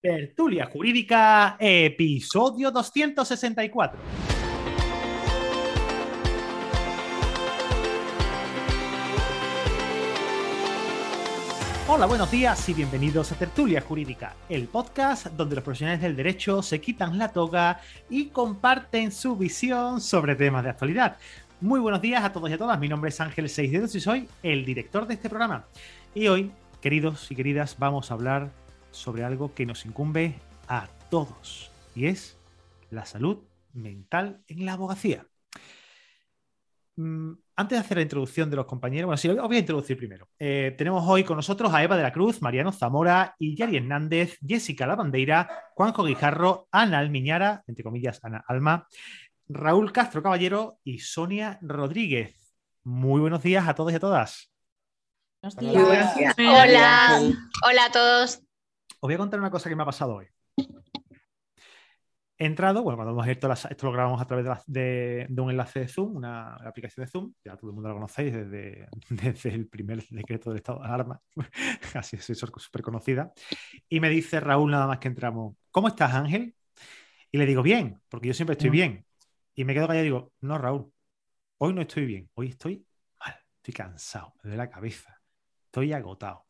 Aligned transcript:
Tertulia 0.00 0.66
Jurídica, 0.66 1.56
episodio 1.58 2.70
264. 2.70 4.00
Hola, 11.88 12.06
buenos 12.06 12.30
días 12.30 12.68
y 12.68 12.74
bienvenidos 12.74 13.32
a 13.32 13.34
Tertulia 13.34 13.80
Jurídica, 13.80 14.36
el 14.48 14.68
podcast 14.68 15.26
donde 15.32 15.56
los 15.56 15.64
profesionales 15.64 16.00
del 16.00 16.14
derecho 16.14 16.62
se 16.62 16.80
quitan 16.80 17.18
la 17.18 17.32
toga 17.32 17.80
y 18.08 18.26
comparten 18.26 19.10
su 19.10 19.34
visión 19.34 20.00
sobre 20.00 20.36
temas 20.36 20.62
de 20.62 20.70
actualidad. 20.70 21.16
Muy 21.60 21.80
buenos 21.80 22.00
días 22.00 22.22
a 22.22 22.32
todos 22.32 22.48
y 22.48 22.52
a 22.52 22.58
todas, 22.58 22.78
mi 22.78 22.88
nombre 22.88 23.08
es 23.08 23.20
Ángel 23.20 23.48
Seisdedos 23.48 23.96
y 23.96 24.00
soy 24.00 24.28
el 24.44 24.64
director 24.64 25.08
de 25.08 25.14
este 25.14 25.28
programa. 25.28 25.66
Y 26.14 26.28
hoy, 26.28 26.52
queridos 26.80 27.28
y 27.32 27.34
queridas, 27.34 27.74
vamos 27.80 28.12
a 28.12 28.14
hablar 28.14 28.67
sobre 28.98 29.24
algo 29.24 29.54
que 29.54 29.64
nos 29.64 29.86
incumbe 29.86 30.34
a 30.66 30.88
todos 31.08 31.70
y 31.94 32.06
es 32.06 32.36
la 32.90 33.06
salud 33.06 33.38
mental 33.72 34.42
en 34.48 34.66
la 34.66 34.72
abogacía. 34.72 35.24
Mm, 36.96 37.34
antes 37.54 37.78
de 37.78 37.84
hacer 37.84 37.96
la 37.98 38.02
introducción 38.02 38.50
de 38.50 38.56
los 38.56 38.66
compañeros, 38.66 39.06
bueno, 39.06 39.16
sí, 39.16 39.28
os 39.28 39.46
voy 39.46 39.56
a 39.56 39.60
introducir 39.60 39.96
primero. 39.96 40.28
Eh, 40.38 40.74
tenemos 40.76 41.04
hoy 41.06 41.22
con 41.22 41.36
nosotros 41.36 41.72
a 41.72 41.82
Eva 41.82 41.96
de 41.96 42.02
la 42.02 42.12
Cruz, 42.12 42.42
Mariano 42.42 42.72
Zamora, 42.72 43.36
y 43.38 43.56
Yari 43.56 43.76
Hernández, 43.76 44.36
Jessica 44.44 44.86
Lavandeira, 44.86 45.48
Juanjo 45.74 46.02
Guijarro, 46.02 46.66
Ana 46.72 46.98
Almiñara, 46.98 47.62
entre 47.68 47.84
comillas, 47.84 48.18
Ana 48.24 48.44
Alma, 48.48 48.88
Raúl 49.48 49.92
Castro 49.92 50.24
Caballero 50.24 50.80
y 50.82 50.98
Sonia 50.98 51.58
Rodríguez. 51.62 52.34
Muy 52.82 53.20
buenos 53.20 53.42
días 53.44 53.68
a 53.68 53.74
todos 53.74 53.92
y 53.92 53.96
a 53.96 54.00
todas. 54.00 54.50
Buenos 55.40 55.56
días. 55.56 56.34
Hola. 56.36 57.20
Hola 57.64 57.84
a 57.84 57.92
todos. 57.92 58.47
Os 59.00 59.06
voy 59.06 59.14
a 59.14 59.18
contar 59.18 59.38
una 59.38 59.50
cosa 59.50 59.68
que 59.68 59.76
me 59.76 59.82
ha 59.82 59.86
pasado 59.86 60.16
hoy. 60.16 60.26
He 62.40 62.46
entrado, 62.46 62.82
bueno, 62.84 62.96
cuando 62.96 63.12
hemos 63.12 63.24
abierto 63.24 63.52
esto 63.52 63.86
lo 63.86 63.92
grabamos 63.92 64.20
a 64.20 64.24
través 64.24 64.46
de, 64.66 65.26
un 65.36 65.50
enlace 65.50 65.80
de 65.80 65.88
Zoom, 65.88 66.16
una 66.16 66.54
aplicación 66.54 67.04
de 67.04 67.10
Zoom, 67.10 67.32
ya 67.44 67.56
todo 67.56 67.70
el 67.70 67.74
mundo 67.74 67.88
lo 67.88 67.96
conocéis 67.96 68.32
desde, 68.32 68.88
desde 69.10 69.50
el 69.50 69.66
primer 69.66 70.06
decreto 70.08 70.50
del 70.50 70.58
estado 70.58 70.78
de 70.78 70.86
alarma, 70.86 71.20
así 71.94 72.16
es 72.16 72.38
súper 72.38 72.82
conocida. 72.82 73.32
Y 73.88 73.98
me 73.98 74.08
dice 74.08 74.38
Raúl 74.38 74.70
nada 74.70 74.86
más 74.86 74.98
que 74.98 75.08
entramos, 75.08 75.56
¿cómo 75.72 75.88
estás 75.88 76.14
Ángel? 76.14 76.54
Y 77.32 77.38
le 77.38 77.46
digo, 77.46 77.62
bien, 77.62 78.00
porque 78.08 78.28
yo 78.28 78.34
siempre 78.34 78.52
estoy 78.52 78.70
bien. 78.70 79.04
Y 79.54 79.64
me 79.64 79.74
quedo 79.74 79.88
callado 79.88 80.04
y 80.04 80.08
digo, 80.08 80.32
no 80.40 80.58
Raúl, 80.58 80.92
hoy 81.58 81.74
no 81.74 81.82
estoy 81.82 82.06
bien, 82.06 82.30
hoy 82.34 82.50
estoy 82.50 82.86
mal, 83.18 83.34
estoy 83.56 83.74
cansado, 83.74 84.34
me 84.36 84.50
duele 84.50 84.58
la 84.58 84.70
cabeza, 84.70 85.20
estoy 85.66 85.92
agotado. 85.92 86.47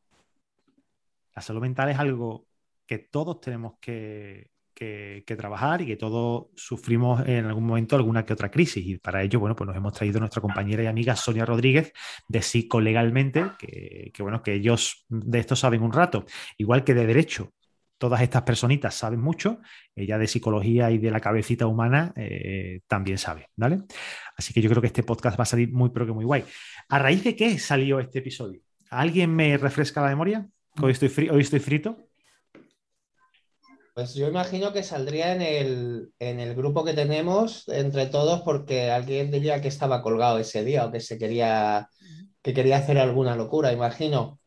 La 1.39 1.43
salud 1.43 1.61
mental 1.61 1.89
es 1.89 1.99
algo 2.01 2.49
que 2.85 2.99
todos 2.99 3.41
tenemos 3.41 3.75
que, 3.81 4.51
trabajar 5.25 5.83
y 5.83 5.87
que 5.87 5.97
todos 5.97 6.49
sufrimos 6.57 7.25
en 7.29 7.45
algún 7.45 7.65
momento 7.65 7.95
alguna 7.95 8.25
que 8.25 8.33
otra 8.33 8.51
crisis. 8.51 8.85
Y 8.85 8.99
para 8.99 9.23
ello, 9.23 9.39
bueno, 9.39 9.55
pues 9.55 9.69
nos 9.69 9.77
hemos 9.77 9.93
traído 9.93 10.19
nuestra 10.19 10.43
compañera 10.43 10.83
y 10.83 10.87
amiga 10.87 11.15
Sonia 11.15 11.45
Rodríguez 11.45 11.93
de 12.29 12.43
Psicolegalmente, 12.43 13.53
que, 13.57 14.11
que 14.13 14.23
bueno, 14.25 14.43
que 14.43 14.55
ellos 14.55 15.07
de 15.09 15.39
esto 15.39 15.55
saben 15.55 15.83
un 15.83 15.93
rato, 15.93 16.27
igual 16.57 16.83
que 16.83 16.93
de 16.93 17.07
derecho. 17.07 17.53
Todas 17.99 18.21
estas 18.21 18.43
personitas 18.43 18.97
saben 18.97 19.21
mucho, 19.21 19.61
ella 19.95 20.19
de 20.19 20.27
psicología 20.27 20.91
y 20.91 20.99
de 20.99 21.13
la 21.13 21.21
cabecita 21.21 21.69
humana 21.69 22.13
eh, 22.17 22.81
también 22.89 23.19
sabe, 23.19 23.47
¿vale? 23.55 23.83
Así 24.37 24.53
que 24.53 24.61
yo 24.61 24.69
creo 24.71 24.81
que 24.81 24.89
este 24.89 25.05
podcast 25.05 25.39
va 25.39 25.45
a 25.45 25.47
salir 25.47 25.73
muy, 25.73 25.91
pero 25.91 26.05
que 26.05 26.13
muy 26.13 26.25
guay. 26.25 26.45
¿A 26.89 26.99
raíz 26.99 27.23
de 27.23 27.37
qué 27.37 27.57
salió 27.61 28.01
este 28.01 28.19
episodio? 28.19 28.61
¿Alguien 28.91 29.37
me 29.37 29.57
refresca 29.57 30.03
la 30.03 30.09
memoria? 30.09 30.49
Hoy 30.81 30.93
estoy, 30.93 31.29
hoy 31.29 31.41
estoy 31.41 31.59
frito. 31.59 31.97
Pues 33.95 34.15
yo 34.15 34.29
imagino 34.29 34.73
que 34.73 34.85
saldría 34.85 35.35
en 35.35 35.43
el, 35.43 36.13
en 36.21 36.39
el, 36.39 36.55
grupo 36.55 36.85
que 36.85 36.95
tenemos 36.95 37.67
entre 37.69 38.07
todos 38.07 38.43
porque 38.43 38.93
alguien 38.93 39.33
diría 39.33 39.61
que 39.61 39.67
estaba 39.67 40.03
colgado 40.03 40.39
ese 40.39 40.65
día 40.65 40.87
o 40.87 40.93
que 40.93 41.01
se 41.01 41.19
quería 41.19 41.89
que 42.43 42.55
quería 42.55 42.77
hacer 42.77 42.99
alguna 42.99 43.35
locura, 43.35 43.73
imagino. 43.73 44.39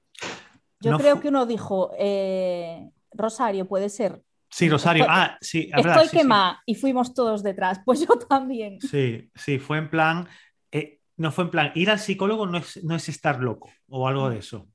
Yo 0.80 0.98
creo 0.98 1.20
que 1.20 1.28
uno 1.28 1.46
dijo, 1.46 1.92
eh, 2.00 2.90
Rosario, 3.12 3.68
puede 3.68 3.90
ser. 3.90 4.24
Sí, 4.50 4.70
Rosario. 4.70 5.06
Ah, 5.08 5.38
sí. 5.42 5.70
Estoy 5.76 6.08
quemada 6.08 6.62
y 6.66 6.76
fuimos 6.76 7.14
todos 7.14 7.44
detrás. 7.44 7.82
Pues 7.86 8.00
yo 8.08 8.18
también. 8.30 8.80
Sí, 8.80 9.30
sí, 9.36 9.60
fue 9.60 9.80
en 9.80 9.90
plan. 9.90 10.28
Eh, 10.72 11.00
no 11.18 11.32
fue 11.32 11.44
en 11.44 11.52
plan, 11.52 11.72
ir 11.76 11.90
al 11.90 12.00
psicólogo 12.00 12.48
no 12.48 12.58
es, 12.58 12.82
no 12.84 12.96
es 12.96 13.10
estar 13.10 13.42
loco 13.42 13.70
o 13.90 14.08
algo 14.08 14.30
de 14.30 14.40
eso. 14.40 14.68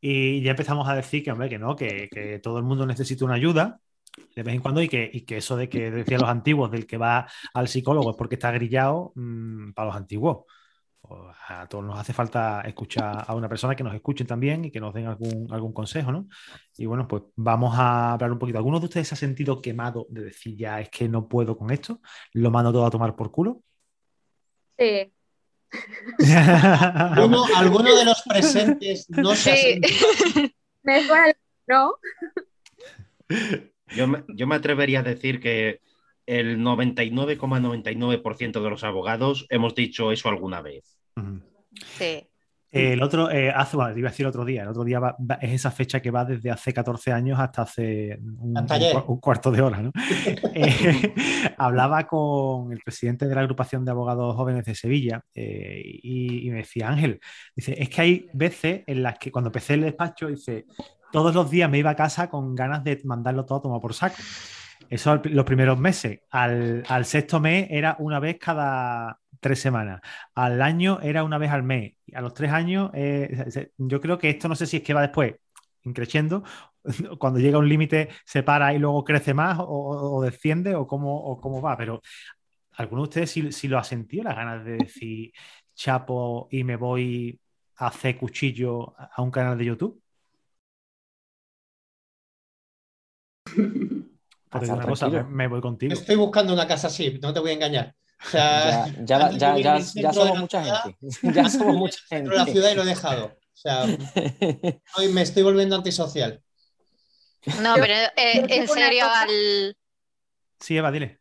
Y 0.00 0.42
ya 0.42 0.52
empezamos 0.52 0.88
a 0.88 0.94
decir 0.94 1.24
que, 1.24 1.32
hombre, 1.32 1.48
que 1.48 1.58
no, 1.58 1.76
que, 1.76 2.08
que 2.10 2.38
todo 2.38 2.58
el 2.58 2.64
mundo 2.64 2.86
necesita 2.86 3.24
una 3.24 3.34
ayuda 3.34 3.80
de 4.34 4.42
vez 4.42 4.54
en 4.54 4.60
cuando 4.60 4.82
y 4.82 4.88
que, 4.88 5.08
y 5.12 5.22
que 5.22 5.38
eso 5.38 5.56
de 5.56 5.68
que 5.68 5.90
decían 5.90 6.20
los 6.20 6.30
antiguos 6.30 6.70
del 6.70 6.86
que 6.86 6.96
va 6.96 7.26
al 7.54 7.68
psicólogo 7.68 8.10
es 8.10 8.16
porque 8.16 8.36
está 8.36 8.50
grillado 8.50 9.12
mm, 9.14 9.72
para 9.72 9.86
los 9.86 9.96
antiguos. 9.96 10.44
Pues 11.00 11.36
a 11.48 11.66
todos 11.68 11.84
nos 11.84 11.98
hace 11.98 12.12
falta 12.12 12.60
escuchar 12.62 13.24
a 13.26 13.34
una 13.34 13.48
persona 13.48 13.74
que 13.74 13.84
nos 13.84 13.94
escuchen 13.94 14.26
también 14.26 14.64
y 14.64 14.70
que 14.70 14.80
nos 14.80 14.92
den 14.92 15.06
algún, 15.06 15.46
algún 15.50 15.72
consejo, 15.72 16.12
¿no? 16.12 16.28
Y 16.76 16.86
bueno, 16.86 17.06
pues 17.06 17.22
vamos 17.36 17.74
a 17.78 18.12
hablar 18.12 18.32
un 18.32 18.38
poquito. 18.38 18.58
¿Alguno 18.58 18.80
de 18.80 18.86
ustedes 18.86 19.08
se 19.08 19.14
ha 19.14 19.18
sentido 19.18 19.62
quemado 19.62 20.06
de 20.10 20.24
decir 20.24 20.56
ya 20.56 20.80
es 20.80 20.90
que 20.90 21.08
no 21.08 21.28
puedo 21.28 21.56
con 21.56 21.70
esto? 21.70 22.00
¿Lo 22.32 22.50
mando 22.50 22.72
todo 22.72 22.84
a 22.84 22.90
tomar 22.90 23.16
por 23.16 23.30
culo? 23.30 23.62
Sí. 24.76 25.12
¿Alguno, 27.56 27.96
de 27.96 28.04
los 28.04 28.22
presentes 28.22 29.10
no 29.10 29.34
se 29.34 29.52
ha 29.52 29.56
sentido? 29.56 30.06
¿no? 31.66 31.96
Yo 33.88 34.06
me, 34.46 34.54
atrevería 34.54 35.00
a 35.00 35.02
decir 35.02 35.40
que 35.40 35.80
el 36.26 36.58
99,99% 36.58 38.62
de 38.62 38.70
los 38.70 38.84
abogados 38.84 39.46
hemos 39.50 39.74
dicho 39.74 40.12
eso 40.12 40.28
alguna 40.28 40.62
vez. 40.62 40.96
Sí. 41.96 42.28
El 42.70 43.02
otro, 43.02 43.30
eh, 43.30 43.50
hace, 43.50 43.76
bueno, 43.76 43.96
iba 43.96 44.08
a 44.08 44.10
decir 44.10 44.26
otro 44.26 44.44
día, 44.44 44.62
el 44.62 44.68
otro 44.68 44.84
día 44.84 45.00
es 45.40 45.52
esa 45.52 45.70
fecha 45.70 46.00
que 46.00 46.10
va 46.10 46.24
desde 46.24 46.50
hace 46.50 46.74
14 46.74 47.12
años 47.12 47.38
hasta 47.40 47.62
hace 47.62 48.18
un, 48.20 49.20
cuarto 49.20 49.50
de 49.50 49.62
hora. 49.62 49.82
¿no? 49.82 49.92
Eh, 50.54 51.14
hablaba 51.58 52.06
con 52.06 52.72
el 52.72 52.80
presidente 52.80 53.26
de 53.26 53.34
la 53.34 53.42
agrupación 53.42 53.84
de 53.84 53.90
abogados 53.90 54.34
jóvenes 54.34 54.64
de 54.64 54.74
Sevilla 54.74 55.22
eh, 55.34 55.80
y, 55.84 56.46
y, 56.46 56.50
me 56.50 56.58
decía, 56.58 56.88
Ángel, 56.88 57.20
dice, 57.54 57.74
es 57.80 57.88
que 57.88 58.00
hay 58.00 58.28
veces 58.32 58.82
en 58.86 59.02
las 59.02 59.18
que 59.18 59.30
cuando 59.30 59.48
empecé 59.48 59.74
el 59.74 59.82
despacho, 59.82 60.28
dice, 60.28 60.66
todos 61.12 61.34
los 61.34 61.50
días 61.50 61.70
me 61.70 61.78
iba 61.78 61.90
a 61.90 61.96
casa 61.96 62.28
con 62.28 62.54
ganas 62.54 62.84
de 62.84 63.00
mandarlo 63.04 63.44
todo 63.44 63.58
a 63.58 63.62
tomar 63.62 63.80
por 63.80 63.94
saco. 63.94 64.16
Eso 64.90 65.20
los 65.24 65.44
primeros 65.44 65.78
meses. 65.78 66.20
Al, 66.30 67.04
sexto 67.04 67.40
mes 67.40 67.66
era 67.70 67.96
una 67.98 68.20
vez 68.20 68.38
cada 68.38 69.18
tres 69.40 69.60
semanas. 69.60 70.00
Al 70.34 70.62
año 70.62 71.00
era 71.02 71.24
una 71.24 71.38
vez 71.38 71.50
al 71.50 71.62
mes. 71.62 71.94
A 72.14 72.20
los 72.20 72.34
tres 72.34 72.52
años, 72.52 72.90
eh, 72.94 73.68
yo 73.76 74.00
creo 74.00 74.18
que 74.18 74.30
esto 74.30 74.48
no 74.48 74.54
sé 74.54 74.66
si 74.66 74.78
es 74.78 74.82
que 74.82 74.94
va 74.94 75.02
después 75.02 75.34
creciendo, 75.94 76.44
cuando 77.18 77.40
llega 77.40 77.56
a 77.56 77.60
un 77.60 77.68
límite 77.68 78.08
se 78.24 78.42
para 78.42 78.74
y 78.74 78.78
luego 78.78 79.04
crece 79.04 79.34
más 79.34 79.58
o, 79.60 80.20
desciende 80.22 80.74
o 80.74 80.86
cómo, 80.86 81.40
cómo 81.40 81.60
va. 81.60 81.76
Pero 81.76 82.02
¿alguno 82.72 83.02
de 83.02 83.08
ustedes 83.08 83.30
si, 83.30 83.52
si 83.52 83.68
lo 83.68 83.78
ha 83.78 83.84
sentido, 83.84 84.24
las 84.24 84.36
ganas 84.36 84.64
de 84.64 84.76
decir 84.76 85.32
chapo 85.74 86.48
y 86.50 86.64
me 86.64 86.76
voy 86.76 87.38
a 87.76 87.86
hacer 87.88 88.16
cuchillo 88.16 88.94
a 88.98 89.22
un 89.22 89.30
canal 89.30 89.56
de 89.56 89.64
YouTube? 89.64 90.02
me, 95.30 95.46
voy 95.46 95.60
contigo. 95.60 95.92
Estoy 95.92 96.16
buscando 96.16 96.52
una 96.52 96.66
casa 96.66 96.88
así, 96.88 97.18
no 97.20 97.32
te 97.32 97.40
voy 97.40 97.50
a 97.50 97.54
engañar. 97.54 97.94
Ya, 98.32 100.12
somos 100.12 100.38
mucha 100.38 100.64
gente. 100.64 100.98
Ya 101.22 101.48
somos 101.48 101.76
mucha 101.76 101.98
gente. 102.08 102.34
la 102.34 102.46
ciudad 102.46 102.70
y 102.70 102.74
lo 102.74 102.82
he 102.82 102.86
dejado. 102.86 103.26
O 103.26 103.60
sea, 103.60 103.84
hoy 104.96 105.08
me 105.08 105.22
estoy 105.22 105.42
volviendo 105.42 105.76
antisocial. 105.76 106.42
No, 107.62 107.74
pero 107.76 107.94
eh, 107.94 108.46
en 108.48 108.68
serio, 108.68 109.04
al. 109.08 109.76
Sí, 110.60 110.76
Eva, 110.76 110.90
dile. 110.90 111.20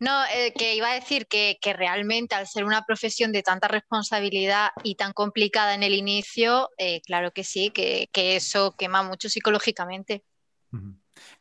No, 0.00 0.24
eh, 0.26 0.52
que 0.56 0.74
iba 0.74 0.90
a 0.90 0.94
decir 0.94 1.26
que, 1.26 1.58
realmente 1.62 2.34
al 2.34 2.46
ser 2.46 2.64
una 2.64 2.82
profesión 2.82 3.32
de 3.32 3.42
tanta 3.42 3.68
responsabilidad 3.68 4.70
y 4.84 4.96
tan 4.96 5.12
complicada 5.12 5.74
en 5.74 5.82
el 5.82 5.94
inicio, 5.94 6.68
eh, 6.76 7.00
claro 7.00 7.32
que 7.32 7.42
sí, 7.42 7.70
que, 7.70 8.08
eso 8.14 8.74
quema 8.76 9.02
mucho 9.02 9.30
psicológicamente. 9.30 10.24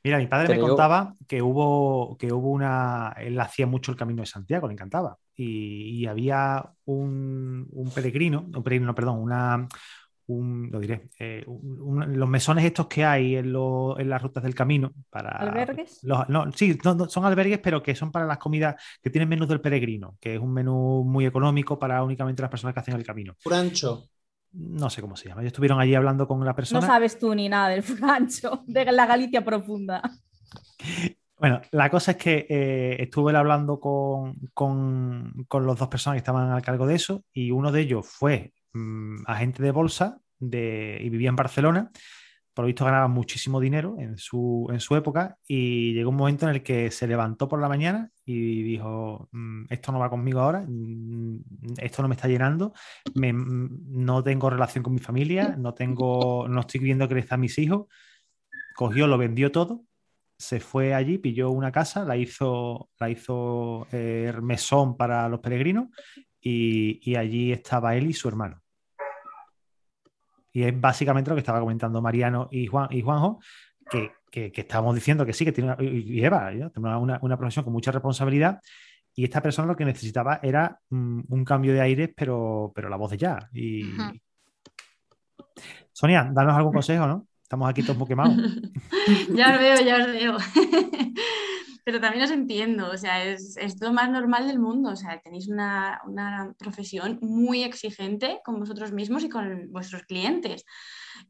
Mira, 0.04 0.18
mi 0.18 0.28
padre 0.28 0.56
me 0.56 0.62
contaba 0.62 1.14
que 1.28 1.42
hubo, 1.42 2.18
que 2.18 2.32
hubo 2.32 2.52
una. 2.52 3.14
Él 3.18 3.40
hacía 3.40 3.68
mucho 3.68 3.92
el 3.92 3.98
camino 3.98 4.22
de 4.22 4.28
Santiago, 4.28 4.68
le 4.68 4.74
encantaba. 4.74 5.18
Y, 5.36 6.06
había 6.06 6.64
un, 6.86 7.68
peregrino, 7.94 8.46
un 8.54 8.64
peregrino, 8.64 8.96
perdón, 8.96 9.20
una. 9.20 9.68
lo 10.28 10.80
diré, 10.80 11.10
eh, 11.20 11.46
los 11.46 12.30
mesones 12.30 12.64
estos 12.64 12.88
que 12.88 13.04
hay 13.04 13.36
en, 13.36 13.52
las 13.52 14.22
rutas 14.22 14.44
del 14.44 14.56
camino 14.56 14.94
para... 15.10 15.32
¿Albergues? 15.32 16.04
no, 16.04 16.52
sí, 16.54 16.78
son 17.10 17.26
albergues, 17.26 17.60
pero 17.60 17.84
que 17.84 17.96
son 17.96 18.12
para 18.12 18.26
las 18.26 18.38
comidas 18.38 18.76
que 19.02 19.10
tienen 19.10 19.28
menú 19.28 19.46
del 19.46 19.60
peregrino, 19.60 20.18
que 20.22 20.36
es 20.36 20.40
un 20.40 20.54
menú 20.54 21.04
muy 21.04 21.26
económico 21.26 21.78
para 21.78 22.02
únicamente 22.02 22.42
las 22.42 22.52
personas 22.52 22.74
que 22.74 22.80
hacen 22.80 22.96
el 22.96 23.06
camino. 23.06 23.36
Francho. 23.40 24.10
No 24.56 24.90
sé 24.90 25.02
cómo 25.02 25.16
se 25.16 25.30
llama. 25.30 25.42
Ellos 25.42 25.52
estuvieron 25.52 25.80
allí 25.80 25.96
hablando 25.96 26.28
con 26.28 26.40
la 26.40 26.52
No 26.52 26.56
persona. 26.56 26.82
sabes 26.86 27.20
tú 27.20 27.36
ni 27.36 27.50
nada 27.50 27.70
del 27.70 27.84
rancho, 28.00 28.64
de 28.66 28.92
la 28.92 29.06
Galicia 29.06 29.44
profunda. 29.44 30.02
Bueno, 31.38 31.62
la 31.72 31.90
cosa 31.90 32.12
es 32.12 32.18
que 32.18 32.46
eh, 32.50 32.96
estuve 33.00 33.36
hablando 33.36 33.80
con, 33.80 34.36
con, 34.54 35.46
con 35.48 35.66
los 35.66 35.78
dos 35.78 35.90
personas 35.90 36.16
que 36.16 36.20
estaban 36.20 36.50
al 36.50 36.62
cargo 36.62 36.88
de 36.88 36.96
eso 36.96 37.24
y 37.34 37.52
uno 37.52 37.72
de 37.72 37.82
ellos 37.82 38.08
fue 38.08 38.54
mm, 38.74 39.24
agente 39.26 39.62
de 39.62 39.72
bolsa 39.72 40.20
de, 40.40 40.98
y 41.02 41.10
vivía 41.10 41.30
en 41.30 41.36
Barcelona. 41.36 41.92
Por 42.56 42.64
lo 42.64 42.68
visto 42.68 42.86
ganaba 42.86 43.08
muchísimo 43.10 43.60
dinero 43.60 43.98
en 44.00 44.18
su, 44.18 44.68
en 44.72 44.80
su 44.80 44.96
época 44.96 45.38
y 45.48 45.94
llegó 45.94 46.10
un 46.10 46.16
momento 46.16 46.48
en 46.48 46.56
el 46.56 46.64
que 46.64 46.90
se 46.90 47.06
levantó 47.08 47.48
por 47.50 47.60
la 47.62 47.68
mañana 47.70 48.10
y 48.26 48.64
dijo, 48.64 49.30
"Mm, 49.32 49.66
esto 49.70 49.92
no 49.92 50.00
va 50.00 50.10
conmigo 50.10 50.40
ahora, 50.40 50.66
mm, 50.68 51.40
esto 51.78 52.02
no 52.02 52.08
me 52.08 52.16
está 52.16 52.28
llenando, 52.30 52.74
mm, 53.14 54.04
no 54.04 54.24
tengo 54.24 54.50
relación 54.50 54.84
con 54.84 54.94
mi 54.94 55.00
familia, 55.00 55.56
no, 55.58 55.74
tengo, 55.74 56.48
no 56.48 56.62
estoy 56.62 56.80
viendo 56.82 57.08
crecer 57.10 57.34
a 57.36 57.38
mis 57.38 57.58
hijos. 57.60 57.88
Cogió, 58.76 59.08
lo 59.08 59.18
vendió 59.18 59.52
todo 59.52 59.84
se 60.38 60.60
fue 60.60 60.94
allí, 60.94 61.18
pilló 61.18 61.50
una 61.52 61.72
casa, 61.72 62.04
la 62.04 62.18
hizo, 62.18 62.90
la 63.00 63.10
hizo 63.10 63.88
eh, 63.92 64.34
mesón 64.42 64.98
para 64.98 65.30
los 65.30 65.40
peregrinos 65.40 65.88
y 66.42 67.16
allí 67.16 67.52
estaba 67.52 67.96
él 67.96 68.08
y 68.10 68.14
su 68.14 68.28
hermano. 68.28 68.65
Y 70.56 70.64
es 70.64 70.80
básicamente 70.80 71.30
lo 71.30 71.36
que 71.36 71.42
estaba 71.42 71.60
comentando 71.60 72.02
Mariano 72.02 72.48
y, 72.50 72.66
Juan, 72.66 72.88
y 72.90 73.02
Juanjo, 73.02 73.42
que, 73.92 74.14
que, 74.32 74.54
que 74.54 74.62
estábamos 74.62 74.96
diciendo 74.96 75.26
que 75.26 75.34
sí, 75.34 75.44
que 75.44 75.52
tiene 75.52 75.72
una, 75.72 75.76
tiene 75.78 76.30
una, 76.78 77.20
una- 77.22 77.38
profesión 77.38 77.66
con 77.66 77.74
mucha 77.74 77.92
responsabilidad. 77.92 78.62
Y 79.14 79.26
esta 79.26 79.42
persona 79.42 79.68
lo 79.68 79.76
que 79.76 79.84
necesitaba 79.84 80.40
era 80.42 80.80
mm, 80.92 81.24
un 81.28 81.44
cambio 81.44 81.74
de 81.74 81.82
aires, 81.82 82.10
pero, 82.16 82.72
pero 82.74 82.88
la 82.88 82.96
voz 82.96 83.12
de 83.12 83.18
ya. 83.18 83.50
Y... 83.52 83.84
Sonia, 85.92 86.30
danos 86.32 86.56
algún 86.56 86.72
consejo, 86.72 87.06
¿no? 87.06 87.28
Estamos 87.44 87.70
aquí 87.70 87.84
todos 87.84 87.98
muy 87.98 88.08
quemados. 88.08 88.38
ya 89.36 89.56
os 89.56 89.60
veo, 89.60 89.82
ya 89.82 89.98
os 89.98 90.08
veo. 90.08 90.38
Pero 91.86 92.02
también 92.02 92.24
os 92.26 92.32
entiendo, 92.32 92.90
o 92.92 92.98
sea, 92.98 93.24
es, 93.24 93.58
es 93.58 93.80
lo 93.80 93.94
más 93.94 94.10
normal 94.10 94.48
del 94.48 94.60
mundo, 94.60 94.90
o 94.92 94.96
sea, 94.98 95.22
tenéis 95.22 95.48
una, 95.48 96.02
una 96.06 96.54
profesión 96.58 97.20
muy 97.22 97.64
exigente 97.64 98.40
con 98.44 98.60
vosotros 98.60 98.92
mismos 98.92 99.24
y 99.24 99.30
con 99.30 99.72
vuestros 99.72 100.04
clientes. 100.04 100.66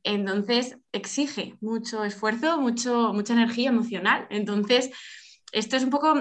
Entonces, 0.03 0.77
exige 0.93 1.55
mucho 1.61 2.03
esfuerzo, 2.05 2.59
mucho, 2.61 3.13
mucha 3.13 3.33
energía 3.33 3.69
emocional. 3.69 4.27
Entonces, 4.29 4.91
esto 5.51 5.75
es 5.77 5.83
un 5.83 5.89
poco 5.89 6.15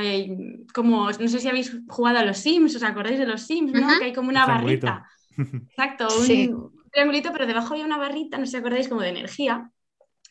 eh, 0.00 0.36
como, 0.74 1.10
no 1.10 1.28
sé 1.28 1.38
si 1.40 1.48
habéis 1.48 1.76
jugado 1.88 2.18
a 2.18 2.24
los 2.24 2.38
Sims, 2.38 2.76
¿os 2.76 2.82
acordáis 2.82 3.18
de 3.18 3.26
los 3.26 3.42
Sims, 3.42 3.72
no? 3.74 3.96
Que 3.98 4.04
hay 4.06 4.12
como 4.12 4.28
una 4.28 4.46
barrita. 4.46 5.04
Exacto, 5.76 6.20
un 6.20 6.26
Sí. 6.26 6.50
triangulito, 6.92 7.32
pero 7.32 7.46
debajo 7.46 7.74
había 7.74 7.86
una 7.86 7.98
barrita, 7.98 8.38
no 8.38 8.44
sé 8.46 8.52
si 8.52 8.56
acordáis, 8.58 8.88
como 8.88 9.00
de 9.02 9.08
energía, 9.08 9.70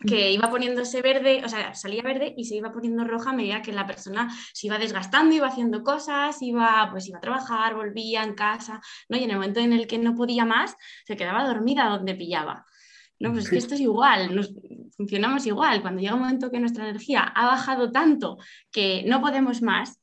que 0.05 0.31
iba 0.31 0.49
poniéndose 0.49 1.01
verde, 1.01 1.41
o 1.45 1.49
sea, 1.49 1.73
salía 1.73 2.03
verde 2.03 2.33
y 2.37 2.45
se 2.45 2.55
iba 2.55 2.71
poniendo 2.71 3.03
roja 3.03 3.31
a 3.31 3.33
medida 3.33 3.61
que 3.61 3.71
la 3.71 3.87
persona 3.87 4.29
se 4.53 4.67
iba 4.67 4.77
desgastando, 4.77 5.35
iba 5.35 5.47
haciendo 5.47 5.83
cosas, 5.83 6.41
iba, 6.41 6.89
pues 6.91 7.07
iba 7.07 7.17
a 7.17 7.21
trabajar, 7.21 7.75
volvía 7.75 8.23
en 8.23 8.33
casa, 8.33 8.81
¿no? 9.09 9.17
Y 9.17 9.23
en 9.23 9.31
el 9.31 9.37
momento 9.37 9.59
en 9.59 9.73
el 9.73 9.87
que 9.87 9.97
no 9.97 10.15
podía 10.15 10.45
más, 10.45 10.75
se 11.05 11.15
quedaba 11.15 11.47
dormida 11.47 11.87
donde 11.89 12.15
pillaba. 12.15 12.65
No, 13.19 13.31
pues 13.31 13.45
es 13.45 13.49
que 13.49 13.57
esto 13.57 13.75
es 13.75 13.79
igual, 13.79 14.35
nos, 14.35 14.53
funcionamos 14.97 15.45
igual. 15.45 15.81
Cuando 15.81 16.01
llega 16.01 16.15
un 16.15 16.21
momento 16.21 16.51
que 16.51 16.59
nuestra 16.59 16.87
energía 16.87 17.21
ha 17.21 17.45
bajado 17.45 17.91
tanto 17.91 18.37
que 18.71 19.03
no 19.07 19.21
podemos 19.21 19.61
más, 19.61 20.01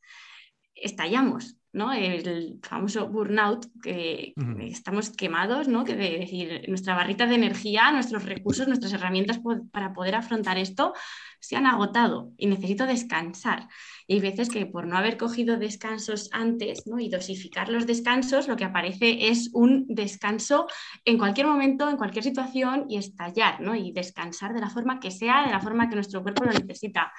estallamos, 0.75 1.57
¿no? 1.73 1.93
El 1.93 2.59
famoso 2.63 3.09
burnout, 3.09 3.67
que 3.83 4.35
estamos 4.61 5.11
quemados, 5.11 5.69
¿no? 5.69 5.85
Que 5.85 5.95
de 5.95 6.19
decir, 6.19 6.65
nuestra 6.69 6.95
barrita 6.95 7.27
de 7.27 7.37
energía, 7.37 7.93
nuestros 7.93 8.25
recursos, 8.25 8.67
nuestras 8.67 8.93
herramientas 8.93 9.41
para 9.73 9.93
poder 9.93 10.15
afrontar 10.15 10.59
esto 10.59 10.93
se 11.41 11.57
han 11.57 11.67
agotado 11.67 12.33
y 12.37 12.47
necesito 12.47 12.87
descansar. 12.87 13.69
Y 14.07 14.15
hay 14.15 14.21
veces 14.21 14.51
que 14.51 14.67
por 14.67 14.87
no 14.87 14.97
haber 14.97 15.17
cogido 15.17 15.57
descansos 15.57 16.29
antes 16.33 16.87
¿no? 16.87 16.99
y 17.01 17.09
dosificar 17.09 17.69
los 17.71 17.87
descansos, 17.87 18.47
lo 18.47 18.57
que 18.57 18.65
aparece 18.65 19.29
es 19.29 19.51
un 19.53 19.87
descanso 19.89 20.67
en 21.05 21.19
cualquier 21.19 21.47
momento, 21.47 21.89
en 21.89 21.97
cualquier 21.97 22.25
situación 22.25 22.87
y 22.89 22.99
estallar, 22.99 23.61
¿no? 23.61 23.75
Y 23.75 23.93
descansar 23.93 24.53
de 24.53 24.61
la 24.61 24.71
forma 24.71 25.01
que 25.01 25.11
sea, 25.11 25.47
de 25.47 25.53
la 25.53 25.61
forma 25.61 25.89
que 25.89 25.95
nuestro 25.95 26.23
cuerpo 26.23 26.45
lo 26.45 26.53
necesita. 26.53 27.13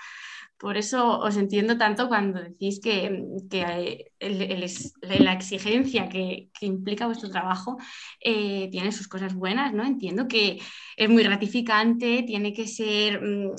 Por 0.61 0.77
eso 0.77 0.99
os 1.27 1.35
entiendo 1.43 1.73
tanto 1.83 2.07
cuando 2.07 2.39
decís 2.49 2.79
que, 2.85 2.93
que, 3.49 3.61
el- 4.19 4.41
el 4.43 4.61
es- 4.63 4.93
la 5.01 5.33
exigencia 5.33 6.07
que, 6.07 6.49
que 6.57 6.65
implica 6.67 7.07
vuestro 7.07 7.29
trabajo 7.31 7.77
eh, 8.19 8.69
tiene 8.71 8.91
sus 8.91 9.07
cosas 9.07 9.33
buenas, 9.33 9.73
¿no? 9.73 9.83
Entiendo 9.83 10.27
que 10.27 10.59
es 10.95 11.09
muy 11.09 11.23
gratificante, 11.23 12.23
tiene 12.27 12.53
que 12.53 12.67
ser, 12.67 13.21
mm, 13.21 13.55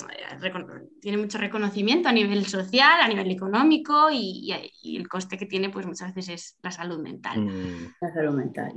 tiene 1.01 1.17
mucho 1.17 1.37
reconocimiento 1.37 2.07
a 2.09 2.13
nivel 2.13 2.45
social, 2.45 3.01
a 3.01 3.07
nivel 3.07 3.29
económico 3.31 4.09
y, 4.11 4.51
y- 4.53 4.71
y 4.93 4.97
el 4.97 5.07
coste 5.09 5.37
que 5.37 5.45
tiene 5.45 5.69
pues 5.69 5.85
muchas 5.85 6.13
veces 6.13 6.33
es 6.35 6.57
la 6.63 6.71
salud 6.71 6.99
mental. 7.01 7.39
Mm, 7.41 7.87
La 8.01 8.13
salud 8.13 8.33
mental. 8.33 8.73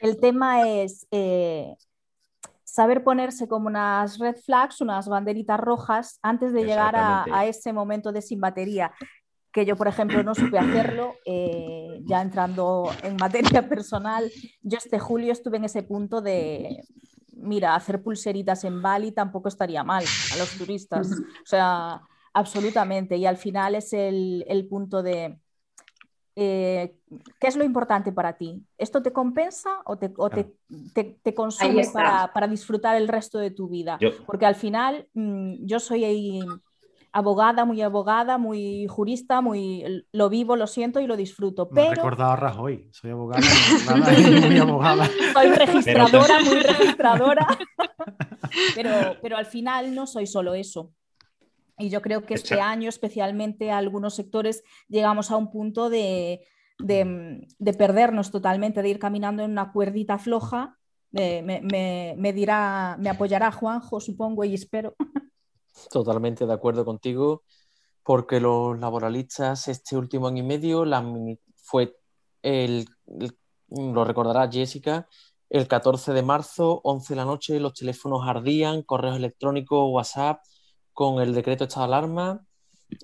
El 0.00 0.18
tema 0.20 0.68
es 0.68 1.06
eh, 1.10 1.74
saber 2.70 3.02
ponerse 3.02 3.48
como 3.48 3.66
unas 3.66 4.18
red 4.18 4.36
flags, 4.36 4.80
unas 4.82 5.08
banderitas 5.08 5.58
rojas 5.58 6.18
antes 6.22 6.52
de 6.52 6.64
llegar 6.64 6.94
a, 6.96 7.24
a 7.32 7.46
ese 7.46 7.72
momento 7.72 8.12
de 8.12 8.20
sin 8.20 8.40
batería. 8.40 8.92
Que 9.50 9.64
yo, 9.64 9.74
por 9.74 9.88
ejemplo, 9.88 10.22
no 10.22 10.34
supe 10.34 10.58
hacerlo, 10.58 11.14
eh, 11.24 12.00
ya 12.04 12.20
entrando 12.20 12.90
en 13.02 13.16
materia 13.16 13.66
personal, 13.68 14.30
yo 14.60 14.76
este 14.76 14.98
julio 14.98 15.32
estuve 15.32 15.56
en 15.56 15.64
ese 15.64 15.82
punto 15.82 16.20
de, 16.20 16.84
mira, 17.32 17.74
hacer 17.74 18.02
pulseritas 18.02 18.62
en 18.64 18.82
Bali 18.82 19.12
tampoco 19.12 19.48
estaría 19.48 19.82
mal 19.82 20.04
a 20.34 20.36
los 20.36 20.50
turistas. 20.58 21.10
O 21.10 21.46
sea, 21.46 22.02
absolutamente. 22.34 23.16
Y 23.16 23.24
al 23.24 23.38
final 23.38 23.76
es 23.76 23.94
el, 23.94 24.44
el 24.46 24.68
punto 24.68 25.02
de, 25.02 25.40
eh, 26.40 26.94
¿qué 27.40 27.46
es 27.48 27.56
lo 27.56 27.64
importante 27.64 28.12
para 28.12 28.36
ti? 28.36 28.62
¿Esto 28.78 29.02
te 29.02 29.12
compensa 29.12 29.80
o 29.86 29.98
te, 29.98 30.12
o 30.16 30.30
te, 30.30 30.54
te- 30.94 31.18
te 31.22 31.34
consume 31.34 31.88
para, 31.88 32.32
para 32.32 32.46
disfrutar 32.48 32.96
el 32.96 33.08
resto 33.08 33.38
de 33.38 33.50
tu 33.50 33.68
vida? 33.68 33.98
Yo, 34.00 34.10
Porque 34.26 34.46
al 34.46 34.54
final 34.54 35.08
mm, 35.14 35.66
yo 35.66 35.80
soy 35.80 36.04
ahí 36.04 36.40
abogada, 37.12 37.64
muy 37.64 37.82
abogada, 37.82 38.38
muy 38.38 38.86
jurista, 38.88 39.40
muy 39.40 40.04
lo 40.12 40.28
vivo, 40.28 40.56
lo 40.56 40.66
siento 40.66 41.00
y 41.00 41.06
lo 41.06 41.16
disfruto, 41.16 41.68
Me 41.70 41.74
pero 41.74 41.94
recordado 41.94 42.32
a 42.32 42.36
Rajoy. 42.36 42.88
Soy 42.92 43.10
abogada, 43.10 43.40
abogada 43.42 44.14
y 44.14 44.24
muy 44.46 44.58
abogada. 44.58 45.08
soy 45.32 45.50
registradora, 45.50 46.40
muy 46.40 46.60
registradora. 46.60 47.46
pero, 48.74 49.18
pero 49.22 49.36
al 49.36 49.46
final 49.46 49.94
no 49.94 50.06
soy 50.06 50.26
solo 50.26 50.54
eso. 50.54 50.92
Y 51.78 51.90
yo 51.90 52.02
creo 52.02 52.24
que 52.26 52.34
este 52.34 52.60
año, 52.60 52.88
especialmente 52.88 53.70
a 53.70 53.78
algunos 53.78 54.14
sectores, 54.14 54.64
llegamos 54.88 55.30
a 55.30 55.36
un 55.36 55.50
punto 55.50 55.88
de, 55.90 56.40
de- 56.78 57.46
de 57.58 57.72
perdernos 57.74 58.30
totalmente, 58.30 58.82
de 58.82 58.88
ir 58.88 58.98
caminando 58.98 59.42
en 59.44 59.52
una 59.52 59.72
cuerdita 59.72 60.18
floja. 60.18 60.76
Eh, 61.12 61.42
me, 61.42 61.60
me- 61.60 62.14
me 62.18 62.32
dirá, 62.32 62.96
me 62.98 63.08
apoyará 63.10 63.50
Juanjo, 63.52 64.00
supongo, 64.00 64.44
y 64.44 64.54
espero. 64.54 64.94
Totalmente 65.90 66.46
de 66.46 66.52
acuerdo 66.52 66.84
contigo, 66.84 67.44
porque 68.02 68.40
los 68.40 68.78
laboralistas 68.78 69.68
este 69.68 69.96
último 69.96 70.26
año 70.26 70.42
y 70.42 70.46
medio 70.46 70.84
la 70.84 71.04
fue 71.56 71.96
el, 72.42 72.86
el- 73.06 73.38
lo 73.70 74.04
recordará 74.04 74.50
Jessica, 74.50 75.06
el 75.50 75.68
14 75.68 76.12
de 76.12 76.22
marzo, 76.22 76.80
11 76.84 77.12
de 77.14 77.16
la 77.16 77.24
noche, 77.24 77.60
los 77.60 77.74
teléfonos 77.74 78.22
ardían, 78.26 78.82
correos 78.82 79.16
electrónicos, 79.16 79.88
WhatsApp, 79.90 80.40
con 80.98 81.22
el 81.22 81.32
decreto 81.32 81.62
de 81.62 81.68
estado 81.68 81.86
de 81.86 81.94
alarma, 81.94 82.44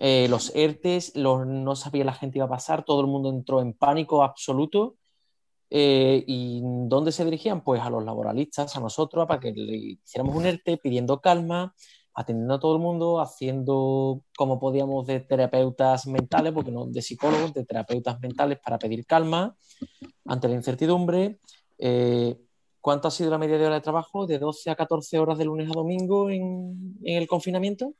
eh, 0.01 0.27
los 0.29 0.51
ERTES, 0.53 1.15
los, 1.15 1.47
no 1.47 1.77
sabía 1.77 2.05
la 2.05 2.13
gente 2.13 2.39
iba 2.39 2.47
a 2.47 2.49
pasar, 2.49 2.85
todo 2.85 3.01
el 3.01 3.07
mundo 3.07 3.31
entró 3.31 3.61
en 3.61 3.73
pánico 3.73 4.25
absoluto. 4.25 4.97
Eh, 5.71 6.25
¿Y 6.27 6.61
dónde 6.89 7.13
se 7.13 7.25
dirigían? 7.25 7.63
Pues 7.63 7.81
a 7.83 7.91
los 7.91 8.05
laboralistas, 8.05 8.75
a 8.75 8.81
nosotros, 8.81 9.29
para 9.29 9.39
que 9.39 9.53
le 9.53 9.77
hiciéramos 9.77 10.35
un 10.35 10.45
ERTE, 10.45 10.77
pidiendo 10.79 11.21
calma, 11.21 11.73
atendiendo 12.15 12.55
a 12.55 12.59
todo 12.59 12.75
el 12.75 12.83
mundo, 12.83 13.21
haciendo 13.21 14.25
como 14.37 14.59
podíamos 14.59 15.07
de 15.07 15.21
terapeutas 15.21 16.09
mentales, 16.09 16.53
porque 16.53 16.73
no 16.73 16.87
de 16.87 17.01
psicólogos, 17.01 17.55
de 17.55 17.65
terapeutas 17.65 18.19
mentales 18.19 18.59
para 18.59 18.77
pedir 18.77 19.07
calma 19.07 19.57
ante 20.25 20.49
la 20.49 20.57
incertidumbre. 20.57 21.39
Eh, 21.79 22.37
¿Cuánto 22.85 23.09
ha 23.09 23.11
sido 23.11 23.31
la 23.31 23.39
media 23.39 23.57
de 23.57 23.65
hora 23.65 23.77
de 23.77 23.81
trabajo? 23.81 24.27
¿De 24.27 24.39
12 24.39 24.69
a 24.69 24.77
14 24.77 25.19
horas 25.19 25.39
de 25.39 25.47
lunes 25.47 25.71
a 25.71 25.73
domingo 25.73 26.29
en, 26.29 26.99
en 27.03 27.17
el 27.17 27.27
confinamiento? 27.27 27.95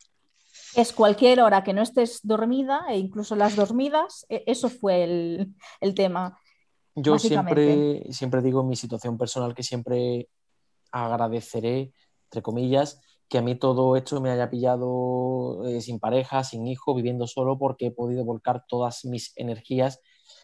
Es 0.77 0.93
cualquier 0.93 1.41
hora 1.41 1.65
que 1.65 1.73
no 1.73 1.81
estés 1.81 2.21
dormida, 2.23 2.85
e 2.91 2.99
incluso 2.99 3.35
las 3.35 3.57
dormidas, 3.57 4.27
e- 4.29 4.45
eso 4.47 4.69
fue 4.69 5.05
el, 5.05 5.55
el 5.81 5.95
tema. 5.95 6.39
Yo 6.95 7.19
siempre, 7.19 8.13
siempre 8.13 8.43
digo 8.43 8.61
en 8.61 8.69
mi 8.69 8.77
situación 8.77 9.17
personal 9.17 9.55
que 9.55 9.63
siempre 9.63 10.29
agradeceré, 10.93 11.95
entre 12.25 12.43
comillas, 12.43 13.01
que 13.27 13.39
a 13.39 13.43
mí 13.43 13.55
todo 13.55 13.97
esto 13.97 14.21
me 14.21 14.29
haya 14.33 14.51
pillado 14.51 15.67
eh, 15.67 15.81
sin 15.81 15.99
pareja, 15.99 16.45
sin 16.45 16.67
hijo, 16.67 16.95
viviendo 16.95 17.27
solo, 17.27 17.57
porque 17.57 17.87
he 17.87 17.91
podido 17.91 18.23
volcar 18.27 18.67
todas 18.69 19.07
mis 19.07 19.33
energías 19.37 20.03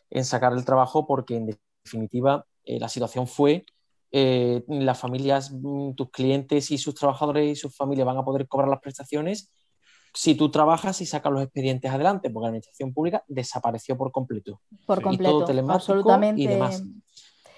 en 0.08 0.24
sacar 0.24 0.54
el 0.54 0.64
trabajo, 0.64 1.06
porque 1.06 1.36
en 1.36 1.58
definitiva 1.84 2.46
eh, 2.64 2.80
la 2.80 2.88
situación 2.88 3.26
fue 3.26 3.66
eh, 4.12 4.64
las 4.68 4.98
familias, 4.98 5.52
mm, 5.52 5.94
tus 5.94 6.10
clientes 6.10 6.70
y 6.70 6.78
sus 6.78 6.94
trabajadores 6.94 7.52
y 7.52 7.56
sus 7.56 7.76
familias 7.76 8.06
van 8.06 8.18
a 8.18 8.24
poder 8.24 8.48
cobrar 8.48 8.68
las 8.68 8.80
prestaciones 8.80 9.52
si 10.12 10.34
tú 10.34 10.50
trabajas 10.50 11.00
y 11.00 11.06
sacas 11.06 11.32
los 11.32 11.42
expedientes 11.42 11.90
adelante, 11.90 12.30
porque 12.30 12.44
la 12.44 12.48
administración 12.48 12.92
pública 12.92 13.24
desapareció 13.28 13.96
por 13.96 14.10
completo. 14.10 14.60
Por 14.86 14.98
Y 14.98 15.02
completo, 15.02 15.32
todo 15.32 15.44
telemático 15.44 15.92
absolutamente. 15.92 16.42
y 16.42 16.46
demás. 16.46 16.82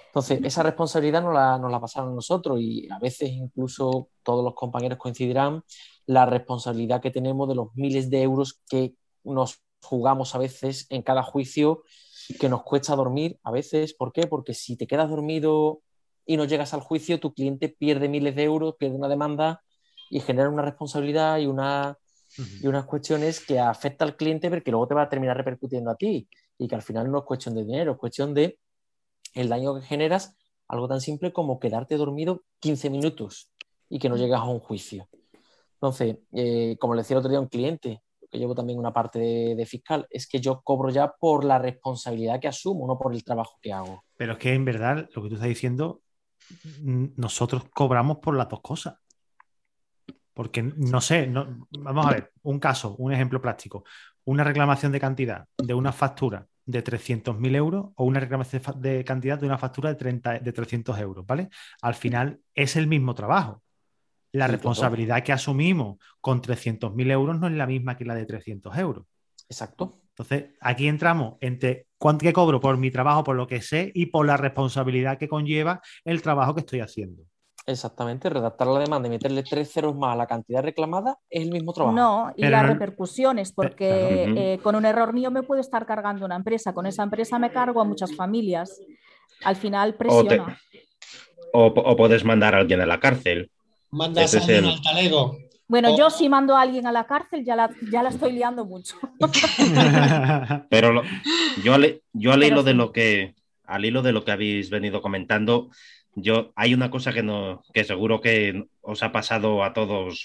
Entonces, 0.06 0.40
esa 0.44 0.62
responsabilidad 0.62 1.23
nos 1.23 1.32
la, 1.32 1.59
nos 1.59 1.71
la 1.71 1.80
pasaron 1.80 2.11
a 2.11 2.14
nosotros 2.14 2.61
y 2.61 2.87
a 2.90 2.99
veces 2.99 3.30
incluso 3.30 4.09
todos 4.23 4.44
los 4.44 4.54
compañeros 4.54 4.99
coincidirán 4.99 5.64
la 6.04 6.26
responsabilidad 6.26 7.00
que 7.00 7.11
tenemos 7.11 7.49
de 7.49 7.54
los 7.54 7.75
miles 7.75 8.11
de 8.11 8.21
euros 8.21 8.61
que 8.68 8.94
nos 9.25 9.62
jugamos 9.80 10.35
a 10.35 10.38
veces 10.38 10.87
en 10.90 11.02
cada 11.02 11.23
juicio 11.23 11.82
que 12.38 12.50
nos 12.50 12.62
cuesta 12.62 12.94
dormir 12.94 13.38
a 13.42 13.50
veces. 13.50 13.94
¿Por 13.94 14.12
qué? 14.12 14.26
Porque 14.26 14.52
si 14.52 14.76
te 14.76 14.87
quedas 14.87 15.09
dormido 15.09 15.80
y 16.26 16.36
no 16.36 16.44
llegas 16.44 16.74
al 16.74 16.80
juicio, 16.80 17.20
tu 17.20 17.32
cliente 17.32 17.68
pierde 17.68 18.08
miles 18.08 18.34
de 18.36 18.44
euros, 18.44 18.76
pierde 18.78 18.96
una 18.96 19.08
demanda 19.08 19.62
y 20.10 20.20
genera 20.20 20.48
una 20.48 20.62
responsabilidad 20.62 21.38
y, 21.38 21.46
una, 21.46 21.98
y 22.36 22.66
unas 22.66 22.84
cuestiones 22.84 23.40
que 23.40 23.58
afecta 23.58 24.04
al 24.04 24.16
cliente 24.16 24.50
pero 24.50 24.62
que 24.62 24.70
luego 24.70 24.86
te 24.86 24.94
va 24.94 25.02
a 25.02 25.08
terminar 25.08 25.36
repercutiendo 25.36 25.90
a 25.90 25.96
ti 25.96 26.28
y 26.58 26.68
que 26.68 26.74
al 26.74 26.82
final 26.82 27.10
no 27.10 27.18
es 27.18 27.24
cuestión 27.24 27.54
de 27.54 27.64
dinero, 27.64 27.92
es 27.92 27.98
cuestión 27.98 28.34
de 28.34 28.58
el 29.34 29.48
daño 29.48 29.74
que 29.74 29.82
generas, 29.82 30.36
algo 30.68 30.88
tan 30.88 31.00
simple 31.00 31.32
como 31.32 31.58
quedarte 31.58 31.96
dormido 31.96 32.42
15 32.60 32.90
minutos 32.90 33.50
y 33.88 33.98
que 33.98 34.08
no 34.08 34.16
llegas 34.16 34.40
a 34.40 34.44
un 34.44 34.60
juicio. 34.60 35.08
Entonces, 35.74 36.18
eh, 36.32 36.76
como 36.78 36.94
le 36.94 37.00
decía 37.00 37.14
el 37.14 37.18
otro 37.18 37.30
día 37.30 37.38
a 37.38 37.42
un 37.42 37.48
cliente, 37.48 38.02
que 38.30 38.38
llevo 38.38 38.54
también 38.54 38.78
una 38.78 38.92
parte 38.92 39.18
de, 39.18 39.54
de 39.54 39.66
fiscal, 39.66 40.06
es 40.08 40.26
que 40.26 40.40
yo 40.40 40.62
cobro 40.62 40.88
ya 40.88 41.12
por 41.20 41.44
la 41.44 41.58
responsabilidad 41.58 42.40
que 42.40 42.48
asumo, 42.48 42.86
no 42.86 42.98
por 42.98 43.12
el 43.12 43.24
trabajo 43.24 43.58
que 43.60 43.72
hago. 43.72 44.04
Pero 44.16 44.32
es 44.32 44.38
que 44.38 44.54
en 44.54 44.64
verdad 44.64 45.08
lo 45.14 45.22
que 45.22 45.28
tú 45.28 45.34
estás 45.34 45.48
diciendo, 45.48 46.00
nosotros 47.16 47.64
cobramos 47.72 48.18
por 48.18 48.37
las 48.37 48.49
dos 48.49 48.61
cosas. 48.61 48.94
Porque 50.34 50.62
no 50.62 51.00
sé, 51.00 51.26
no- 51.26 51.68
vamos 51.70 52.06
a 52.06 52.11
ver, 52.11 52.32
un 52.42 52.58
caso, 52.58 52.94
un 52.96 53.12
ejemplo 53.12 53.40
práctico. 53.40 53.84
Una 54.25 54.44
reclamación 54.44 54.92
de 54.92 55.00
cantidad 55.00 55.46
de 55.58 55.75
una 55.75 55.92
factura 55.92 56.46
de 56.64 56.80
300.000 56.82 57.54
euros 57.54 57.90
o 57.96 58.04
una 58.04 58.20
reclamación 58.20 58.62
de 58.80 59.04
cantidad 59.04 59.38
de 59.38 59.46
una 59.46 59.58
factura 59.58 59.90
de, 59.90 59.96
30, 59.96 60.38
de 60.38 60.52
300 60.52 60.99
euros, 60.99 61.26
¿vale? 61.26 61.49
Al 61.82 61.94
final 61.94 62.40
es 62.54 62.76
el 62.76 62.87
mismo 62.87 63.14
trabajo. 63.14 63.62
La 64.32 64.46
Sí, 64.46 64.52
responsabilidad 64.52 65.22
que 65.22 65.32
asumimos 65.32 65.99
con 66.20 66.40
300.000 66.40 67.11
euros 67.11 67.38
no 67.38 67.49
es 67.49 67.52
la 67.52 67.66
misma 67.66 67.96
que 67.99 68.04
la 68.06 68.14
de 68.14 68.25
300 68.25 68.76
euros. 68.78 69.04
Exacto. 69.49 70.00
Entonces, 70.11 70.54
aquí 70.61 70.88
entramos 70.88 71.34
entre 71.40 71.88
cuánto 72.02 72.25
que 72.25 72.32
cobro 72.32 72.59
por 72.61 72.76
mi 72.78 72.90
trabajo, 72.90 73.23
por 73.23 73.37
lo 73.37 73.47
que 73.47 73.62
sé, 73.62 73.92
y 73.94 74.06
por 74.06 74.26
la 74.26 74.37
responsabilidad 74.37 75.18
que 75.18 75.28
conlleva 75.28 75.80
el 76.04 76.21
trabajo 76.21 76.52
que 76.52 76.61
estoy 76.61 76.80
haciendo. 76.80 77.23
Exactamente, 77.64 78.28
redactar 78.28 78.66
la 78.66 78.80
demanda 78.80 79.06
y 79.06 79.11
meterle 79.12 79.44
tres 79.44 79.71
ceros 79.71 79.94
más 79.97 80.14
a 80.14 80.16
la 80.16 80.26
cantidad 80.26 80.64
reclamada 80.64 81.18
es 81.30 81.44
el 81.44 81.52
mismo 81.52 81.73
trabajo. 81.73 81.94
No, 81.97 82.32
y 82.37 82.40
Pero 82.40 82.50
las 82.50 82.62
no- 82.64 82.68
repercusiones, 82.73 83.52
porque 83.52 84.25
claro. 84.26 84.40
Eh, 84.40 84.59
con 84.64 84.75
un 84.75 84.85
error 84.85 85.12
mío 85.12 85.30
me 85.30 85.44
puede 85.44 85.61
estar 85.61 85.87
cargando 85.87 86.26
una 86.26 86.35
empresa, 86.35 86.75
con 86.75 86.87
esa 86.87 87.04
empresa 87.04 87.38
me 87.38 87.52
cargo 87.52 87.80
a 87.80 87.85
muchas 87.85 88.16
familias. 88.16 88.80
Al 89.44 89.54
final 89.54 89.90
O, 89.90 89.92
te- 89.92 89.99
presiona. 89.99 90.59
o, 91.52 91.66
o 91.66 91.97
puedes 91.97 92.25
mandar 92.25 92.56
a 92.56 92.59
alguien 92.59 92.80
a 92.80 92.87
la 92.87 92.99
cárcel. 92.99 93.49
Mandas 93.92 94.35
Ese 94.35 94.38
a 94.38 94.40
alguien 94.40 94.64
el- 94.64 94.71
al 94.71 94.82
talego. 94.82 95.37
Bueno, 95.72 95.94
o- 95.94 95.96
yo 95.96 96.10
si 96.10 96.28
mando 96.28 96.54
a 96.54 96.60
alguien 96.60 96.86
a 96.86 96.92
la 96.92 97.06
cárcel 97.06 97.46
ya 97.46 97.56
la, 97.56 97.70
ya 97.80 98.02
la 98.02 98.10
estoy 98.10 98.32
liando 98.32 98.66
mucho. 98.66 98.94
Pero 100.68 100.92
lo- 100.92 101.02
yo, 101.64 101.72
al, 101.72 102.02
yo 102.12 102.32
al 102.34 102.40
Pero 102.40 102.52
hilo 102.52 102.62
de 102.62 102.72
sí. 102.72 102.76
lo 102.76 102.92
que 102.92 103.34
al 103.64 103.86
hilo 103.86 104.02
de 104.02 104.12
lo 104.12 104.22
que 104.22 104.32
habéis 104.32 104.68
venido 104.68 105.00
comentando, 105.00 105.70
yo 106.14 106.52
hay 106.56 106.74
una 106.74 106.90
cosa 106.90 107.14
que 107.14 107.22
no 107.22 107.62
que 107.72 107.84
seguro 107.84 108.20
que 108.20 108.66
os 108.82 109.02
ha 109.02 109.12
pasado 109.12 109.64
a 109.64 109.72
todos, 109.72 110.24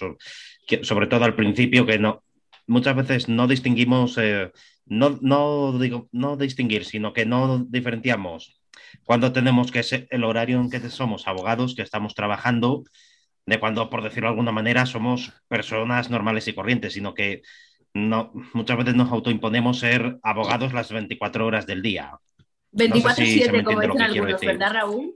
que, 0.68 0.84
sobre 0.84 1.08
todo 1.08 1.24
al 1.24 1.36
principio, 1.36 1.86
que 1.86 1.98
no 1.98 2.24
muchas 2.66 2.98
veces 2.98 3.30
no 3.30 3.48
distinguimos, 3.48 4.18
eh, 4.18 4.52
no, 4.86 5.18
no 5.22 5.80
digo 5.80 6.10
no 6.12 6.36
distinguir, 6.36 6.84
sino 6.84 7.14
que 7.14 7.26
no 7.26 7.60
diferenciamos 7.70 8.60
cuando 9.06 9.32
tenemos 9.32 9.72
que 9.72 9.82
ser 9.84 10.08
el 10.12 10.26
horario 10.26 10.60
en 10.60 10.70
que 10.70 10.82
somos 10.90 11.26
abogados, 11.26 11.74
que 11.74 11.84
estamos 11.84 12.16
trabajando, 12.16 12.84
de 13.48 13.60
cuando, 13.60 13.90
por 13.90 14.04
decirlo 14.04 14.28
de 14.28 14.32
alguna 14.34 14.52
manera, 14.52 14.86
somos 14.86 15.34
personas 15.48 16.12
normales 16.12 16.48
y 16.48 16.54
corrientes, 16.54 16.94
sino 16.94 17.14
que 17.16 17.42
no, 17.94 18.32
muchas 18.54 18.78
veces 18.78 18.94
nos 18.96 19.12
autoimponemos 19.12 19.80
ser 19.80 20.20
abogados 20.22 20.74
las 20.74 20.92
24 20.92 21.46
horas 21.46 21.66
del 21.66 21.82
día. 21.82 22.12
24-7, 22.74 23.46
se 23.46 23.52
me 23.52 23.64
como 23.64 23.82
dicen 23.82 24.02
algunos, 24.02 24.28
decir. 24.34 24.50
¿verdad, 24.50 24.74
Raúl? 24.74 25.16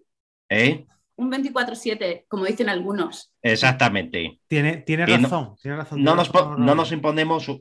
¿Eh? 0.49 0.85
Un 1.17 1.29
24-7, 1.31 2.25
como 2.27 2.45
dicen 2.45 2.69
algunos. 2.69 3.31
Exactamente. 3.43 4.39
tiene 4.47 4.77
tiene 4.77 5.03
Y 5.03 5.17
no- 5.17 5.23
razón, 5.23 5.55
tiene 5.61 5.77
razón. 5.77 6.01
No 6.03 6.15
nos, 6.15 6.31
razón, 6.31 6.65
no 6.65 6.73
nos 6.73 6.91
imponemos, 6.93 7.51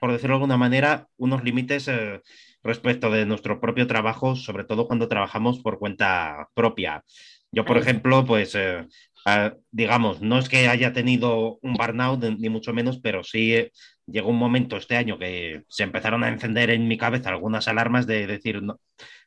por 0.00 0.12
decirlo 0.12 0.34
de 0.34 0.40
alguna 0.42 0.56
manera, 0.58 1.06
unos 1.16 1.44
límites 1.44 1.86
eh, 1.88 2.20
respecto 2.64 3.08
de 3.10 3.24
nuestro 3.24 3.60
propio 3.60 3.86
trabajo, 3.86 4.34
sobre 4.36 4.64
todo 4.64 4.88
cuando 4.88 5.08
trabajamos 5.08 5.60
por 5.60 5.78
cuenta 5.78 6.48
propia. 6.54 7.04
Yo, 7.50 7.64
por 7.64 7.76
Ahí. 7.76 7.82
ejemplo, 7.82 8.26
pues, 8.26 8.54
eh, 8.56 8.86
ah, 9.28 9.54
digamos, 9.70 10.20
no 10.22 10.38
es 10.38 10.48
que 10.48 10.68
haya 10.68 10.92
tenido 10.92 11.58
un 11.62 11.74
burnout, 11.74 12.24
ni 12.38 12.48
mucho 12.48 12.72
menos, 12.72 12.98
pero 13.00 13.22
sí 13.22 13.54
eh, 13.54 13.72
llegó 14.06 14.30
un 14.30 14.38
momento 14.38 14.76
este 14.76 14.96
año 14.96 15.18
que 15.18 15.62
se 15.68 15.82
empezaron 15.82 16.24
a 16.24 16.28
encender 16.28 16.70
en 16.70 16.88
mi 16.88 16.96
cabeza 16.96 17.28
algunas 17.28 17.68
alarmas 17.68 18.06
de 18.06 18.26
decir, 18.26 18.62
no, 18.62 18.80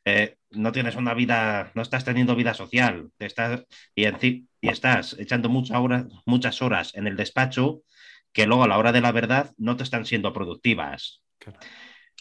eh, 0.04 0.36
no 0.50 0.72
tienes 0.72 0.96
una 0.96 1.14
vida, 1.14 1.70
no 1.74 1.82
estás 1.82 2.04
teniendo 2.04 2.34
vida 2.34 2.54
social, 2.54 3.10
te 3.16 3.26
estás, 3.26 3.64
y, 3.94 4.04
estás 4.60 5.16
echando 5.18 5.48
muchas 5.48 5.78
horas, 5.78 6.06
muchas 6.26 6.60
horas 6.62 6.94
en 6.94 7.06
el 7.06 7.16
despacho 7.16 7.82
que 8.32 8.46
luego 8.46 8.64
a 8.64 8.68
la 8.68 8.78
hora 8.78 8.92
de 8.92 9.00
la 9.00 9.12
verdad 9.12 9.52
no 9.56 9.76
te 9.76 9.84
están 9.84 10.04
siendo 10.04 10.32
productivas. 10.32 11.22
Claro. 11.38 11.60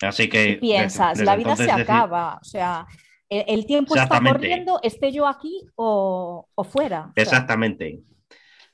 Así 0.01 0.29
que... 0.29 0.51
Y 0.51 0.55
piensas, 0.57 1.17
desde- 1.17 1.25
la 1.25 1.35
vida 1.35 1.55
se 1.55 1.63
decir- 1.63 1.81
acaba. 1.83 2.39
O 2.41 2.43
sea, 2.43 2.85
el, 3.31 3.43
el 3.47 3.65
tiempo 3.65 3.95
está 3.95 4.19
corriendo, 4.21 4.79
esté 4.83 5.11
yo 5.11 5.25
aquí 5.27 5.65
o, 5.75 6.47
o 6.53 6.63
fuera. 6.63 6.99
O 7.07 7.13
sea, 7.15 7.23
Exactamente. 7.23 8.01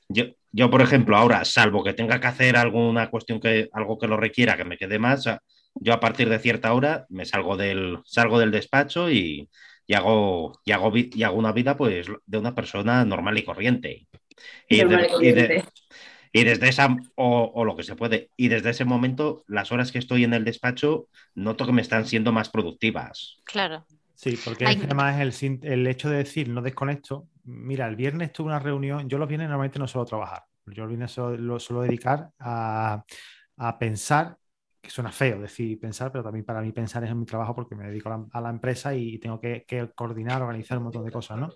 Yo, 0.08 0.24
yo, 0.52 0.70
por 0.70 0.82
ejemplo, 0.82 1.16
ahora, 1.16 1.44
salvo 1.44 1.84
que 1.84 1.92
tenga 1.94 2.20
que 2.20 2.26
hacer 2.26 2.56
alguna 2.56 3.10
cuestión 3.10 3.40
que, 3.40 3.68
algo 3.72 3.98
que 3.98 4.06
lo 4.08 4.16
requiera, 4.16 4.56
que 4.56 4.64
me 4.64 4.76
quede 4.78 4.98
más, 4.98 5.24
yo 5.74 5.92
a 5.92 6.00
partir 6.00 6.28
de 6.28 6.38
cierta 6.38 6.72
hora 6.72 7.06
me 7.08 7.24
salgo 7.24 7.56
del, 7.56 7.98
salgo 8.04 8.38
del 8.38 8.50
despacho 8.50 9.10
y, 9.10 9.48
y 9.86 9.94
hago, 9.94 10.58
y, 10.64 10.72
hago, 10.72 10.92
y 10.94 11.22
hago 11.22 11.38
una 11.38 11.52
vida 11.52 11.76
pues 11.76 12.06
de 12.26 12.38
una 12.38 12.54
persona 12.54 13.04
normal 13.04 13.38
y 13.38 13.44
corriente. 13.44 14.08
Y, 14.68 14.78
Normal 14.78 15.08
y 15.20 15.24
de- 15.24 15.28
y 15.28 15.32
de- 15.32 15.42
corriente. 15.46 15.68
y 16.32 16.44
desde 16.44 16.68
esa, 16.68 16.96
o, 17.16 17.52
o 17.54 17.64
lo 17.64 17.76
que 17.76 17.82
se 17.82 17.96
puede, 17.96 18.30
y 18.36 18.48
desde 18.48 18.70
ese 18.70 18.84
momento, 18.84 19.44
las 19.46 19.72
horas 19.72 19.92
que 19.92 19.98
estoy 19.98 20.24
en 20.24 20.32
el 20.34 20.44
despacho, 20.44 21.08
noto 21.34 21.66
que 21.66 21.72
me 21.72 21.82
están 21.82 22.06
siendo 22.06 22.32
más 22.32 22.48
productivas. 22.48 23.36
Claro. 23.44 23.84
Sí, 24.18 24.36
porque 24.36 24.76
que 24.78 24.86
además 24.86 25.20
el, 25.20 25.86
hecho 25.86 26.10
de 26.10 26.16
decir 26.18 26.48
no 26.48 26.60
desconecto. 26.60 27.28
Mira, 27.44 27.86
el 27.86 27.94
viernes 27.96 28.32
tuve 28.32 28.48
una 28.48 28.58
reunión. 28.58 29.08
Yo 29.08 29.16
los 29.18 29.28
viernes 29.28 29.48
normalmente 29.48 29.78
no 29.78 29.86
suelo 29.86 30.04
trabajar. 30.06 30.42
Yo 30.66 30.82
los 30.82 30.88
viernes 30.88 31.12
solo- 31.12 31.36
lo 31.36 31.60
suelo 31.60 31.82
dedicar 31.82 32.30
a, 32.40 33.04
a 33.58 33.78
pensar, 33.78 34.36
que 34.80 34.90
suena 34.90 35.12
feo 35.12 35.40
decir 35.40 35.78
pensar, 35.80 36.10
pero 36.10 36.24
también 36.24 36.44
para 36.44 36.60
mí 36.60 36.72
pensar 36.72 37.04
es 37.04 37.10
en 37.10 37.18
mi 37.20 37.26
trabajo 37.26 37.54
porque 37.54 37.76
me 37.76 37.86
dedico 37.88 38.08
a 38.12 38.18
la, 38.18 38.26
a 38.32 38.40
la 38.40 38.50
empresa 38.50 38.92
y 38.94 39.18
tengo 39.18 39.40
que, 39.40 39.64
que 39.66 39.88
coordinar, 39.94 40.42
organizar 40.42 40.78
un 40.78 40.84
montón 40.84 41.04
de 41.04 41.12
cosas, 41.12 41.38
¿no? 41.38 41.50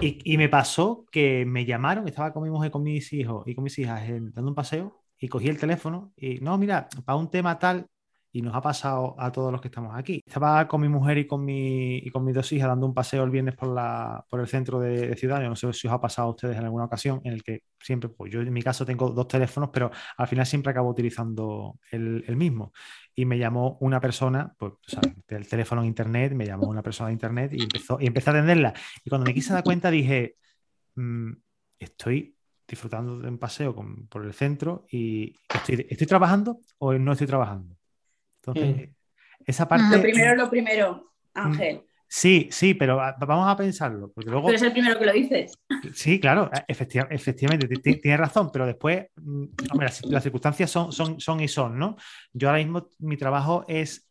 Y, 0.00 0.20
y 0.34 0.36
me 0.38 0.48
pasó 0.48 1.06
que 1.10 1.44
me 1.46 1.64
llamaron, 1.64 2.06
estaba 2.08 2.32
con 2.32 2.42
mi 2.42 2.50
mujer, 2.50 2.70
con 2.70 2.82
mis 2.82 3.12
hijos 3.12 3.46
y 3.46 3.54
con 3.54 3.64
mis 3.64 3.78
hijas 3.78 4.08
en- 4.08 4.32
dando 4.32 4.50
un 4.50 4.54
paseo 4.54 4.96
y 5.18 5.28
cogí 5.28 5.48
el 5.48 5.58
teléfono 5.58 6.12
y 6.16 6.40
no, 6.40 6.56
mira, 6.58 6.88
para 7.04 7.16
un 7.16 7.30
tema 7.30 7.58
tal, 7.58 7.86
y 8.38 8.42
nos 8.42 8.54
ha 8.54 8.60
pasado 8.60 9.16
a 9.18 9.32
todos 9.32 9.50
los 9.50 9.60
que 9.60 9.66
estamos 9.68 9.92
aquí. 9.96 10.22
Estaba 10.24 10.68
con 10.68 10.80
mi 10.80 10.88
mujer 10.88 11.18
y 11.18 11.26
con, 11.26 11.44
mi, 11.44 11.96
y 11.98 12.10
con 12.10 12.24
mis 12.24 12.34
dos 12.34 12.52
hijas 12.52 12.68
dando 12.68 12.86
un 12.86 12.94
paseo 12.94 13.24
el 13.24 13.30
viernes 13.30 13.54
por, 13.56 13.68
la, 13.74 14.24
por 14.30 14.38
el 14.40 14.46
centro 14.46 14.78
de, 14.78 15.08
de 15.08 15.16
ciudad. 15.16 15.40
No 15.42 15.56
sé 15.56 15.72
si 15.72 15.88
os 15.88 15.92
ha 15.92 16.00
pasado 16.00 16.28
a 16.28 16.30
ustedes 16.30 16.56
en 16.56 16.64
alguna 16.64 16.84
ocasión 16.84 17.20
en 17.24 17.32
el 17.32 17.42
que 17.42 17.62
siempre, 17.80 18.08
pues 18.10 18.32
yo 18.32 18.40
en 18.40 18.52
mi 18.52 18.62
caso 18.62 18.86
tengo 18.86 19.10
dos 19.10 19.26
teléfonos, 19.28 19.70
pero 19.72 19.90
al 20.16 20.28
final 20.28 20.46
siempre 20.46 20.70
acabo 20.70 20.90
utilizando 20.90 21.78
el, 21.90 22.24
el 22.26 22.36
mismo. 22.36 22.72
Y 23.14 23.24
me 23.24 23.38
llamó 23.38 23.76
una 23.80 24.00
persona, 24.00 24.54
pues, 24.56 24.72
o 24.74 25.00
del 25.26 25.48
teléfono 25.48 25.80
en 25.82 25.88
internet, 25.88 26.32
me 26.34 26.46
llamó 26.46 26.68
una 26.68 26.82
persona 26.82 27.08
de 27.08 27.14
internet 27.14 27.52
y, 27.52 27.62
empezó, 27.64 27.98
y 28.00 28.06
empecé 28.06 28.30
a 28.30 28.32
atenderla. 28.34 28.72
Y 29.04 29.08
cuando 29.10 29.26
me 29.26 29.34
quise 29.34 29.52
dar 29.52 29.64
cuenta 29.64 29.90
dije, 29.90 30.36
"Mm, 30.94 31.32
estoy 31.80 32.36
disfrutando 32.68 33.18
de 33.18 33.28
un 33.28 33.38
paseo 33.38 33.74
con- 33.74 34.06
por 34.08 34.24
el 34.26 34.34
centro 34.34 34.84
y 34.90 35.34
estoy, 35.48 35.86
¿estoy 35.88 36.06
trabajando 36.06 36.60
o 36.78 36.92
no 36.94 37.12
estoy 37.12 37.26
trabajando? 37.26 37.77
Entonces, 38.54 38.90
esa 39.46 39.68
parte... 39.68 39.96
Lo 39.96 40.02
primero, 40.02 40.34
lo 40.36 40.50
primero, 40.50 41.12
Ángel. 41.34 41.82
Sí, 42.10 42.48
sí, 42.50 42.72
pero 42.72 43.00
a- 43.02 43.16
vamos 43.20 43.46
a 43.48 43.56
pensarlo, 43.56 44.10
porque 44.14 44.30
luego... 44.30 44.46
Pero 44.46 44.56
es 44.56 44.62
el 44.62 44.72
primero 44.72 44.98
que 44.98 45.04
lo 45.06 45.12
dices. 45.12 45.52
Sí, 45.92 46.18
claro, 46.18 46.50
efecti- 46.66 47.06
efectivamente, 47.10 47.68
ti- 47.68 47.82
ti- 47.82 48.00
tienes 48.00 48.18
razón, 48.18 48.50
pero 48.50 48.64
después, 48.66 49.06
mm, 49.16 49.44
hombre, 49.70 49.86
las, 49.88 50.02
las 50.06 50.22
circunstancias 50.22 50.70
son, 50.70 50.90
son, 50.90 51.20
son 51.20 51.40
y 51.40 51.48
son, 51.48 51.78
¿no? 51.78 51.96
Yo 52.32 52.48
ahora 52.48 52.62
mismo 52.64 52.88
mi 53.00 53.18
trabajo 53.18 53.64
es 53.68 54.07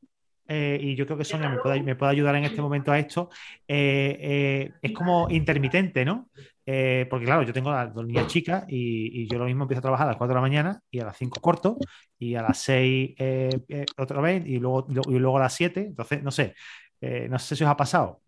eh, 0.47 0.79
y 0.81 0.95
yo 0.95 1.05
creo 1.05 1.17
que 1.17 1.25
Sonia 1.25 1.49
me 1.49 1.57
puede, 1.59 1.81
me 1.83 1.95
puede 1.95 2.11
ayudar 2.11 2.35
en 2.35 2.45
este 2.45 2.61
momento 2.61 2.91
a 2.91 2.99
esto, 2.99 3.29
eh, 3.67 4.17
eh, 4.19 4.71
es 4.81 4.91
como 4.91 5.29
intermitente, 5.29 6.05
¿no? 6.05 6.29
Eh, 6.69 7.07
porque 7.09 7.25
claro, 7.25 7.43
yo 7.43 7.53
tengo 7.53 7.71
a 7.71 7.85
dos 7.87 8.05
niñas 8.05 8.27
chicas 8.27 8.65
y, 8.67 9.21
y 9.21 9.27
yo 9.29 9.37
lo 9.39 9.45
mismo 9.45 9.63
empiezo 9.63 9.79
a 9.79 9.83
trabajar 9.83 10.07
a 10.07 10.09
las 10.11 10.17
4 10.17 10.33
de 10.33 10.35
la 10.35 10.41
mañana 10.41 10.81
y 10.91 10.99
a 10.99 11.05
las 11.05 11.17
5 11.17 11.39
corto 11.39 11.77
y 12.19 12.35
a 12.35 12.41
las 12.41 12.57
6 12.57 13.15
eh, 13.17 13.49
eh, 13.69 13.85
otra 13.97 14.19
vez 14.19 14.45
y 14.45 14.59
luego, 14.59 14.85
y 14.89 15.17
luego 15.17 15.37
a 15.37 15.41
las 15.41 15.53
7. 15.53 15.85
Entonces, 15.87 16.21
no 16.23 16.31
sé, 16.31 16.55
eh, 16.99 17.27
no 17.29 17.39
sé 17.39 17.55
si 17.55 17.63
os 17.63 17.69
ha 17.69 17.77
pasado. 17.77 18.21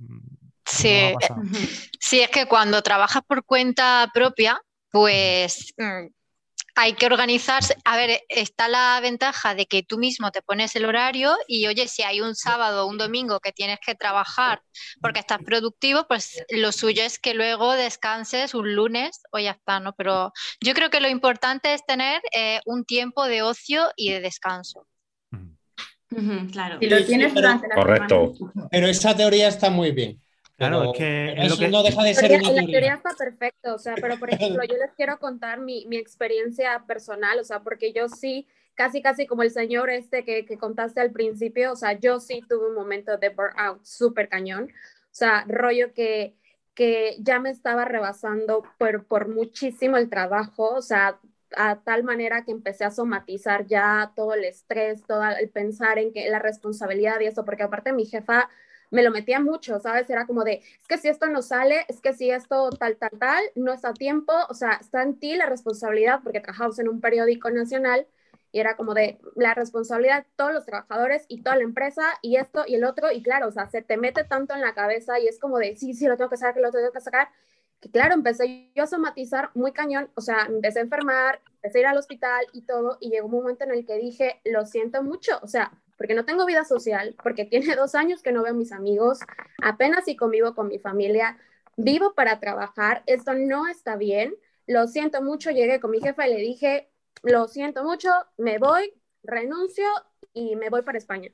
Sí. 0.66 1.14
Sí, 2.00 2.22
es 2.22 2.30
que 2.30 2.46
cuando 2.46 2.82
trabajas 2.82 3.24
por 3.28 3.44
cuenta 3.44 4.10
propia, 4.14 4.62
pues 4.90 5.74
mm, 5.78 6.08
hay 6.82 6.94
que 6.94 7.06
organizarse. 7.08 7.76
A 7.84 7.98
ver, 7.98 8.22
está 8.30 8.68
la 8.70 9.00
ventaja 9.02 9.54
de 9.54 9.66
que 9.66 9.84
tú 9.84 9.98
mismo 9.98 10.32
te 10.32 10.42
pones 10.42 10.76
el 10.78 10.86
horario 10.86 11.36
y 11.48 11.68
oye, 11.68 11.88
si 11.90 12.04
hay 12.04 12.22
un 12.22 12.36
sábado 12.36 12.86
o 12.86 12.88
un 12.90 12.98
domingo 12.98 13.42
que 13.42 13.52
tienes 13.52 13.80
que 13.86 13.96
trabajar 13.96 14.62
porque 15.02 15.20
estás 15.20 15.40
productivo, 15.44 16.06
pues 16.08 16.42
lo 16.50 16.72
suyo 16.72 17.04
es 17.04 17.20
que 17.20 17.34
luego 17.34 17.74
descanses 17.74 18.54
un 18.54 18.74
lunes 18.76 19.22
o 19.32 19.40
ya 19.40 19.52
está, 19.52 19.82
¿no? 19.82 19.94
Pero 19.94 20.32
yo 20.62 20.74
creo 20.74 20.90
que 20.90 21.02
lo 21.02 21.10
importante 21.10 21.74
es 21.74 21.86
tener 21.86 22.22
eh, 22.32 22.62
un 22.66 22.86
tiempo 22.86 23.26
de 23.26 23.42
ocio 23.42 23.90
y 23.98 24.12
de 24.12 24.22
descanso. 24.22 24.88
Claro. 26.52 26.80
Si 26.80 26.88
lo 26.88 26.98
sí, 26.98 27.06
tienes 27.06 27.34
pero- 27.34 27.42
durante 27.50 27.68
la 27.68 27.76
Correcto. 27.76 28.34
semana. 28.36 28.68
Pero 28.72 28.88
esa 28.88 29.16
teoría 29.16 29.48
está 29.48 29.70
muy 29.70 29.92
bien. 29.92 30.20
Claro, 30.60 30.80
Pero- 30.80 30.92
es 30.92 30.98
que 31.00 31.04
pero 31.32 31.42
es 31.42 31.48
lo 31.50 31.54
eso 31.56 31.64
que- 31.64 31.70
no 31.70 31.84
deja 31.84 32.04
de 32.04 32.14
ser 32.14 32.28
teoría- 32.30 32.38
una 32.40 32.48
la 32.50 32.54
teoría. 32.68 32.80
teoría 32.80 32.94
está 32.96 33.10
perfecta, 33.18 33.74
o 33.74 33.80
sea, 33.80 33.96
pero 34.00 34.20
por 34.20 34.32
ejemplo, 34.34 34.62
yo 34.66 34.78
les 34.78 34.92
quiero 34.94 35.18
contar 35.18 35.60
mi, 35.60 35.86
mi 35.88 35.98
experiencia 35.98 36.84
personal, 36.86 37.40
o 37.40 37.44
sea, 37.44 37.62
porque 37.62 37.92
yo 37.94 38.10
sí, 38.10 38.46
casi, 38.76 39.02
casi 39.02 39.26
como 39.26 39.42
el 39.44 39.52
señor 39.52 39.90
este 39.90 40.24
que, 40.24 40.46
que 40.46 40.58
contaste 40.58 41.02
al 41.02 41.12
principio, 41.12 41.72
o 41.72 41.76
sea, 41.76 41.94
yo 41.94 42.20
sí 42.20 42.42
tuve 42.48 42.68
un 42.70 42.76
momento 42.76 43.18
de 43.18 43.30
burnout 43.30 43.84
súper 43.86 44.30
cañón, 44.30 44.66
o 44.66 45.14
sea, 45.16 45.46
rollo 45.48 45.94
que, 45.94 46.36
que 46.76 47.16
ya 47.20 47.40
me 47.40 47.50
estaba 47.50 47.84
rebasando 47.86 48.64
por, 48.78 49.06
por 49.06 49.28
muchísimo 49.28 49.98
el 49.98 50.10
trabajo, 50.10 50.76
o 50.76 50.82
sea, 50.82 51.20
a 51.58 51.80
tal 51.82 52.04
manera 52.04 52.46
que 52.46 52.52
empecé 52.52 52.86
a 52.86 52.92
somatizar 52.92 53.66
ya 53.66 54.12
todo 54.16 54.34
el 54.36 54.44
estrés, 54.46 55.04
todo 55.08 55.24
el 55.26 55.50
pensar 55.50 55.98
en 56.00 56.14
que 56.14 56.30
la 56.30 56.38
responsabilidad 56.40 57.20
y 57.22 57.26
eso, 57.26 57.44
porque 57.44 57.64
aparte 57.64 57.92
mi 57.92 58.06
jefa 58.06 58.50
me 58.92 59.04
lo 59.04 59.12
metía 59.12 59.40
mucho, 59.40 59.80
¿sabes? 59.80 60.10
Era 60.10 60.26
como 60.26 60.44
de, 60.44 60.64
es 60.80 60.88
que 60.88 60.98
si 60.98 61.08
esto 61.08 61.28
no 61.28 61.42
sale, 61.42 61.86
es 61.88 62.02
que 62.02 62.14
si 62.14 62.32
esto 62.32 62.70
tal, 62.72 62.98
tal, 62.98 63.12
tal, 63.20 63.44
no 63.56 63.74
está 63.74 63.90
a 63.90 63.94
tiempo, 63.94 64.34
o 64.50 64.54
sea, 64.54 64.74
está 64.82 65.04
en 65.04 65.20
ti 65.20 65.36
la 65.36 65.46
responsabilidad, 65.46 66.22
porque 66.24 66.40
trabajamos 66.40 66.80
en 66.80 66.90
un 66.90 67.02
periódico 67.02 67.50
nacional 67.52 68.08
y 68.52 68.60
era 68.60 68.76
como 68.76 68.94
de 68.94 69.20
la 69.36 69.54
responsabilidad 69.54 70.24
de 70.24 70.30
todos 70.36 70.54
los 70.54 70.66
trabajadores 70.66 71.26
y 71.28 71.44
toda 71.44 71.58
la 71.58 71.64
empresa 71.64 72.04
y 72.22 72.38
esto 72.38 72.64
y 72.68 72.76
el 72.76 72.84
otro, 72.84 73.12
y 73.12 73.22
claro, 73.22 73.48
o 73.48 73.52
sea, 73.52 73.70
se 73.70 73.82
te 73.82 73.98
mete 73.98 74.24
tanto 74.24 74.56
en 74.56 74.62
la 74.62 74.74
cabeza 74.74 75.20
y 75.20 75.28
es 75.28 75.40
como 75.40 75.60
de, 75.60 75.76
sí, 75.78 75.94
sí, 75.94 76.08
lo 76.08 76.18
tengo 76.18 76.30
que 76.30 76.38
sacar, 76.38 76.56
que 76.56 76.62
lo 76.62 76.72
tengo 76.72 76.92
que 76.92 77.02
sacar, 77.02 77.30
que 77.80 77.92
claro, 77.92 78.14
empecé 78.16 78.72
yo 78.76 78.84
a 78.84 78.88
somatizar 78.88 79.52
muy 79.54 79.72
cañón, 79.72 80.10
o 80.16 80.22
sea, 80.22 80.46
empecé 80.48 80.80
a 80.80 80.84
enfermar, 80.84 81.42
empecé 81.56 81.80
a 81.80 81.82
ir 81.82 81.88
al 81.88 81.98
hospital 81.98 82.46
y 82.54 82.64
todo, 82.64 82.98
y 83.00 83.10
llegó 83.10 83.28
un 83.28 83.34
momento 83.34 83.64
en 83.66 83.72
el 83.72 83.86
que 83.86 83.98
dije, 83.98 84.42
lo 84.46 84.66
siento 84.66 85.04
mucho, 85.04 85.40
o 85.44 85.48
sea, 85.48 85.72
porque 86.00 86.16
no 86.16 86.26
tengo 86.26 86.48
vida 86.48 86.66
social, 86.66 87.16
porque 87.22 87.46
tiene 87.46 87.76
dos 87.78 87.94
años 87.94 88.24
que 88.24 88.32
no 88.32 88.42
veo 88.42 88.54
a 88.54 88.56
mis 88.58 88.72
amigos, 88.72 89.20
apenas 89.62 90.06
si 90.06 90.16
convivo 90.16 90.56
con 90.56 90.70
mi 90.70 90.80
familia, 90.80 91.38
vivo 91.78 92.16
para 92.16 92.40
trabajar, 92.40 93.04
esto 93.06 93.36
no 93.36 93.68
está 93.68 93.98
bien, 93.98 94.34
lo 94.66 94.88
siento 94.88 95.22
mucho, 95.22 95.52
llegué 95.52 95.80
con 95.82 95.92
mi 95.92 96.00
jefa 96.02 96.28
y 96.28 96.34
le 96.34 96.40
dije, 96.42 96.90
lo 97.24 97.48
siento 97.48 97.84
mucho, 97.84 98.10
me 98.38 98.58
voy, 98.60 98.94
renuncio 99.24 99.86
y 100.34 100.56
me 100.56 100.70
voy 100.70 100.82
para 100.84 100.98
España. 100.98 101.30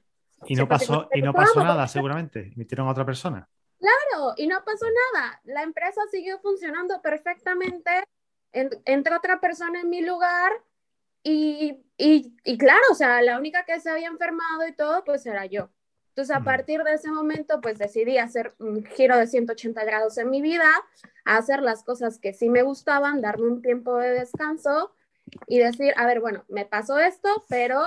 Y 0.47 0.55
no 0.55 0.67
pasó, 0.67 1.09
y 1.13 1.21
no 1.21 1.33
pasó 1.33 1.63
nada, 1.63 1.87
seguramente. 1.87 2.51
Metieron 2.55 2.87
a 2.87 2.91
otra 2.91 3.05
persona. 3.05 3.47
Claro, 3.79 4.33
y 4.37 4.47
no 4.47 4.63
pasó 4.65 4.85
nada. 5.13 5.39
La 5.43 5.63
empresa 5.63 6.01
siguió 6.11 6.39
funcionando 6.39 7.01
perfectamente. 7.01 7.91
En- 8.51 8.69
entró 8.85 9.17
otra 9.17 9.39
persona 9.39 9.81
en 9.81 9.89
mi 9.89 10.01
lugar 10.01 10.51
y, 11.25 11.83
y, 11.97 12.35
y 12.43 12.57
claro, 12.57 12.81
o 12.91 12.95
sea, 12.95 13.21
la 13.21 13.37
única 13.37 13.65
que 13.65 13.79
se 13.79 13.89
había 13.89 14.07
enfermado 14.07 14.67
y 14.67 14.73
todo, 14.73 15.03
pues 15.03 15.25
era 15.25 15.45
yo. 15.45 15.69
Entonces, 16.09 16.33
a 16.33 16.39
partir 16.45 16.81
de 16.83 16.93
ese 16.93 17.11
momento, 17.11 17.59
pues 17.59 17.77
decidí 17.77 18.17
hacer 18.17 18.53
un 18.59 18.85
giro 18.85 19.17
de 19.17 19.27
180 19.27 19.83
grados 19.83 20.17
en 20.17 20.29
mi 20.29 20.41
vida, 20.41 20.69
hacer 21.25 21.61
las 21.61 21.83
cosas 21.83 22.19
que 22.19 22.31
sí 22.31 22.49
me 22.49 22.61
gustaban, 22.61 23.19
darme 23.19 23.47
un 23.47 23.61
tiempo 23.61 23.97
de 23.97 24.11
descanso 24.11 24.95
y 25.47 25.59
decir, 25.59 25.93
a 25.97 26.05
ver, 26.05 26.21
bueno, 26.21 26.45
me 26.47 26.65
pasó 26.65 26.99
esto, 26.99 27.27
pero 27.49 27.81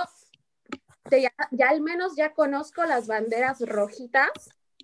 te- 1.09 1.23
ya, 1.23 1.31
ya 1.51 1.69
al 1.69 1.81
menos 1.81 2.15
ya 2.15 2.33
conozco 2.33 2.83
las 2.85 3.07
banderas 3.07 3.61
rojitas 3.61 4.29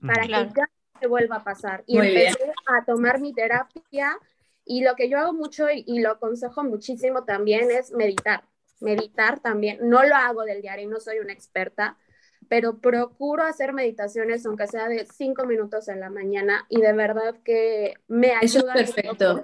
para. 0.02 0.26
Claro. 0.26 0.50
que 0.50 0.56
ya 0.62 0.64
no 0.64 1.00
me 1.02 1.08
vuelva 1.08 1.36
a 1.38 1.44
pasar. 1.44 1.84
Y 1.86 1.98
Muy 1.98 2.08
bien. 2.08 2.28
empecé 2.30 2.52
a 2.68 2.84
tomar 2.86 3.20
mi 3.20 3.34
terapia 3.34 4.18
y 4.66 4.84
lo 4.84 4.96
que 4.96 5.08
yo 5.10 5.20
hago 5.20 5.34
mucho 5.34 5.70
y, 5.70 5.84
y 5.86 6.00
lo 6.00 6.12
aconsejo 6.12 6.64
muchísimo 6.64 7.26
también 7.26 7.70
es 7.70 7.92
meditar. 7.92 8.44
Meditar 8.82 9.40
también. 9.40 9.80
No 9.82 10.04
lo 10.04 10.16
hago 10.16 10.44
del 10.44 10.62
diario, 10.62 10.90
no 10.90 11.00
soy 11.00 11.20
una 11.20 11.34
experta, 11.34 11.98
pero 12.50 12.80
procuro 12.80 13.44
hacer 13.44 13.74
meditaciones, 13.74 14.46
aunque 14.46 14.68
sea 14.68 14.88
de 14.88 15.08
cinco 15.16 15.46
minutos 15.46 15.88
en 15.88 16.00
la 16.00 16.10
mañana, 16.10 16.66
y 16.70 16.80
de 16.82 16.94
verdad 16.94 17.36
que 17.44 17.94
me 18.08 18.34
Eso 18.42 18.44
es 18.44 18.56
ayuda. 18.58 18.74
perfecto. 18.74 19.44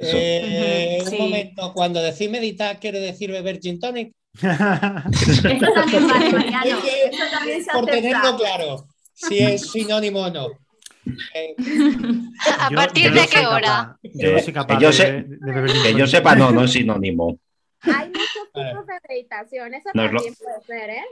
Eh, 0.00 0.98
un 1.02 1.06
sí. 1.10 1.16
momento, 1.18 1.72
cuando 1.74 2.00
decís 2.00 2.30
meditar, 2.30 2.78
¿quiere 2.78 3.00
decir 3.00 3.30
beber 3.32 3.58
gin 3.58 3.80
tonic? 3.80 4.12
Eso 4.40 5.72
también 5.74 6.06
vale, 6.08 6.32
Mariano. 6.32 6.78
Es 6.78 6.84
que, 6.84 7.04
Eso 7.10 7.24
también 7.32 7.64
se 7.64 7.70
Por 7.72 7.86
tenerlo 7.86 8.36
claro, 8.36 8.86
si 9.12 9.38
es 9.40 9.62
sinónimo 9.72 10.20
o 10.20 10.30
no. 10.30 10.46
Eh, 11.34 11.56
¿A 12.58 12.70
partir 12.70 13.04
yo 13.08 13.10
de 13.14 13.20
no 13.22 13.26
qué 13.28 13.46
hora? 13.46 13.60
capaz- 13.62 13.98
yo 14.02 14.32
no 14.32 14.38
soy 14.38 14.52
capaz 14.52 14.76
Que 14.76 14.82
yo 14.82 14.88
de, 14.88 14.92
sé- 14.94 15.12
de 15.26 15.52
beber 15.52 15.70
gin 15.72 15.82
Que 15.82 15.94
yo 15.94 16.06
sepa, 16.06 16.36
no, 16.36 16.52
no 16.52 16.64
es 16.64 16.72
sinónimo. 16.72 17.38
Hay 17.82 18.08
muchos 18.08 18.52
tipos 18.54 18.86
de 18.86 18.94
meditación, 19.08 19.74
eso 19.74 19.90
Nos 19.94 20.12
lo- 20.12 20.18
también 20.20 20.34
puede 20.34 20.62
ser, 20.66 20.90
¿eh? 20.90 21.04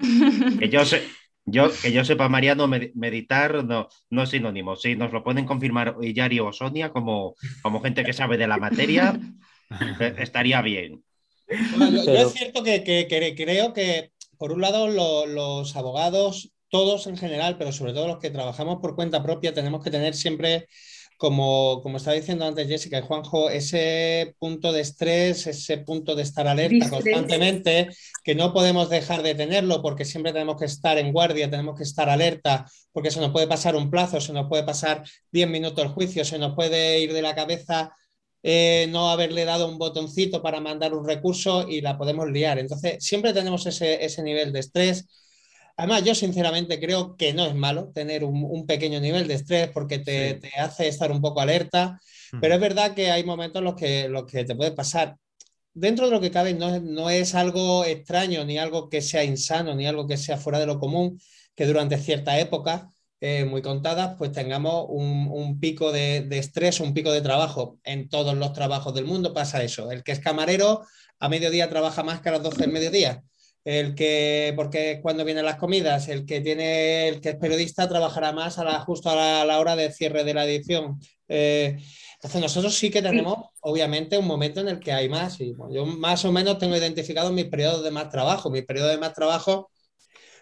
Que 0.58 0.68
yo, 0.68 0.84
sé, 0.84 1.02
yo, 1.44 1.70
que 1.82 1.92
yo 1.92 2.04
sepa, 2.04 2.28
Mariano, 2.28 2.66
med- 2.68 2.92
meditar 2.94 3.64
no, 3.64 3.88
no 4.10 4.22
es 4.22 4.30
sinónimo. 4.30 4.76
Sí, 4.76 4.96
nos 4.96 5.12
lo 5.12 5.22
pueden 5.24 5.44
confirmar 5.44 5.96
Yari 6.00 6.40
o 6.40 6.52
Sonia 6.52 6.90
como, 6.90 7.34
como 7.62 7.80
gente 7.80 8.04
que 8.04 8.12
sabe 8.12 8.36
de 8.38 8.46
la 8.46 8.58
materia, 8.58 9.18
eh, 10.00 10.14
estaría 10.18 10.62
bien. 10.62 11.02
Bueno, 11.76 12.02
yo, 12.04 12.12
es 12.14 12.32
cierto 12.32 12.62
que, 12.62 12.82
que- 12.84 13.06
que 13.08 13.34
creo 13.34 13.72
que, 13.72 14.12
por 14.38 14.52
un 14.52 14.60
lado, 14.60 14.88
lo- 14.88 15.26
los 15.26 15.76
abogados, 15.76 16.52
todos 16.70 17.06
en 17.06 17.16
general, 17.18 17.56
pero 17.58 17.70
sobre 17.72 17.92
todo 17.92 18.06
los 18.08 18.18
que 18.18 18.30
trabajamos 18.30 18.78
por 18.80 18.94
cuenta 18.94 19.22
propia, 19.22 19.52
tenemos 19.52 19.84
que 19.84 19.90
tener 19.90 20.14
siempre, 20.14 20.66
como, 21.22 21.80
como 21.82 21.98
estaba 21.98 22.16
diciendo 22.16 22.44
antes 22.44 22.66
Jessica 22.66 22.98
y 22.98 23.02
Juanjo, 23.02 23.48
ese 23.48 24.34
punto 24.40 24.72
de 24.72 24.80
estrés, 24.80 25.46
ese 25.46 25.78
punto 25.78 26.16
de 26.16 26.24
estar 26.24 26.48
alerta 26.48 26.90
constantemente, 26.90 27.90
que 28.24 28.34
no 28.34 28.52
podemos 28.52 28.90
dejar 28.90 29.22
de 29.22 29.36
tenerlo 29.36 29.82
porque 29.82 30.04
siempre 30.04 30.32
tenemos 30.32 30.56
que 30.58 30.64
estar 30.64 30.98
en 30.98 31.12
guardia, 31.12 31.48
tenemos 31.48 31.76
que 31.76 31.84
estar 31.84 32.08
alerta, 32.10 32.66
porque 32.90 33.12
se 33.12 33.20
nos 33.20 33.30
puede 33.30 33.46
pasar 33.46 33.76
un 33.76 33.88
plazo, 33.88 34.20
se 34.20 34.32
nos 34.32 34.48
puede 34.48 34.64
pasar 34.64 35.04
10 35.30 35.48
minutos 35.48 35.84
el 35.84 35.92
juicio, 35.92 36.24
se 36.24 36.40
nos 36.40 36.56
puede 36.56 36.98
ir 36.98 37.12
de 37.12 37.22
la 37.22 37.36
cabeza 37.36 37.94
eh, 38.42 38.88
no 38.90 39.08
haberle 39.08 39.44
dado 39.44 39.68
un 39.68 39.78
botoncito 39.78 40.42
para 40.42 40.58
mandar 40.58 40.92
un 40.92 41.06
recurso 41.06 41.68
y 41.68 41.82
la 41.82 41.96
podemos 41.96 42.28
liar. 42.28 42.58
Entonces, 42.58 42.96
siempre 42.98 43.32
tenemos 43.32 43.64
ese, 43.66 44.04
ese 44.04 44.24
nivel 44.24 44.52
de 44.52 44.58
estrés. 44.58 45.06
Además, 45.76 46.04
yo 46.04 46.14
sinceramente 46.14 46.78
creo 46.80 47.16
que 47.16 47.32
no 47.32 47.46
es 47.46 47.54
malo 47.54 47.90
tener 47.94 48.24
un, 48.24 48.44
un 48.44 48.66
pequeño 48.66 49.00
nivel 49.00 49.26
de 49.28 49.34
estrés 49.34 49.68
porque 49.70 49.98
te, 49.98 50.34
Sí. 50.34 50.40
te 50.40 50.60
hace 50.60 50.88
estar 50.88 51.10
un 51.12 51.20
poco 51.20 51.40
alerta, 51.40 51.98
Mm. 52.32 52.40
pero 52.40 52.54
es 52.54 52.60
verdad 52.60 52.94
que 52.94 53.10
hay 53.10 53.24
momentos 53.24 53.58
en 53.60 53.64
los 53.64 53.74
que, 53.74 54.08
los 54.08 54.24
que 54.26 54.44
te 54.44 54.54
puede 54.54 54.72
pasar. 54.72 55.16
Dentro 55.74 56.06
de 56.06 56.12
lo 56.12 56.20
que 56.20 56.30
cabe, 56.30 56.54
no, 56.54 56.74
es- 56.74 56.82
no 56.82 57.10
es 57.10 57.34
algo 57.34 57.84
extraño, 57.84 58.44
ni 58.44 58.58
algo 58.58 58.88
que 58.90 59.00
sea 59.02 59.24
insano, 59.24 59.74
ni 59.74 59.86
algo 59.86 60.06
que 60.06 60.16
sea 60.18 60.36
fuera 60.38 60.58
de 60.58 60.66
lo 60.66 60.78
común, 60.78 61.18
que 61.54 61.66
durante 61.66 61.98
cierta 61.98 62.38
época 62.38 62.88
eh, 63.24 63.44
muy 63.44 63.62
contadas, 63.62 64.16
pues 64.18 64.32
tengamos 64.32 64.86
un, 64.88 65.28
un 65.30 65.60
pico 65.60 65.92
de, 65.92 66.22
de 66.22 66.38
estrés, 66.38 66.80
un 66.80 66.92
pico 66.92 67.12
de 67.12 67.20
trabajo. 67.20 67.78
En 67.84 68.08
todos 68.08 68.34
los 68.36 68.52
trabajos 68.52 68.94
del 68.94 69.04
mundo 69.04 69.32
pasa 69.32 69.62
eso. 69.62 69.92
El 69.92 70.02
que 70.02 70.10
es 70.10 70.18
camarero 70.18 70.82
a 71.20 71.28
mediodía 71.28 71.68
trabaja 71.70 72.02
más 72.02 72.20
que 72.20 72.30
a 72.30 72.32
las 72.32 72.42
12 72.42 72.62
del 72.62 72.72
mediodía. 72.72 73.22
El 73.64 73.94
que, 73.94 74.52
porque 74.56 74.98
cuando 75.00 75.24
vienen 75.24 75.44
las 75.44 75.56
comidas, 75.56 76.08
el 76.08 76.26
que 76.26 76.40
tiene, 76.40 77.08
el 77.08 77.20
que 77.20 77.30
es 77.30 77.36
periodista 77.36 77.88
trabajará 77.88 78.32
más 78.32 78.58
a 78.58 78.64
la, 78.64 78.80
justo 78.80 79.08
a 79.10 79.14
la, 79.14 79.42
a 79.42 79.44
la 79.44 79.60
hora 79.60 79.76
de 79.76 79.92
cierre 79.92 80.24
de 80.24 80.34
la 80.34 80.44
edición. 80.44 80.98
Eh, 81.28 81.76
entonces 82.22 82.40
nosotros 82.40 82.76
sí 82.76 82.88
que 82.88 83.02
tenemos, 83.02 83.48
obviamente, 83.62 84.16
un 84.16 84.26
momento 84.26 84.60
en 84.60 84.68
el 84.68 84.78
que 84.78 84.92
hay 84.92 85.08
más. 85.08 85.40
Y 85.40 85.52
bueno, 85.54 85.74
yo 85.74 85.84
más 85.84 86.24
o 86.24 86.30
menos 86.30 86.56
tengo 86.58 86.76
identificado 86.76 87.32
mis 87.32 87.46
periodos 87.46 87.82
de 87.82 87.90
más 87.90 88.10
trabajo. 88.10 88.48
Mis 88.48 88.64
periodos 88.64 88.92
de 88.92 88.98
más 88.98 89.12
trabajo, 89.12 89.70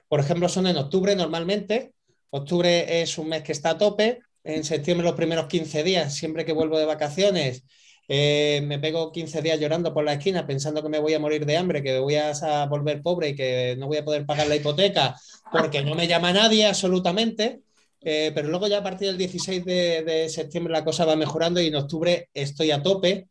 por 0.07 0.21
ejemplo, 0.21 0.49
son 0.51 0.67
en 0.67 0.77
octubre 0.77 1.17
normalmente. 1.17 1.93
Octubre 2.29 3.01
es 3.01 3.17
un 3.17 3.29
mes 3.29 3.43
que 3.43 3.53
está 3.53 3.71
a 3.71 3.79
tope. 3.79 4.21
En 4.45 4.63
septiembre 4.63 5.07
los 5.07 5.17
primeros 5.17 5.47
15 5.47 5.83
días, 5.83 6.15
siempre 6.15 6.45
que 6.45 6.53
vuelvo 6.53 6.79
de 6.79 6.85
vacaciones, 6.85 7.65
eh, 8.12 8.61
me 8.66 8.79
pego 8.81 9.12
15 9.12 9.40
días 9.42 9.61
llorando 9.61 9.94
por 9.94 10.05
la 10.05 10.14
esquina 10.14 10.46
pensando 10.46 10.83
que 10.83 10.88
me 10.88 10.99
voy 10.99 11.14
a 11.14 11.20
morir 11.20 11.46
de 11.46 11.57
hambre, 11.57 11.83
que 11.83 11.92
me 11.92 12.01
voy 12.01 12.16
a 12.16 12.66
volver 12.66 13.03
pobre 13.03 13.31
y 13.31 13.37
que 13.37 13.77
no 13.79 13.87
voy 13.87 13.99
a 13.99 14.05
poder 14.05 14.27
pagar 14.27 14.49
la 14.49 14.57
hipoteca 14.57 15.16
porque 15.53 15.83
no 15.85 15.94
me 15.94 16.09
llama 16.09 16.33
nadie 16.33 16.66
absolutamente. 16.66 17.62
Eh, 18.03 18.33
pero 18.35 18.49
luego 18.49 18.66
ya 18.66 18.79
a 18.79 18.83
partir 18.83 19.09
del 19.09 19.18
16 19.18 19.64
de, 19.64 20.03
de 20.05 20.29
septiembre 20.31 20.73
la 20.73 20.85
cosa 20.85 21.05
va 21.05 21.16
mejorando 21.16 21.61
y 21.61 21.66
en 21.68 21.77
octubre 21.77 22.29
estoy 22.35 22.70
a 22.73 22.83
tope. 22.83 23.29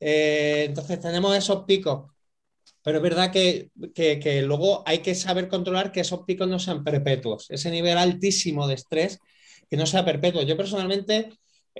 Eh, 0.00 0.64
entonces 0.68 1.00
tenemos 1.00 1.36
esos 1.36 1.64
picos. 1.64 2.10
Pero 2.82 2.98
es 2.98 3.02
verdad 3.02 3.30
que, 3.32 3.70
que- 3.94 4.18
que 4.20 4.42
luego 4.42 4.82
hay 4.86 4.98
que 5.00 5.14
saber 5.14 5.48
controlar 5.48 5.92
que 5.92 6.00
esos 6.00 6.20
picos 6.24 6.48
no 6.48 6.58
sean 6.58 6.82
perpetuos. 6.84 7.46
Ese 7.50 7.70
nivel 7.70 7.98
altísimo 7.98 8.66
de 8.66 8.74
estrés 8.74 9.18
que 9.68 9.76
no 9.76 9.86
sea 9.86 10.04
perpetuo. 10.04 10.42
Yo 10.42 10.56
personalmente 10.56 11.30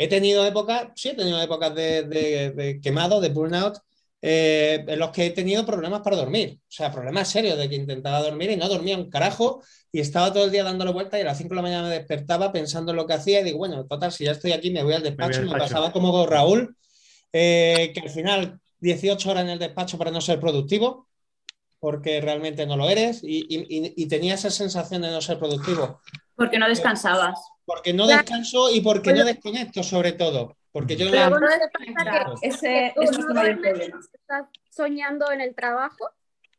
he 0.03 0.09
tenido 0.09 0.47
épocas, 0.47 0.89
sí 0.97 1.11
he 1.11 1.15
tenido 1.15 1.41
épocas 1.43 1.75
de, 1.75 2.05
de- 2.05 2.51
de 2.53 2.81
quemado, 2.81 3.21
de 3.21 3.29
burnout, 3.29 3.79
eh, 4.23 4.85
en 4.87 4.99
los 4.99 5.11
que 5.11 5.27
he 5.27 5.31
tenido 5.31 5.65
problemas 5.65 6.01
para 6.03 6.17
dormir. 6.17 6.59
O 6.63 6.71
sea, 6.73 6.91
problemas 6.93 7.29
serios 7.29 7.57
de 7.59 7.69
que 7.69 7.77
intentaba 7.77 8.21
dormir 8.23 8.51
y 8.51 8.57
no 8.57 8.69
dormía 8.69 8.97
un 8.97 9.09
carajo 9.11 9.63
y 9.93 10.01
estaba 10.01 10.33
todo 10.33 10.45
el 10.45 10.51
día 10.51 10.63
dándole 10.65 10.93
vueltas 10.93 11.19
y 11.19 11.23
a 11.23 11.27
las 11.27 11.39
5 11.39 11.51
de 11.51 11.57
la 11.57 11.63
mañana 11.63 11.89
me 11.89 11.95
despertaba 11.95 12.53
pensando 12.53 12.93
en 12.93 12.97
lo 12.97 13.07
que 13.07 13.15
hacía 13.15 13.41
y 13.41 13.45
digo, 13.45 13.59
bueno, 13.59 13.87
total, 13.87 14.13
si 14.13 14.25
ya 14.25 14.33
estoy 14.33 14.53
aquí, 14.53 14.71
me 14.71 14.83
voy 14.83 14.95
al 14.95 15.03
despacho. 15.03 15.39
al 15.41 15.47
Me, 15.47 15.53
despacho. 15.53 15.65
pasaba 15.75 15.93
como 15.93 16.13
con 16.13 16.29
Raúl, 16.29 16.77
eh, 17.33 17.91
que 17.95 18.01
al 18.01 18.11
final 18.11 18.61
18 18.81 19.31
horas 19.31 19.45
en 19.45 19.51
el 19.51 19.59
despacho 19.59 19.97
para 19.99 20.11
no 20.11 20.21
ser 20.21 20.39
productivo, 20.41 21.09
porque 21.79 22.21
realmente 22.21 22.67
no 22.67 22.77
lo 22.77 22.89
eres 22.91 23.23
y, 23.23 23.47
y- 23.49 23.67
y- 23.69 23.95
y 23.97 24.07
tenía 24.07 24.35
esa 24.35 24.51
sensación 24.51 25.03
de 25.03 25.11
no 25.11 25.21
ser 25.23 25.39
productivo. 25.39 26.01
Porque 26.37 26.59
no 26.59 26.69
descansabas. 26.69 27.39
Porque 27.71 27.93
no 27.93 28.09
descanso 28.09 28.69
y 28.69 28.81
porque 28.81 29.13
no 29.13 29.25
desconecto 29.25 29.85
sobre 29.85 30.11
todo. 30.11 30.57
Porque 30.73 30.97
yo 30.97 31.09
Pero 31.09 31.31
¿no 31.31 31.47
que- 31.47 32.49
Ese 32.49 32.93
tú 32.97 33.27
problema. 33.27 33.69
estás 34.13 34.47
soñando 34.71 35.31
en 35.31 35.41
el 35.41 35.55
trabajo? 35.55 36.11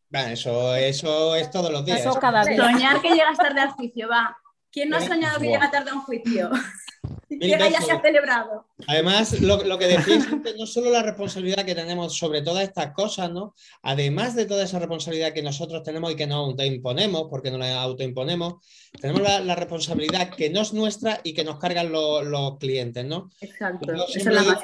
Eso, 0.10 0.74
eso 0.76 1.36
es 1.36 1.52
todos 1.52 1.70
los 1.70 1.84
días. 1.84 2.00
Eso 2.00 2.14
cada 2.14 2.46
día. 2.46 2.56
Soñar 2.56 3.02
que 3.02 3.10
llegas 3.10 3.38
tarde 3.38 3.60
al 3.60 3.72
juicio, 3.72 4.08
va. 4.08 4.38
¿Quién 4.72 4.90
no 4.90 4.96
ha 4.98 5.02
soñado 5.02 5.38
que 5.40 5.48
buah. 5.48 5.58
llega 5.58 5.70
tarde 5.72 5.90
a 5.90 5.96
un 5.96 6.02
juicio? 6.04 6.50
Mil 7.30 7.58
ya 7.58 7.82
se 7.82 7.92
ha 7.92 8.02
celebrado. 8.02 8.68
Además, 8.88 9.40
lo, 9.42 9.64
lo 9.64 9.80
que 9.80 9.88
decís 9.88 10.28
antes, 10.32 10.56
no 10.58 10.68
solo 10.68 10.92
la 10.92 11.02
responsabilidad 11.02 11.66
que 11.66 11.74
tenemos 11.74 12.16
sobre 12.16 12.42
todas 12.44 12.64
estas 12.64 12.94
cosas, 12.94 13.32
¿no? 13.32 13.56
Además 13.82 14.36
de 14.36 14.46
toda 14.46 14.64
esa 14.64 14.78
responsabilidad 14.78 15.34
que 15.34 15.42
nosotros 15.42 15.82
tenemos 15.82 16.12
y 16.12 16.16
que 16.16 16.28
nos 16.28 16.38
autoimponemos, 16.50 17.28
porque 17.30 17.50
nos 17.50 17.60
la 17.60 17.82
autoimponemos, 17.82 18.56
tenemos 19.00 19.24
la, 19.24 19.40
la 19.40 19.56
responsabilidad 19.56 20.30
que 20.36 20.52
no 20.52 20.62
es 20.62 20.74
nuestra 20.74 21.20
y 21.24 21.34
que 21.34 21.44
nos 21.44 21.58
cargan 21.58 21.92
lo- 21.92 22.22
los 22.22 22.58
clientes, 22.60 23.04
¿no? 23.06 23.32
Exacto. 23.42 23.92
Esa 23.94 24.18
es 24.20 24.26
la 24.26 24.44
más 24.44 24.60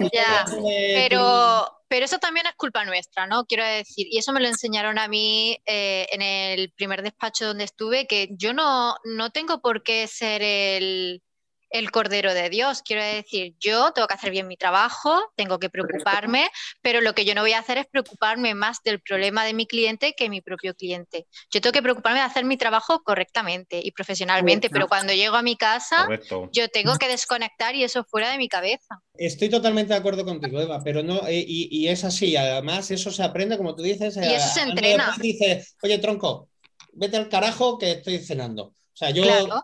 Pero, 0.93 1.67
pero 1.87 2.05
eso 2.05 2.19
también 2.19 2.45
es 2.45 2.53
culpa 2.55 2.85
nuestra, 2.85 3.25
¿no? 3.27 3.45
Quiero 3.45 3.65
decir, 3.65 4.07
y 4.11 4.17
eso 4.19 4.31
me 4.33 4.41
lo 4.41 4.47
enseñaron 4.47 4.99
a 4.99 5.07
mí 5.07 5.57
eh, 5.65 6.05
en 6.11 6.21
el 6.21 6.71
primer 6.73 7.01
despacho 7.01 7.47
donde 7.47 7.63
estuve, 7.63 8.05
que 8.05 8.29
yo 8.31 8.53
no, 8.53 8.95
no 9.05 9.31
tengo 9.31 9.61
por 9.61 9.81
qué 9.83 10.05
ser 10.07 10.41
el, 10.43 11.23
el 11.69 11.91
cordero 11.91 12.33
de 12.33 12.49
Dios. 12.49 12.81
Quiero 12.81 13.03
decir, 13.03 13.55
yo 13.59 13.91
tengo 13.91 14.07
que 14.07 14.13
hacer 14.13 14.31
bien 14.31 14.47
mi 14.47 14.57
trabajo, 14.57 15.19
tengo 15.35 15.59
que 15.59 15.69
preocuparme, 15.69 16.49
pero 16.81 17.01
lo 17.01 17.13
que 17.13 17.25
yo 17.25 17.35
no 17.35 17.41
voy 17.41 17.53
a 17.53 17.59
hacer 17.59 17.77
es 17.77 17.87
preocuparme 17.87 18.55
más 18.55 18.77
del 18.83 19.01
problema 19.01 19.45
de 19.45 19.53
mi 19.53 19.67
cliente 19.67 20.13
que 20.15 20.29
mi 20.29 20.41
propio 20.41 20.73
cliente. 20.75 21.27
Yo 21.51 21.61
tengo 21.61 21.73
que 21.73 21.81
preocuparme 21.81 22.19
de 22.19 22.25
hacer 22.25 22.45
mi 22.45 22.57
trabajo 22.57 23.01
correctamente 23.03 23.79
y 23.83 23.91
profesionalmente, 23.91 24.69
pero 24.69 24.87
cuando 24.87 25.13
llego 25.13 25.35
a 25.35 25.41
mi 25.41 25.55
casa, 25.55 26.03
Correcto. 26.05 26.49
yo 26.53 26.69
tengo 26.69 26.97
que 26.97 27.07
desconectar 27.07 27.75
y 27.75 27.83
eso 27.83 28.03
fuera 28.03 28.31
de 28.31 28.37
mi 28.37 28.47
cabeza. 28.47 29.01
Estoy 29.13 29.49
totalmente 29.49 29.93
de 29.93 29.99
acuerdo 29.99 30.23
contigo, 30.25 30.61
Eva, 30.61 30.81
pero 30.83 31.03
no, 31.03 31.27
eh, 31.27 31.43
y, 31.45 31.69
y 31.71 31.87
es 31.87 32.03
así, 32.03 32.35
además 32.35 32.91
eso 32.91 33.11
se 33.11 33.23
aprende, 33.23 33.57
como 33.57 33.75
tú 33.75 33.81
dices. 33.81 34.15
Y 34.17 34.19
eso 34.19 34.47
se 34.53 34.61
años 34.61 34.75
entrena. 34.75 35.15
Dices, 35.19 35.75
oye, 35.81 35.97
tronco, 35.97 36.49
vete 36.93 37.17
al 37.17 37.29
carajo 37.29 37.77
que 37.77 37.91
estoy 37.91 38.19
cenando. 38.19 38.63
O 38.65 38.73
sea, 38.93 39.09
yo, 39.11 39.23
Claro. 39.23 39.63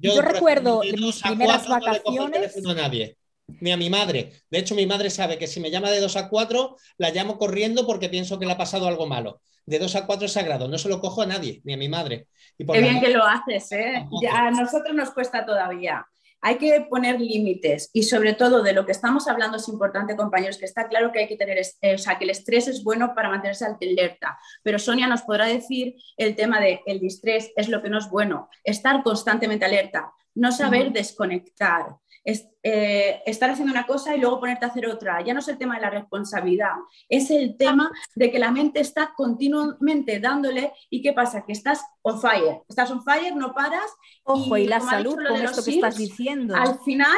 Yo 0.00 0.14
por 0.14 0.24
recuerdo 0.24 0.80
mis 0.82 1.22
primeras 1.22 1.64
cuatro 1.66 1.78
no 1.78 1.92
le 1.92 2.02
cojo 2.02 2.24
el 2.24 2.30
vacaciones. 2.30 2.32
teléfono 2.32 2.70
a 2.70 2.74
nadie, 2.74 3.18
ni 3.60 3.72
a 3.72 3.76
mi 3.76 3.90
madre. 3.90 4.32
De 4.50 4.58
hecho, 4.58 4.74
mi 4.74 4.86
madre 4.86 5.10
sabe 5.10 5.38
que 5.38 5.46
si 5.46 5.60
me 5.60 5.70
llama 5.70 5.90
de 5.90 6.00
2 6.00 6.16
a 6.16 6.28
4, 6.28 6.76
la 6.98 7.10
llamo 7.10 7.38
corriendo 7.38 7.86
porque 7.86 8.08
pienso 8.08 8.38
que 8.38 8.46
le 8.46 8.52
ha 8.52 8.58
pasado 8.58 8.86
algo 8.86 9.06
malo. 9.06 9.40
De 9.66 9.78
2 9.78 9.96
a 9.96 10.06
4 10.06 10.26
es 10.26 10.32
sagrado, 10.32 10.68
no 10.68 10.78
se 10.78 10.88
lo 10.88 11.00
cojo 11.00 11.22
a 11.22 11.26
nadie, 11.26 11.60
ni 11.64 11.74
a 11.74 11.76
mi 11.76 11.88
madre. 11.88 12.28
Y 12.56 12.64
por 12.64 12.76
Qué 12.76 12.82
bien 12.82 13.00
que 13.00 13.10
lo 13.10 13.24
haces, 13.24 13.70
¿eh? 13.72 14.06
Ya 14.22 14.46
a 14.46 14.50
nosotros 14.50 14.94
nos 14.94 15.10
cuesta 15.10 15.44
todavía. 15.44 16.06
Hay 16.40 16.56
que 16.56 16.86
poner 16.88 17.20
límites 17.20 17.90
y 17.92 18.04
sobre 18.04 18.34
todo 18.34 18.62
de 18.62 18.72
lo 18.72 18.86
que 18.86 18.92
estamos 18.92 19.26
hablando 19.26 19.56
es 19.56 19.68
importante, 19.68 20.16
compañeros, 20.16 20.56
que 20.56 20.66
está 20.66 20.88
claro 20.88 21.10
que 21.10 21.20
hay 21.20 21.28
que 21.28 21.36
tener, 21.36 21.58
eh, 21.58 21.94
o 21.94 21.98
sea, 21.98 22.16
que 22.16 22.24
el 22.24 22.30
estrés 22.30 22.68
es 22.68 22.84
bueno 22.84 23.14
para 23.14 23.28
mantenerse 23.28 23.66
alerta, 23.66 24.38
pero 24.62 24.78
Sonia 24.78 25.08
nos 25.08 25.22
podrá 25.22 25.46
decir 25.46 25.96
el 26.16 26.36
tema 26.36 26.60
de 26.60 26.80
el 26.86 27.00
distrés 27.00 27.50
es 27.56 27.68
lo 27.68 27.82
que 27.82 27.90
no 27.90 27.98
es 27.98 28.08
bueno, 28.08 28.48
estar 28.62 29.02
constantemente 29.02 29.64
alerta, 29.64 30.12
no 30.34 30.52
saber 30.52 30.92
desconectar, 30.92 31.96
es- 32.24 32.48
eh, 32.62 33.22
estar 33.26 33.50
haciendo 33.50 33.72
una 33.72 33.86
cosa 33.86 34.14
y 34.14 34.20
luego 34.20 34.40
ponerte 34.40 34.64
a 34.64 34.68
hacer 34.68 34.86
otra. 34.86 35.22
Ya 35.24 35.32
no 35.32 35.40
es 35.40 35.48
el 35.48 35.58
tema 35.58 35.76
de 35.76 35.82
la 35.82 35.90
responsabilidad, 35.90 36.72
es 37.08 37.30
el 37.30 37.56
tema 37.56 37.90
de 38.14 38.30
que 38.30 38.38
la 38.38 38.50
mente 38.50 38.80
está 38.80 39.12
continuamente 39.16 40.20
dándole 40.20 40.72
y 40.90 41.00
qué 41.02 41.12
pasa, 41.12 41.44
que 41.46 41.52
estás 41.52 41.82
on 42.02 42.20
fire, 42.20 42.62
estás 42.68 42.90
on 42.90 43.02
fire, 43.02 43.34
no 43.34 43.54
paras 43.54 43.90
Ojo, 44.24 44.56
y, 44.56 44.66
la 44.66 44.80
salud 44.80 45.14
con 45.16 45.36
esto 45.36 45.64
que 45.64 45.70
estás 45.70 45.96
diciendo. 45.96 46.54
Al 46.56 46.78
final 46.80 47.16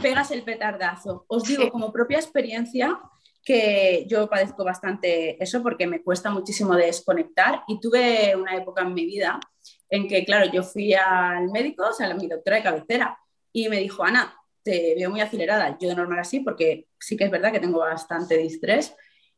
pegas 0.00 0.30
el 0.30 0.42
petardazo. 0.42 1.24
Os 1.28 1.44
digo 1.44 1.64
Sí. 1.64 1.70
como 1.70 1.92
propia 1.92 2.18
experiencia 2.18 2.98
que 3.44 4.06
yo 4.08 4.28
padezco 4.28 4.64
bastante 4.64 5.42
eso 5.42 5.62
porque 5.62 5.86
me 5.86 6.02
cuesta 6.02 6.30
muchísimo 6.30 6.74
desconectar 6.76 7.62
y 7.68 7.78
tuve 7.78 8.34
una 8.36 8.56
época 8.56 8.82
en 8.82 8.94
mi 8.94 9.04
vida 9.04 9.38
en 9.90 10.08
que, 10.08 10.24
claro, 10.24 10.50
yo 10.50 10.62
fui 10.62 10.94
al 10.94 11.50
médico, 11.50 11.84
o 11.90 11.92
sea, 11.92 12.10
a 12.10 12.14
mi 12.14 12.26
doctora 12.26 12.56
de 12.56 12.62
cabecera, 12.62 13.18
y 13.54 13.68
me 13.68 13.78
dijo, 13.78 14.02
Ana, 14.02 14.36
te 14.64 14.94
veo 14.96 15.10
muy 15.10 15.20
acelerada. 15.20 15.78
Yo 15.80 15.88
de 15.88 15.94
normal 15.94 16.18
así, 16.18 16.40
porque 16.40 16.88
sí 16.98 17.16
que 17.16 17.24
es 17.24 17.30
verdad 17.30 17.52
que 17.52 17.60
tengo 17.60 17.78
bastante 17.78 18.36
distrés, 18.36 18.94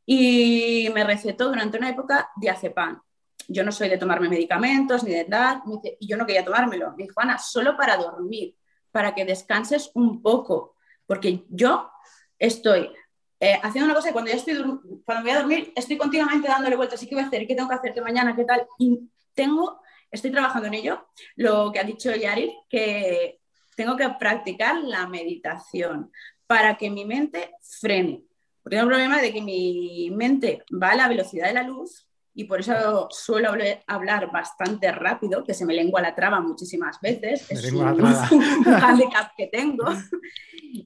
y 0.07 0.88
me 0.94 1.05
recetó 1.05 1.48
durante 1.48 1.76
una 1.76 1.90
época 1.90 2.31
diazepam. 2.37 3.02
Yo 3.48 3.62
no 3.62 3.70
soy 3.70 3.90
de 3.90 3.98
tomarme 3.98 4.29
medicamentos 4.29 5.05
ni 5.05 5.11
de 5.11 5.24
dar, 5.24 5.62
y 6.00 6.07
yo 6.07 6.16
no 6.16 6.24
quería 6.24 6.44
tomármelo. 6.44 6.92
Me 6.96 7.05
dijo, 7.05 7.20
Ana, 7.20 7.38
solo 7.38 7.76
para 7.76 7.98
dormir, 7.98 8.57
para 8.90 9.14
que 9.14 9.26
descanses 9.26 9.90
un 9.94 10.22
poco, 10.22 10.76
porque 11.07 11.44
yo 11.50 11.90
estoy 12.38 12.90
eh, 13.38 13.61
haciendo 13.62 13.85
una 13.85 13.94
cosa 13.94 14.09
y 14.09 14.12
cuando 14.12 14.31
ya 14.31 14.38
estoy 14.38 14.57
cuando 15.05 15.22
voy 15.22 15.31
a 15.31 15.40
dormir 15.40 15.72
estoy 15.76 15.98
continuamente 15.98 16.48
dándole 16.48 16.76
vueltas, 16.76 17.02
¿y 17.02 17.07
qué 17.07 17.14
voy 17.14 17.24
a 17.24 17.26
hacer? 17.26 17.46
¿Qué 17.46 17.55
tengo 17.55 17.68
que 17.68 17.74
hacer? 17.74 17.92
¿Qué 17.92 18.00
mañana? 18.00 18.35
¿Qué 18.35 18.44
tal? 18.44 18.66
Y 18.79 19.11
tengo, 19.35 19.83
estoy 20.11 20.31
trabajando 20.31 20.68
en 20.68 20.74
ello, 20.74 21.09
lo 21.35 21.70
que 21.70 21.81
ha 21.81 21.85
dicho 21.85 22.14
Yari, 22.14 22.57
que 22.70 23.36
tengo 23.76 23.96
que 23.96 24.08
practicar 24.18 24.78
la 24.82 25.06
meditación 25.06 26.10
para 26.46 26.76
que 26.76 26.90
mi 26.90 27.04
mente 27.04 27.52
frene. 27.62 28.24
Porque 28.62 28.76
tengo 28.76 28.88
el 28.90 28.94
problema 28.96 29.20
de 29.20 29.32
que 29.32 29.40
mi 29.42 30.10
mente 30.10 30.64
va 30.82 30.90
a 30.90 30.96
la 30.96 31.08
velocidad 31.08 31.46
de 31.46 31.54
la 31.54 31.62
luz 31.62 32.08
y 32.34 32.44
por 32.44 32.60
eso 32.60 33.08
suelo 33.10 33.50
hablar- 33.86 34.30
bastante 34.32 34.90
rápido, 34.92 35.44
que 35.44 35.54
se 35.54 35.64
me 35.64 35.74
lengua 35.74 36.02
la 36.02 36.14
traba 36.14 36.40
muchísimas 36.40 37.00
veces. 37.00 37.46
Me 37.50 37.58
Es 37.58 37.72
un, 37.72 37.80
un 38.66 38.74
handicap 38.74 39.30
que 39.36 39.46
tengo. 39.46 39.84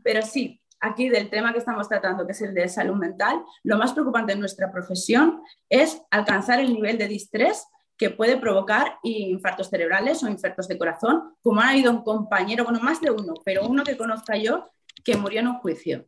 Pero 0.05 0.23
sí, 0.23 0.61
aquí 0.81 1.09
del 1.09 1.29
tema 1.31 1.53
que 1.53 1.59
estamos 1.59 1.89
tratando, 1.89 2.27
que 2.27 2.33
es 2.33 2.43
el 2.43 2.55
de 2.55 2.69
salud 2.69 2.97
mental, 2.97 3.43
lo 3.65 3.77
más 3.79 3.93
preocupante 3.93 4.33
en 4.33 4.41
nuestra 4.41 4.71
profesión 4.71 5.43
es 5.69 6.01
alcanzar 6.11 6.61
el 6.61 6.73
nivel 6.73 6.99
de 6.99 7.09
distrés 7.09 7.67
que 8.01 8.09
puede 8.09 8.39
provocar 8.39 8.99
infartos 9.03 9.69
cerebrales 9.69 10.23
o 10.23 10.29
infartos 10.29 10.67
de 10.67 10.79
corazón, 10.79 11.35
como 11.43 11.61
ha 11.61 11.69
habido 11.69 11.91
un 11.93 12.03
compañero, 12.03 12.65
bueno, 12.65 12.81
más 12.81 12.99
de 13.03 13.11
uno, 13.11 13.35
pero 13.45 13.67
uno 13.67 13.85
que 13.85 13.99
conozca 13.99 14.39
yo, 14.39 14.71
que 15.05 15.19
murió 15.19 15.41
en 15.41 15.49
un 15.49 15.59
juicio. 15.59 16.07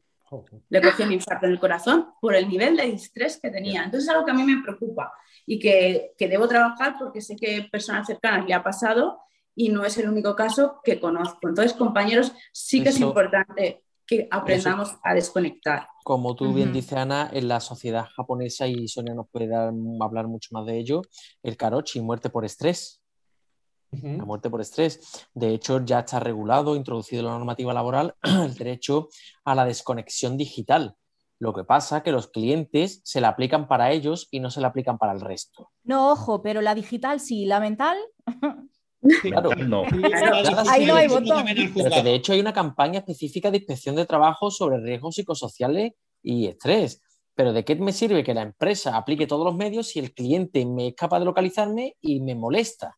Le 0.70 0.80
cogió 0.80 1.04
un 1.04 1.12
infarto 1.12 1.44
en 1.44 1.52
el 1.52 1.60
corazón 1.60 2.14
por 2.18 2.34
el 2.34 2.48
nivel 2.48 2.78
de 2.78 2.84
distrés 2.84 3.38
que 3.38 3.50
tenía. 3.50 3.84
Entonces 3.84 4.04
es 4.04 4.08
algo 4.08 4.24
que 4.24 4.30
a 4.30 4.34
mí 4.34 4.42
me 4.42 4.62
preocupa 4.62 5.12
y 5.44 5.58
que, 5.58 6.14
que 6.16 6.28
debo 6.28 6.48
trabajar 6.48 6.96
porque 6.98 7.20
sé 7.20 7.36
que 7.36 7.68
personas 7.70 8.06
cercanas 8.06 8.46
le 8.46 8.54
ha 8.54 8.62
pasado 8.62 9.18
y 9.54 9.68
no 9.68 9.84
es 9.84 9.98
el 9.98 10.08
único 10.08 10.34
caso 10.34 10.80
que 10.82 10.98
conozco. 10.98 11.46
Entonces, 11.46 11.74
compañeros, 11.74 12.32
sí 12.52 12.82
que 12.82 12.88
es 12.88 13.00
importante 13.00 13.84
que 14.06 14.28
aprendamos 14.30 14.96
a 15.02 15.12
desconectar. 15.12 15.88
Como 16.04 16.34
tú 16.34 16.52
bien 16.52 16.72
dices, 16.72 16.94
Ana, 16.94 17.30
en 17.32 17.48
la 17.48 17.60
sociedad 17.60 18.06
japonesa, 18.16 18.66
y 18.66 18.88
Sonia 18.88 19.14
nos 19.14 19.28
puede 19.30 19.46
dar- 19.48 19.72
hablar 20.00 20.26
mucho 20.28 20.48
más 20.52 20.66
de 20.66 20.78
ello, 20.78 21.02
el 21.42 21.56
karochi, 21.56 22.00
muerte 22.00 22.28
por 22.30 22.44
estrés. 22.44 22.98
La 23.92 24.24
muerte 24.24 24.48
por 24.50 24.60
estrés. 24.60 25.26
De 25.34 25.52
hecho, 25.52 25.84
ya 25.84 26.00
está 26.00 26.18
regulado, 26.18 26.76
introducido 26.76 27.20
en 27.20 27.26
la 27.26 27.32
normativa 27.32 27.74
laboral, 27.74 28.14
el 28.22 28.54
derecho 28.54 29.08
a 29.44 29.54
la 29.54 29.64
desconexión 29.64 30.36
digital. 30.36 30.96
Lo 31.38 31.52
que 31.52 31.64
pasa 31.64 31.98
es 31.98 32.02
que 32.02 32.12
los 32.12 32.28
clientes 32.28 33.00
se 33.04 33.20
la 33.20 33.28
aplican 33.28 33.68
para 33.68 33.90
ellos 33.90 34.28
y 34.30 34.40
no 34.40 34.50
se 34.50 34.60
la 34.60 34.68
aplican 34.68 34.96
para 34.96 35.12
el 35.12 35.20
resto. 35.20 35.70
No, 35.82 36.12
ojo, 36.12 36.40
pero 36.40 36.62
la 36.62 36.74
digital 36.74 37.20
sí, 37.20 37.44
la 37.44 37.60
mental. 37.60 37.98
Claro. 39.22 39.50
No. 39.56 39.82
Ahí 40.68 40.86
no 40.86 40.94
hay 40.94 41.08
botón. 41.08 41.44
de 41.46 42.14
hecho 42.14 42.32
hay 42.32 42.40
una 42.40 42.52
campaña 42.52 43.00
específica 43.00 43.50
de 43.50 43.58
inspección 43.58 43.96
de 43.96 44.06
trabajo 44.06 44.50
sobre 44.50 44.78
riesgos 44.80 45.14
psicosociales 45.16 45.92
y 46.22 46.46
estrés. 46.46 47.00
Pero 47.34 47.52
¿de 47.52 47.64
qué 47.64 47.74
me 47.76 47.92
sirve 47.92 48.22
que 48.22 48.34
la 48.34 48.42
empresa 48.42 48.96
aplique 48.96 49.26
todos 49.26 49.44
los 49.44 49.56
medios 49.56 49.88
si 49.88 49.98
el 49.98 50.12
cliente 50.12 50.64
me 50.66 50.88
es 50.88 50.94
capaz 50.94 51.18
de 51.18 51.24
localizarme 51.24 51.96
y 52.00 52.20
me 52.20 52.34
molesta? 52.34 52.96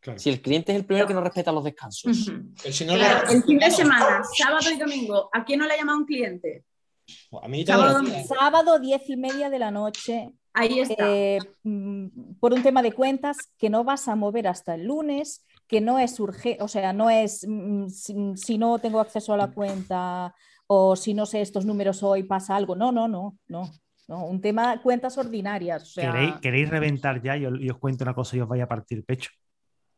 Claro. 0.00 0.18
Si 0.18 0.28
el 0.30 0.40
cliente 0.40 0.72
es 0.72 0.78
el 0.78 0.86
primero 0.86 1.06
que 1.06 1.14
no 1.14 1.20
respeta 1.20 1.52
los 1.52 1.62
descansos. 1.62 2.28
Ujú. 2.28 2.40
Pero 2.62 2.74
si 2.74 2.84
no, 2.84 2.94
Claro, 2.94 3.26
lo- 3.26 3.32
el 3.32 3.42
fin 3.44 3.58
de 3.58 3.70
semana, 3.70 4.22
sábado 4.36 4.70
y 4.72 4.76
domingo, 4.78 5.28
¿a 5.32 5.44
quién 5.44 5.60
no 5.60 5.66
le 5.66 5.74
ha 5.74 5.76
llamado 5.76 5.98
un 5.98 6.04
cliente? 6.06 6.64
a 7.42 7.48
mí 7.48 7.64
sábado. 7.66 8.00
Sábado, 8.26 8.78
diez 8.78 9.08
y 9.08 9.16
media 9.16 9.50
de 9.50 9.58
la 9.58 9.70
noche, 9.70 10.30
Ahí 10.52 10.80
está. 10.80 11.04
eh, 11.08 11.38
mm, 11.62 12.34
por 12.40 12.52
un 12.52 12.62
tema 12.62 12.82
de 12.82 12.92
cuentas 12.92 13.36
que 13.58 13.70
no 13.70 13.84
vas 13.84 14.08
a 14.08 14.16
mover 14.16 14.48
hasta 14.48 14.74
el 14.74 14.86
lunes, 14.86 15.46
que 15.68 15.80
no 15.80 15.98
es 15.98 16.18
urgente, 16.18 16.62
o 16.62 16.68
sea, 16.68 16.92
no 16.92 17.08
es 17.10 17.46
mm, 17.48 17.88
si, 17.88 18.14
si 18.36 18.58
no 18.58 18.78
tengo 18.78 19.00
acceso 19.00 19.32
a 19.32 19.36
la 19.36 19.48
cuenta 19.52 20.34
o 20.66 20.96
si 20.96 21.14
no 21.14 21.26
sé 21.26 21.40
estos 21.40 21.64
números 21.64 22.02
hoy 22.02 22.24
pasa 22.24 22.56
algo. 22.56 22.74
No, 22.76 22.90
no, 22.92 23.06
no, 23.08 23.36
no. 23.48 23.70
no. 24.08 24.24
Un 24.26 24.40
tema 24.40 24.80
cuentas 24.82 25.16
ordinarias. 25.18 25.82
O 25.82 25.86
sea, 25.86 26.10
¿Queréis, 26.12 26.34
queréis 26.40 26.68
reventar 26.70 27.22
ya 27.22 27.36
y 27.36 27.46
os, 27.46 27.60
y 27.60 27.70
os 27.70 27.78
cuento 27.78 28.04
una 28.04 28.14
cosa 28.14 28.36
y 28.36 28.40
os 28.40 28.48
vaya 28.48 28.64
a 28.64 28.68
partir 28.68 28.98
el 28.98 29.04
pecho? 29.04 29.30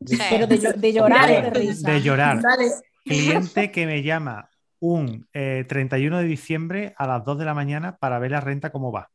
Sí. 0.05 0.17
pero 0.29 0.45
de, 0.47 0.59
llo- 0.59 0.75
de 0.75 0.93
llorar 0.93 1.29
o 1.29 1.33
de 1.33 1.49
risa. 1.49 1.91
De 1.91 2.01
llorar. 2.01 2.41
Dale. 2.41 2.69
Cliente 3.05 3.71
que 3.71 3.85
me 3.85 4.03
llama 4.03 4.49
un 4.79 5.27
eh, 5.33 5.65
31 5.67 6.17
de 6.19 6.23
diciembre 6.25 6.93
a 6.97 7.07
las 7.07 7.23
2 7.23 7.37
de 7.39 7.45
la 7.45 7.53
mañana 7.53 7.95
para 7.97 8.19
ver 8.19 8.31
la 8.31 8.41
renta 8.41 8.71
cómo 8.71 8.91
va. 8.91 9.09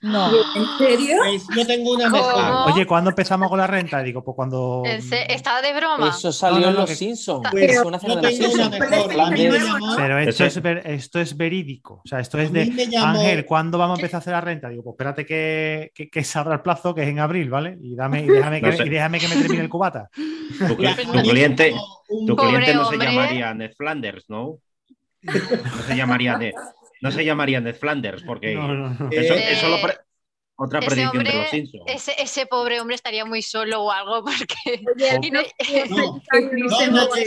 No. 0.00 0.30
¿En 0.30 0.64
serio? 0.78 1.16
Pues 1.18 1.44
yo 1.56 1.66
tengo 1.66 1.92
una 1.94 2.08
mejor. 2.08 2.72
Oye, 2.72 2.86
¿cuándo 2.86 3.10
empezamos 3.10 3.48
con 3.48 3.58
la 3.58 3.66
renta? 3.66 4.00
Digo, 4.02 4.22
pues 4.22 4.34
cuando. 4.36 4.82
¿En 4.86 5.02
se- 5.02 5.32
¿Estaba 5.32 5.60
de 5.60 5.72
broma? 5.74 6.10
Eso 6.10 6.30
salió 6.32 6.60
No, 6.60 6.66
no, 6.66 6.70
en 6.70 6.76
Los 6.76 6.90
que- 6.90 6.94
Simpsons. 6.96 7.48
Pues 7.50 7.80
una 7.84 7.98
tengo 7.98 8.14
una 8.14 8.70
Pero 9.96 10.18
esto 10.18 10.44
es, 10.44 10.62
ver- 10.62 10.82
esto 10.86 11.20
es 11.20 11.36
verídico. 11.36 12.02
O 12.04 12.08
sea, 12.08 12.20
esto 12.20 12.38
es 12.38 12.52
de 12.52 12.66
llamó- 12.88 13.18
Ángel, 13.18 13.44
¿cuándo 13.44 13.76
vamos 13.78 13.98
a 13.98 14.00
empezar 14.00 14.18
a 14.18 14.20
hacer 14.20 14.32
la 14.34 14.40
renta? 14.40 14.68
Digo, 14.68 14.82
pues 14.84 14.94
espérate 14.94 15.26
que, 15.26 15.90
que, 15.94 16.08
que 16.08 16.24
se 16.24 16.38
abra 16.38 16.54
el 16.54 16.60
plazo, 16.60 16.94
que 16.94 17.02
es 17.02 17.08
en 17.08 17.18
abril, 17.18 17.50
¿vale? 17.50 17.76
Y, 17.82 17.96
dame, 17.96 18.22
y, 18.22 18.26
déjame, 18.28 18.60
que, 18.60 18.70
No 18.70 18.76
sé. 18.76 18.86
y 18.86 18.88
déjame 18.90 19.18
que 19.18 19.28
me 19.28 19.36
termine 19.36 19.62
el 19.62 19.68
cubata. 19.68 20.08
Tu, 20.68 20.76
cliente, 20.76 21.74
tu 22.26 22.36
cliente 22.36 22.74
no 22.74 22.88
se 22.88 22.96
llamaría 22.98 23.54
Ned 23.54 23.72
Flanders, 23.76 24.24
¿no? 24.28 24.58
No 25.22 25.82
se 25.86 25.96
llamaría 25.96 26.38
Ned, 26.38 26.52
no 27.00 27.10
se 27.12 27.24
llamaría 27.24 27.60
Ned 27.60 27.76
Flanders, 27.76 28.22
porque 28.24 28.54
No, 28.54 28.68
no, 28.68 28.90
no. 28.90 29.08
eso, 29.10 29.34
Eh, 29.34 29.52
eso 29.52 29.68
lo 29.68 29.80
pre- 29.80 29.98
otra 30.60 30.80
ese 30.80 30.88
predicción 30.88 31.12
de 31.24 31.30
hombre- 31.30 31.42
los 31.42 31.50
Simpsons. 31.50 31.84
Ese, 31.86 32.12
ese 32.20 32.46
pobre 32.46 32.80
hombre 32.80 32.96
estaría 32.96 33.24
muy 33.24 33.42
solo 33.42 33.82
o 33.84 33.90
algo 33.92 34.24
porque... 34.24 34.82
Oye, 35.18 35.30
no- 35.30 35.40
es 35.40 35.48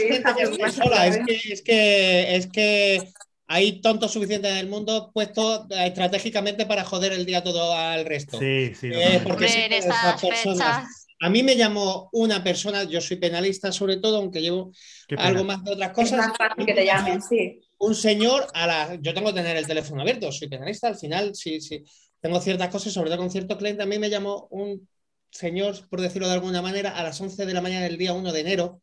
que 0.06 0.54
es 0.64 0.82
que, 0.82 1.52
es 1.52 1.62
que, 1.62 2.36
es 2.36 2.46
que 2.48 3.08
hay 3.48 3.80
tontos 3.80 4.12
suficientes 4.12 4.50
en 4.50 4.56
el 4.58 4.68
mundo 4.68 5.10
puestos 5.12 5.62
eh, 5.70 5.86
estratégicamente 5.86 6.66
para 6.66 6.84
joder 6.84 7.12
el 7.12 7.26
día 7.26 7.42
todo 7.42 7.74
al 7.74 8.04
resto. 8.04 8.38
Sí, 8.38 8.74
sí. 8.74 8.88
Eh, 8.92 9.20
porque 9.22 9.46
Hombre, 9.46 9.48
sí 9.48 9.74
esas 9.74 10.20
personas- 10.22 10.58
fechas... 10.58 10.98
A 11.24 11.30
mí 11.30 11.44
me 11.44 11.54
llamó 11.54 12.08
una 12.12 12.42
persona, 12.42 12.82
yo 12.82 13.00
soy 13.00 13.16
penalista 13.16 13.70
sobre 13.70 13.98
todo, 13.98 14.16
aunque 14.16 14.42
llevo 14.42 14.72
algo 15.18 15.44
más 15.44 15.62
de 15.62 15.70
otras 15.70 15.90
Es 15.90 15.94
cosas. 15.94 16.18
más 16.18 16.36
fácil 16.36 16.66
que 16.66 16.74
te 16.74 16.84
llamen, 16.84 17.22
sí. 17.22 17.60
Un 17.82 17.96
señor 17.96 18.46
a 18.54 18.66
la. 18.68 18.94
Yo 19.00 19.12
tengo 19.12 19.30
que 19.30 19.40
tener 19.40 19.56
el 19.56 19.66
teléfono 19.66 20.02
abierto, 20.02 20.30
soy 20.30 20.46
penalista, 20.46 20.86
al 20.86 20.96
final, 20.96 21.34
sí, 21.34 21.60
sí. 21.60 21.82
Tengo 22.20 22.40
ciertas 22.40 22.68
cosas, 22.68 22.92
sobre 22.92 23.10
todo 23.10 23.18
con 23.18 23.30
cierto 23.30 23.58
cliente. 23.58 23.82
A 23.82 23.86
mí 23.86 23.98
me 23.98 24.08
llamó 24.08 24.46
un 24.52 24.88
señor, 25.32 25.88
por 25.88 26.00
decirlo 26.00 26.28
de 26.28 26.34
alguna 26.34 26.62
manera, 26.62 26.96
a 26.96 27.02
las 27.02 27.20
11 27.20 27.44
de 27.44 27.52
la 27.52 27.60
mañana 27.60 27.86
del 27.86 27.98
día 27.98 28.12
1 28.12 28.32
de 28.32 28.40
enero, 28.40 28.82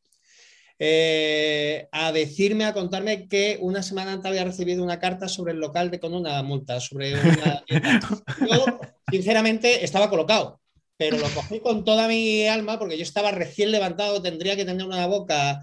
eh, 0.79 1.87
a 1.93 2.11
decirme, 2.11 2.65
a 2.65 2.73
contarme 2.73 3.29
que 3.29 3.57
una 3.61 3.83
semana 3.83 4.11
antes 4.11 4.27
había 4.27 4.43
recibido 4.43 4.83
una 4.83 4.99
carta 4.99 5.29
sobre 5.29 5.53
el 5.53 5.59
local 5.59 5.89
de, 5.91 6.01
con 6.01 6.13
una 6.13 6.43
multa, 6.43 6.81
sobre 6.81 7.13
una... 7.13 7.63
Yo, 8.51 8.79
sinceramente, 9.09 9.85
estaba 9.85 10.09
colocado, 10.09 10.59
pero 10.97 11.17
lo 11.17 11.29
cogí 11.29 11.61
con 11.61 11.85
toda 11.85 12.09
mi 12.09 12.47
alma 12.47 12.77
porque 12.77 12.97
yo 12.97 13.03
estaba 13.03 13.31
recién 13.31 13.71
levantado, 13.71 14.21
tendría 14.21 14.57
que 14.57 14.65
tener 14.65 14.85
una 14.85 15.07
boca 15.07 15.61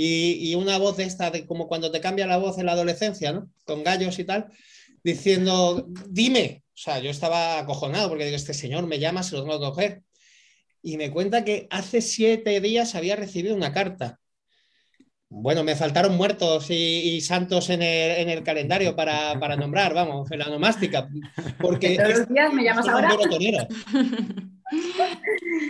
y, 0.00 0.50
y 0.50 0.54
una 0.54 0.78
voz 0.78 0.96
de 0.96 1.02
esta, 1.02 1.32
de 1.32 1.44
como 1.44 1.66
cuando 1.66 1.90
te 1.90 2.00
cambia 2.00 2.24
la 2.24 2.36
voz 2.36 2.56
en 2.58 2.66
la 2.66 2.72
adolescencia, 2.72 3.32
¿no? 3.32 3.50
Con 3.64 3.82
gallos 3.82 4.16
y 4.20 4.24
tal, 4.24 4.46
diciendo, 5.02 5.88
dime. 6.08 6.62
O 6.68 6.80
sea, 6.80 7.00
yo 7.00 7.10
estaba 7.10 7.58
acojonado 7.58 8.08
porque 8.08 8.24
digo, 8.24 8.36
este 8.36 8.54
señor 8.54 8.86
me 8.86 9.00
llama, 9.00 9.24
se 9.24 9.34
lo 9.34 9.42
tengo 9.42 9.58
que 9.58 9.66
coger. 9.66 10.02
Y 10.82 10.98
me 10.98 11.10
cuenta 11.10 11.44
que 11.44 11.66
hace 11.70 12.00
siete 12.00 12.60
días 12.60 12.94
había 12.94 13.16
recibido 13.16 13.56
una 13.56 13.72
carta. 13.72 14.20
Bueno, 15.28 15.64
me 15.64 15.74
faltaron 15.74 16.16
muertos 16.16 16.70
y, 16.70 17.16
y 17.16 17.20
santos 17.20 17.68
en 17.68 17.82
el, 17.82 18.18
en 18.18 18.28
el 18.28 18.44
calendario 18.44 18.94
para, 18.94 19.40
para 19.40 19.56
nombrar, 19.56 19.94
vamos, 19.94 20.30
en 20.30 20.38
la 20.38 20.46
nomástica. 20.46 21.08
Porque 21.60 21.96
Que 21.96 22.02
todos 22.04 22.18
los 22.20 22.28
días 22.28 22.52
me 22.52 22.62
llamas 22.62 22.86
ahora. 22.86 23.16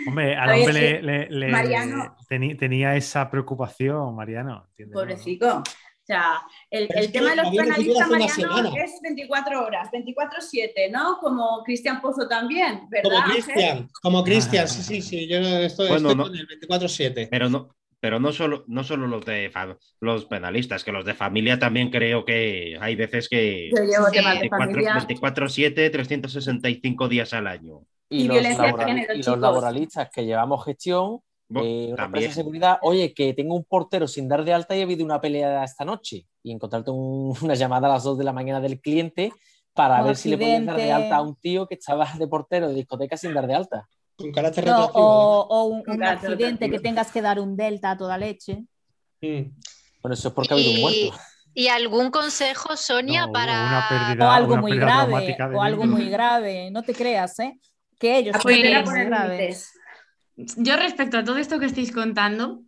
Hombre, 0.07 0.35
al 0.35 0.49
hombre 0.59 0.73
le, 0.73 1.01
le- 1.01 1.29
le- 1.29 1.47
Mariano- 1.49 2.15
teni- 2.29 2.57
tenía 2.57 2.95
esa 2.95 3.29
preocupación, 3.29 4.15
Mariano. 4.15 4.65
¿entiendes? 4.69 4.93
Pobrecito. 4.93 5.57
O 5.59 6.11
sea, 6.11 6.41
el, 6.71 6.87
el 6.89 7.05
que 7.05 7.07
tema 7.19 7.29
de 7.31 7.35
los 7.35 7.49
penalistas, 7.55 8.09
Mariano, 8.09 8.73
es 8.75 8.99
24 9.03 9.63
horas, 9.63 9.89
24-7, 9.91 10.89
¿no? 10.91 11.19
Como 11.19 11.61
Cristian 11.63 12.01
Pozo 12.01 12.27
también, 12.27 12.87
¿verdad? 12.89 13.21
Como? 13.21 13.33
Cristian, 13.33 13.87
como 14.01 14.23
Cristian, 14.23 14.67
sí, 14.67 14.81
sí, 14.81 15.01
sí, 15.03 15.27
yo 15.27 15.37
estoy, 15.37 15.87
Bueno, 15.89 16.09
estoy 16.09 16.15
no. 16.17 16.23
con 16.23 16.35
el 16.35 16.47
24-7. 16.47 17.27
Pero 17.29 17.49
no, 17.49 17.75
pero 17.99 18.19
no 18.19 18.31
solo, 18.31 18.63
no 18.67 18.83
solo 18.83 19.05
los 19.05 19.23
de 19.23 19.51
los 19.99 20.25
penalistas, 20.25 20.83
que 20.83 20.91
los 20.91 21.05
de 21.05 21.13
familia 21.13 21.59
también 21.59 21.91
creo 21.91 22.25
que 22.25 22.75
hay 22.81 22.95
veces 22.95 23.29
que 23.29 23.69
Yo 23.69 23.83
llevo 23.83 24.07
Sí. 24.07 24.13
temas 24.17 24.33
de 24.39 24.49
24, 24.49 24.65
familia. 24.65 24.93
24/7, 24.95 25.91
365 25.91 27.07
días 27.07 27.33
al 27.33 27.45
año. 27.45 27.81
Y 28.09 28.23
Y, 28.23 28.27
los, 28.27 28.37
de 28.37 28.49
laboral- 28.55 29.07
y 29.15 29.23
los 29.23 29.37
laboralistas 29.39 30.09
que 30.09 30.25
llevamos 30.25 30.65
gestión, 30.65 31.19
eh, 31.55 31.89
una 31.93 32.05
empresa 32.05 32.27
de 32.29 32.33
seguridad, 32.33 32.77
oye, 32.81 33.13
que 33.13 33.33
tengo 33.33 33.55
un 33.55 33.63
portero 33.65 34.07
sin 34.07 34.27
dar 34.27 34.43
de 34.43 34.53
alta 34.53 34.75
y 34.75 34.81
ha 34.81 34.83
habido 34.83 35.05
una 35.05 35.21
pelea 35.21 35.63
esta 35.63 35.85
noche. 35.85 36.25
Y 36.43 36.51
encontrarte 36.51 36.91
un- 36.91 37.33
una 37.43 37.53
llamada 37.55 37.87
a 37.87 37.91
las 37.93 38.03
2 38.03 38.17
de 38.17 38.23
la 38.23 38.33
mañana 38.33 38.59
del 38.61 38.79
cliente 38.81 39.31
para 39.73 39.99
Un 40.01 40.07
ver 40.07 40.15
si 40.15 40.29
le 40.29 40.37
podías 40.37 40.65
dar 40.65 40.75
de 40.75 40.81
accidente. 40.83 41.03
alta 41.03 41.15
a 41.17 41.21
un 41.21 41.35
tío 41.35 41.67
que 41.67 41.75
estaba 41.75 42.07
de 42.17 42.27
portero 42.27 42.67
de 42.69 42.73
discoteca 42.75 43.15
sin 43.17 43.33
dar 43.33 43.47
de 43.47 43.53
alta. 43.55 43.87
Con 44.17 44.31
carácter 44.31 44.65
No, 44.65 44.85
o, 44.85 45.47
o 45.47 45.63
un, 45.65 45.77
un 45.77 45.83
Claro, 45.83 46.17
accidente 46.19 46.57
claro. 46.65 46.73
que 46.73 46.79
tengas 46.79 47.11
que 47.11 47.21
dar 47.21 47.39
un 47.39 47.55
delta 47.55 47.91
a 47.91 47.97
toda 47.97 48.17
leche. 48.17 48.65
¿eh? 49.21 49.43
Mm. 49.43 49.55
Bueno, 50.01 50.13
eso 50.13 50.27
es 50.29 50.33
porque 50.33 50.53
ha 50.53 50.57
habido 50.57 50.71
un 50.73 50.81
muerto. 50.81 51.17
¿Y 51.53 51.67
algún 51.67 52.09
consejo, 52.11 52.75
Sonia, 52.75 53.25
No, 53.27 53.31
para... 53.31 53.85
pérdida. 53.89 54.27
O 54.27 54.31
algo 54.31 54.57
muy 54.57 54.77
grave, 54.77 55.37
o 55.55 55.61
algo 55.61 55.85
niño. 55.85 55.95
muy 55.97 56.09
grave. 56.09 56.69
No 56.71 56.83
te 56.83 56.93
creas, 56.93 57.39
¿eh? 57.39 57.57
Que 57.99 58.17
ellos 58.17 58.35
tienen 58.45 58.83
poner 58.83 59.09
límites. 59.09 59.73
Yo 60.35 60.77
respecto 60.77 61.17
a 61.17 61.23
todo 61.23 61.37
esto 61.37 61.59
que 61.59 61.65
estáis 61.65 61.91
contando, 61.91 62.63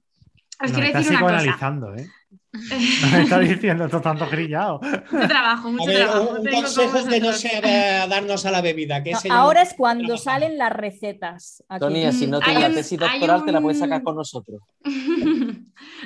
os 0.59 0.71
Nos 0.71 0.71
quiero 0.71 0.97
decir 0.97 1.17
una 1.17 1.21
cosa. 1.21 1.95
¿eh? 1.97 2.07
Nos 2.53 3.13
está 3.13 3.39
diciendo 3.39 3.85
esto 3.85 4.01
tanto 4.01 4.27
grillado. 4.29 4.79
Mucho 4.81 5.27
trabajo, 5.27 5.69
A 5.69 5.71
mucho 5.71 5.85
ver, 5.85 6.05
trabajo. 6.07 6.31
un, 6.39 6.45
consejo 6.47 6.97
es 6.97 7.05
que 7.05 7.19
no 7.21 7.31
sea 7.33 8.07
darnos 8.07 8.45
a 8.45 8.51
la 8.51 8.61
bebida. 8.61 9.01
Que 9.01 9.11
No, 9.11 9.17
ese 9.17 9.29
ahora 9.31 9.61
es 9.61 9.73
cuando 9.77 10.17
salen 10.17 10.57
las 10.57 10.71
recetas. 10.73 11.63
aquí. 11.69 11.79
Sonia, 11.79 12.11
si 12.11 12.27
no 12.27 12.39
tienes 12.39 12.61
la 12.61 12.69
tesis 12.73 12.99
doctoral, 12.99 13.45
te 13.45 13.51
la 13.53 13.61
puedes 13.61 13.79
sacar 13.79 14.03
con 14.03 14.15
nosotros. 14.15 14.61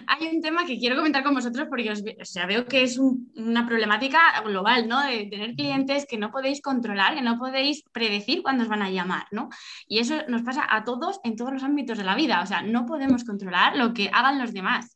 Hay 0.07 0.27
un 0.33 0.41
tema 0.41 0.65
que 0.65 0.77
quiero 0.77 0.95
comentar 0.95 1.23
con 1.23 1.33
vosotros 1.33 1.67
porque 1.69 1.91
os 1.91 2.01
o 2.01 2.25
sea, 2.25 2.45
veo 2.45 2.65
que 2.65 2.83
es 2.83 2.97
un- 2.97 3.31
una 3.35 3.65
problemática 3.67 4.19
global, 4.45 4.87
¿no? 4.87 5.01
De 5.05 5.25
tener 5.25 5.55
clientes 5.55 6.05
que 6.07 6.17
no 6.17 6.31
podéis 6.31 6.61
controlar, 6.61 7.15
que 7.15 7.21
no 7.21 7.37
podéis 7.37 7.83
predecir 7.91 8.41
cuándo 8.43 8.63
os 8.63 8.69
van 8.69 8.81
a 8.83 8.89
llamar, 8.89 9.25
¿no? 9.31 9.49
Y 9.87 9.99
eso 9.99 10.15
nos 10.27 10.43
pasa 10.43 10.65
a 10.69 10.83
todos 10.83 11.19
en 11.23 11.35
todos 11.35 11.53
los 11.53 11.63
ámbitos 11.63 11.97
de 11.97 12.03
la 12.03 12.15
vida. 12.15 12.41
O 12.41 12.45
sea, 12.45 12.61
no 12.61 12.85
podemos 12.85 13.23
controlar 13.23 13.75
lo 13.75 13.93
que 13.93 14.09
hagan 14.13 14.39
los 14.39 14.53
demás. 14.53 14.95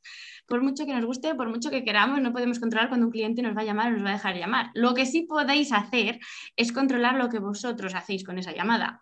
Por 0.49 0.63
mucho 0.63 0.85
que 0.85 0.93
nos 0.93 1.05
guste, 1.05 1.35
por 1.35 1.47
mucho 1.47 1.69
que 1.69 1.83
queramos, 1.83 2.19
no 2.21 2.33
podemos 2.33 2.59
controlar 2.59 2.89
cuando 2.89 3.05
un 3.05 3.11
cliente 3.11 3.41
nos 3.41 3.55
va 3.55 3.61
a 3.61 3.65
llamar 3.65 3.89
o 3.89 3.95
nos 3.95 4.03
va 4.03 4.09
a 4.09 4.13
dejar 4.13 4.35
llamar. 4.35 4.71
Lo 4.73 4.93
que 4.95 5.05
sí 5.05 5.21
podéis 5.21 5.71
hacer 5.71 6.19
es 6.55 6.71
controlar 6.71 7.15
lo 7.15 7.29
que 7.29 7.39
vosotros 7.39 7.93
hacéis 7.93 8.23
con 8.23 8.39
esa 8.39 8.51
llamada. 8.51 8.99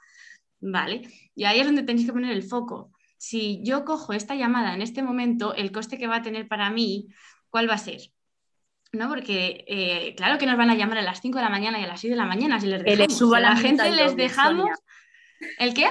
¿Vale? 0.59 1.03
Y 1.35 1.45
ahí 1.45 1.59
es 1.59 1.65
donde 1.65 1.83
tenéis 1.83 2.05
que 2.05 2.13
poner 2.13 2.31
el 2.31 2.43
foco. 2.43 2.91
Si 3.17 3.61
yo 3.63 3.85
cojo 3.85 4.13
esta 4.13 4.35
llamada 4.35 4.73
en 4.73 4.81
este 4.81 5.01
momento, 5.01 5.55
el 5.55 5.71
coste 5.71 5.97
que 5.97 6.07
va 6.07 6.17
a 6.17 6.21
tener 6.21 6.47
para 6.47 6.69
mí, 6.69 7.07
¿cuál 7.49 7.69
va 7.69 7.75
a 7.75 7.79
ser? 7.79 8.01
¿No? 8.91 9.07
Porque 9.07 9.63
eh, 9.67 10.15
claro 10.15 10.37
que 10.37 10.45
nos 10.45 10.57
van 10.57 10.69
a 10.69 10.75
llamar 10.75 10.97
a 10.97 11.01
las 11.01 11.21
5 11.21 11.37
de 11.37 11.43
la 11.43 11.49
mañana 11.49 11.79
y 11.79 11.83
a 11.83 11.87
las 11.87 12.01
6 12.01 12.11
de 12.11 12.17
la 12.17 12.25
mañana 12.25 12.59
si 12.59 12.67
les 12.67 12.83
Que 12.83 12.95
les 12.95 12.97
dejamos. 12.99 13.17
suba 13.17 13.39
la 13.39 13.49
la 13.51 13.55
gente 13.55 13.91
les 13.91 14.15
dejamos. 14.15 14.69
¿El 15.59 15.73
qué? 15.73 15.87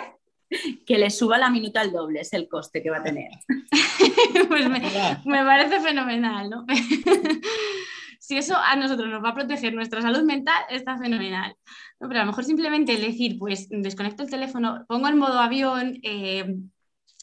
Que 0.87 0.99
le 0.99 1.11
suba 1.11 1.39
la 1.39 1.51
minuta 1.51 1.81
al 1.81 1.93
doble, 1.93 2.21
es 2.21 2.33
el 2.33 2.49
coste 2.49 2.83
que 2.83 2.91
va 2.91 2.99
a 2.99 3.03
tener. 3.03 3.31
pues 4.49 4.69
me, 4.69 5.45
parece 5.45 5.81
fenomenal, 5.81 6.49
¿no? 6.49 6.67
si 8.21 8.37
eso 8.37 8.57
a 8.57 8.77
nosotros 8.77 9.09
nos 9.09 9.25
va 9.25 9.31
a 9.31 9.35
proteger 9.35 9.75
nuestra 9.75 10.03
salud 10.03 10.23
mental, 10.23 10.63
está 10.71 10.97
fenomenal. 10.99 11.57
No, 11.99 12.09
pero 12.09 12.21
a 12.21 12.23
lo 12.25 12.31
mejor 12.31 12.45
simplemente 12.45 12.95
el 12.95 13.01
decir, 13.01 13.39
pues 13.39 13.69
desconecto 13.71 14.23
el 14.23 14.31
teléfono, 14.31 14.85
pongo 14.87 15.09
en 15.09 15.19
modo 15.19 15.41
avión, 15.41 15.99
eh, 16.03 16.55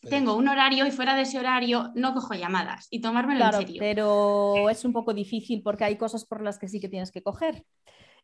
tengo 0.09 0.35
un 0.35 0.47
horario 0.47 0.85
y 0.85 0.91
fuera 0.91 1.15
de 1.15 1.21
ese 1.21 1.39
horario 1.39 1.91
no 1.95 2.13
cojo 2.13 2.33
llamadas 2.33 2.87
y 2.89 2.99
tomármelo 2.99 3.39
Claro, 3.39 3.59
en 3.59 3.67
serio. 3.67 3.79
pero 3.79 4.69
es 4.69 4.83
un 4.83 4.91
poco 4.91 5.13
difícil 5.13 5.61
porque 5.61 5.85
hay 5.85 5.97
cosas 5.97 6.25
por 6.25 6.41
las 6.41 6.59
que 6.59 6.67
sí 6.67 6.79
que 6.79 6.89
tienes 6.89 7.11
que 7.11 7.23
coger. 7.23 7.63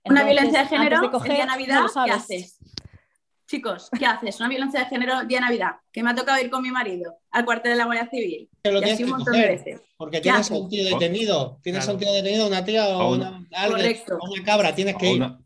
Una 0.06 0.24
violencia 0.24 0.60
de 0.60 0.66
antes 0.66 0.78
género 0.78 1.02
de 1.02 1.12
coger, 1.12 1.32
el 1.32 1.36
día 1.38 1.46
de 1.46 1.48
no 1.48 1.54
Navidad, 1.54 2.06
¿qué 2.06 2.12
haces? 2.12 2.58
Chicos, 3.50 3.90
¿qué 3.98 4.06
haces? 4.06 4.40
Una 4.40 4.48
violencia 4.50 4.82
de 4.82 4.86
género 4.86 5.24
día 5.26 5.40
de 5.40 5.46
Navidad, 5.46 5.72
que 5.92 6.04
me 6.04 6.12
ha 6.12 6.16
tocado 6.16 6.40
ir 6.40 6.52
con 6.52 6.62
mi 6.62 6.70
marido 6.70 7.16
al 7.32 7.46
cuartel 7.46 7.72
de 7.72 7.78
la 7.80 7.86
Guardia 7.86 8.08
Civil. 8.08 8.48
Que 8.64 8.72
lo 8.72 8.78
y 8.78 8.84
tienes 8.84 8.94
así 8.94 9.04
un 9.04 9.10
que 9.10 9.16
montón 9.16 9.34
de 9.34 9.40
coger, 9.42 9.58
veces. 9.58 9.82
Porque 9.98 10.18
¿Qué 10.18 10.22
tienes 10.22 10.52
a 10.52 10.54
un 10.56 10.70
tío 10.70 10.84
detenido. 10.86 11.60
Tienes 11.64 11.90
a 11.90 11.94
un 11.94 11.98
tío 12.00 12.14
detenido, 12.14 12.48
una 12.48 12.64
tía 12.64 12.88
o 12.90 13.16
una, 13.16 13.44
alguien, 13.54 13.98
o 14.22 14.32
una 14.32 14.44
cabra, 14.44 14.76
tienes 14.76 14.96
que 14.98 15.08
a 15.08 15.10
ir. 15.10 15.16
una, 15.18 15.40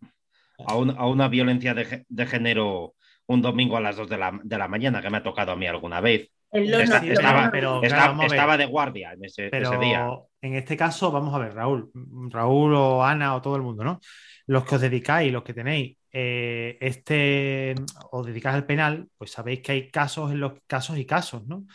a 0.68 0.76
una- 0.76 0.94
a 0.94 1.08
una 1.08 1.28
violencia 1.30 1.74
de, 1.74 1.86
gé- 1.88 2.06
de 2.10 2.26
género 2.26 2.94
un 3.28 3.42
domingo 3.42 3.78
a 3.78 3.82
las 3.82 3.96
2 3.96 4.10
de 4.10 4.18
la, 4.18 4.38
de 4.44 4.58
la 4.58 4.68
mañana 4.68 5.02
que 5.02 5.10
me 5.10 5.18
ha 5.20 5.24
tocado 5.24 5.54
a 5.54 5.56
mí 5.56 5.66
alguna 5.66 6.02
vez. 6.02 6.30
Sí, 6.52 6.60
lo- 6.68 6.80
estaba- 6.82 7.50
pero 7.52 7.80
claro, 7.80 7.84
Esta- 7.88 8.08
vamos 8.10 8.20
a 8.26 8.28
ver. 8.28 8.34
estaba 8.36 8.58
de 8.58 8.66
guardia 8.66 9.13
en 9.13 9.24
ese, 9.24 9.48
Pero 9.50 9.70
ese 9.72 9.80
día. 9.80 10.10
en 10.42 10.56
este 10.56 10.76
caso, 10.76 11.10
vamos 11.10 11.34
a 11.34 11.38
ver, 11.38 11.54
Raúl, 11.56 11.89
Raúl 12.30 12.76
o 12.76 13.02
Ana 13.04 13.34
o 13.36 13.42
todo 13.42 13.56
el 13.56 13.62
mundo, 13.62 13.86
¿no? 13.86 14.02
Los 14.48 14.66
que 14.66 14.76
os 14.76 14.82
dedicáis, 14.82 15.32
los 15.32 15.42
que 15.44 15.54
tenéis 15.54 15.96
eh, 16.13 16.78
este, 16.80 17.76
os 18.12 18.26
dedicáis 18.26 18.56
al 18.56 18.65
penal, 18.65 19.10
pues 19.17 19.32
sabéis 19.32 19.62
que 19.62 19.71
hay 19.73 19.91
casos 19.91 20.32
en 20.32 20.39
los 20.39 20.54
casos 20.67 20.97
y 20.97 21.06
casos, 21.06 21.45
¿no? 21.47 21.65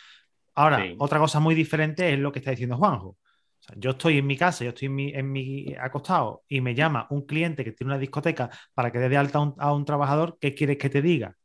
Ahora, 0.54 0.82
Sí. 0.82 0.94
otra 0.98 1.18
cosa 1.18 1.40
muy 1.40 1.54
diferente 1.54 2.12
es 2.12 2.18
lo 2.18 2.32
que 2.32 2.38
está 2.40 2.52
diciendo 2.52 2.76
Juanjo. 2.76 3.08
O 3.08 3.18
sea, 3.60 3.76
yo 3.78 3.90
estoy 3.90 4.18
en 4.18 4.26
mi 4.26 4.36
casa, 4.36 4.64
yo 4.64 4.70
estoy 4.70 4.86
en 4.86 4.94
mi, 4.94 5.08
en 5.12 5.30
mi 5.30 5.74
acostado 5.80 6.42
y 6.48 6.60
me 6.60 6.74
llama 6.74 7.06
un 7.10 7.26
cliente 7.26 7.64
que 7.64 7.72
tiene 7.72 7.92
una 7.92 7.98
discoteca 7.98 8.48
para 8.74 8.90
que 8.90 8.98
dé 8.98 9.08
de 9.08 9.16
alta 9.16 9.38
a 9.38 9.42
un, 9.42 9.54
a 9.58 9.72
un 9.74 9.84
trabajador, 9.84 10.38
¿qué 10.40 10.54
quieres 10.54 10.78
que 10.78 10.88
te 10.88 11.02
diga? 11.02 11.36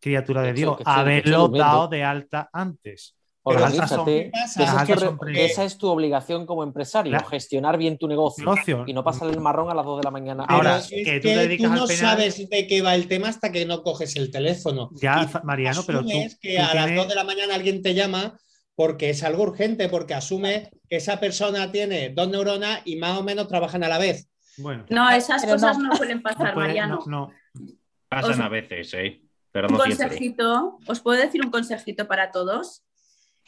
Criatura 0.00 0.42
de 0.42 0.52
Dios, 0.52 0.78
haberlo 0.84 1.48
dado 1.48 1.88
de 1.88 2.04
alta 2.04 2.48
antes. 2.52 3.17
Pero 3.48 3.60
las 3.60 3.72
altas 3.72 3.90
son- 3.90 4.00
Organízate. 4.00 4.30
esa, 4.34 4.44
es 4.46 4.54
tu 4.54 4.78
altas 4.78 5.00
re- 5.00 5.06
son 5.06 5.18
pre- 5.18 5.32
que 5.32 5.44
esa 5.44 5.64
es 5.64 5.78
tu 5.78 5.88
obligación 5.88 6.46
como 6.46 6.62
empresario, 6.62 7.10
Claro. 7.12 7.26
gestionar 7.28 7.78
bien 7.78 7.98
tu 7.98 8.06
negocio, 8.08 8.44
Negocio. 8.44 8.84
y 8.86 8.92
no 8.92 9.02
pasar 9.04 9.28
el 9.30 9.40
marrón 9.40 9.70
a 9.70 9.74
las 9.74 9.84
2 9.84 9.98
de 9.98 10.04
la 10.04 10.10
mañana. 10.10 10.44
Pero 10.46 10.56
Ahora, 10.58 10.78
es 10.78 10.88
que 10.88 11.02
que, 11.02 11.20
tú 11.20 11.28
te 11.28 11.36
dedicas 11.36 11.66
tú 11.68 11.72
al 11.74 11.78
no 11.80 11.86
penal- 11.86 12.00
sabes 12.10 12.48
de 12.50 12.66
qué 12.66 12.82
va 12.82 12.94
el 12.94 13.08
tema 13.08 13.28
hasta 13.28 13.50
que 13.52 13.64
no 13.66 13.82
coges 13.82 14.16
el 14.16 14.30
teléfono. 14.30 14.90
Ya, 14.94 15.28
Y 15.42 15.46
Mariano, 15.46 15.82
pero 15.86 16.02
tú- 16.02 16.08
asumes 16.08 16.38
que 16.40 16.56
tú 16.56 16.62
a 16.62 16.74
las 16.74 16.84
tienes- 16.86 16.96
2 16.96 17.08
de 17.08 17.14
la 17.14 17.24
mañana 17.24 17.54
alguien 17.54 17.82
te 17.82 17.94
llama 17.94 18.38
porque 18.74 19.10
es 19.10 19.22
algo 19.24 19.42
urgente, 19.42 19.88
porque 19.88 20.14
asume 20.14 20.70
que 20.88 20.96
esa 20.96 21.18
persona 21.18 21.72
tiene 21.72 22.10
dos 22.10 22.28
neuronas 22.28 22.80
y 22.84 22.96
más 22.96 23.18
o 23.18 23.22
menos 23.24 23.48
trabajan 23.48 23.82
a 23.84 23.88
la 23.88 23.98
vez. 23.98 24.28
Bueno, 24.56 24.84
No, 24.88 25.08
esas 25.10 25.42
Pero 25.42 25.54
cosas 25.54 25.78
no. 25.78 25.88
no, 25.90 25.96
suelen 25.96 26.18
no 26.18 26.22
pasar, 26.22 26.54
puede- 26.54 26.68
Mariano. 26.68 27.00
no- 27.06 27.28
no. 27.28 27.32
Pasan 28.08 28.40
a 28.40 28.48
veces, 28.48 28.94
¿eh? 28.94 29.20
Pero 29.52 29.68
Un 29.68 29.74
no 29.78 29.84
siempre. 29.84 30.06
consejito, 30.08 30.78
os 30.86 31.00
puedo 31.00 31.20
decir 31.20 31.44
un 31.44 31.50
consejito 31.50 32.06
para 32.06 32.30
todos. 32.30 32.82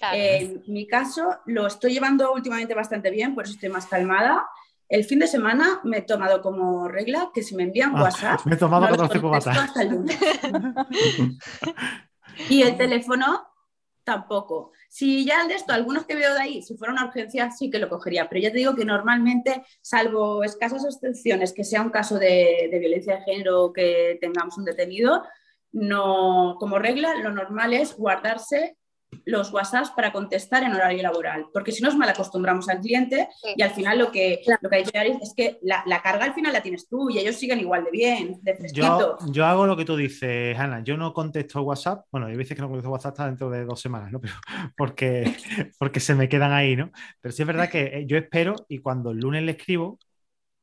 Claro. 0.00 0.16
En 0.18 0.62
mi 0.66 0.86
caso, 0.88 1.38
lo 1.46 1.66
estoy 1.68 1.92
llevando 1.92 2.32
últimamente 2.32 2.74
bastante 2.74 3.10
bien, 3.10 3.34
por 3.36 3.44
eso 3.44 3.52
estoy 3.52 3.68
más 3.68 3.86
calmada. 3.86 4.48
El 4.88 5.04
fin 5.04 5.20
de 5.20 5.28
semana 5.28 5.80
me 5.84 5.98
he 5.98 6.02
tomado 6.02 6.42
como 6.42 6.88
regla 6.88 7.30
que 7.32 7.44
si 7.44 7.54
me 7.54 7.62
envían 7.62 7.92
Ah, 7.94 8.02
WhatsApp, 8.04 8.40
me 8.46 8.54
he 8.56 8.58
tomado 8.58 8.86
no 8.86 8.88
los 8.88 8.96
14 8.96 9.20
contesto 9.20 9.50
cubatas. 9.50 9.68
hasta 9.68 9.82
el 9.82 9.88
lunes. 9.90 10.18
Y 12.48 12.62
el 12.62 12.76
teléfono 12.76 13.46
tampoco. 14.02 14.72
Si 14.88 15.24
ya 15.26 15.46
de 15.46 15.54
esto, 15.54 15.72
algunos 15.72 16.06
que 16.06 16.14
veo 16.14 16.32
de 16.34 16.40
ahí, 16.40 16.62
si 16.62 16.76
fuera 16.76 16.92
una 16.92 17.04
urgencia, 17.04 17.50
sí 17.50 17.70
que 17.70 17.78
lo 17.78 17.88
cogería. 17.88 18.28
Pero 18.28 18.40
ya 18.40 18.50
te 18.50 18.58
digo 18.58 18.74
que 18.74 18.84
normalmente, 18.84 19.62
salvo 19.82 20.42
escasas 20.42 20.84
excepciones, 20.84 21.52
que 21.52 21.64
sea 21.64 21.82
un 21.82 21.90
caso 21.90 22.18
de, 22.18 22.68
de 22.70 22.78
violencia 22.78 23.16
de 23.16 23.22
género 23.22 23.64
o 23.64 23.72
que 23.72 24.16
tengamos 24.20 24.56
un 24.56 24.64
detenido, 24.64 25.22
no, 25.72 26.56
como 26.58 26.78
regla, 26.78 27.14
lo 27.16 27.30
normal 27.30 27.74
es 27.74 27.94
guardarse 27.96 28.78
los 29.24 29.52
WhatsApps 29.52 29.90
para 29.90 30.12
contestar 30.12 30.62
en 30.62 30.72
horario 30.72 31.02
laboral, 31.02 31.46
porque 31.52 31.72
si 31.72 31.82
no 31.82 31.88
nos 31.88 31.96
mal 31.98 32.08
acostumbramos 32.08 32.68
al 32.68 32.80
cliente 32.80 33.28
Sí. 33.42 33.54
y 33.56 33.62
al 33.62 33.70
final 33.70 33.98
lo 33.98 34.10
que, 34.12 34.40
lo 34.60 34.68
que 34.70 34.76
ha 34.76 34.78
dicho 34.78 34.90
Yaris 34.94 35.16
es 35.22 35.34
que 35.36 35.58
la, 35.62 35.82
la 35.86 36.00
carga 36.02 36.24
al 36.24 36.34
final 36.34 36.52
la 36.52 36.62
tienes 36.62 36.88
tú 36.88 37.10
y 37.10 37.18
ellos 37.18 37.36
siguen 37.36 37.60
igual 37.60 37.84
de 37.84 37.90
bien, 37.90 38.38
de 38.42 38.52
Yo, 38.52 38.56
fresquitos. 38.58 39.32
yo 39.32 39.44
hago 39.46 39.66
lo 39.66 39.76
que 39.76 39.84
tú 39.84 39.96
dices, 39.96 40.58
Ana. 40.58 40.82
Yo 40.84 40.96
no 40.96 41.12
contesto 41.12 41.62
WhatsApp. 41.62 42.06
Bueno, 42.10 42.26
hay 42.28 42.36
veces 42.36 42.54
que 42.56 42.62
no 42.62 42.68
contesto 42.68 42.90
WhatsApp 42.90 43.12
hasta 43.12 43.26
dentro 43.26 43.50
de 43.50 43.64
dos 43.64 43.80
semanas, 43.80 44.12
¿no? 44.12 44.20
Pero 44.20 44.34
porque, 44.76 45.36
porque 45.78 46.00
se 46.00 46.14
me 46.14 46.28
quedan 46.28 46.52
ahí, 46.52 46.76
¿no? 46.76 46.90
Pero 47.20 47.32
sí 47.32 47.42
es 47.42 47.46
verdad 47.46 47.68
que 47.68 47.82
eh, 47.82 48.04
yo 48.06 48.16
espero 48.16 48.54
y 48.68 48.78
cuando 48.78 49.10
el 49.10 49.18
lunes 49.18 49.42
le 49.42 49.52
escribo, 49.52 49.98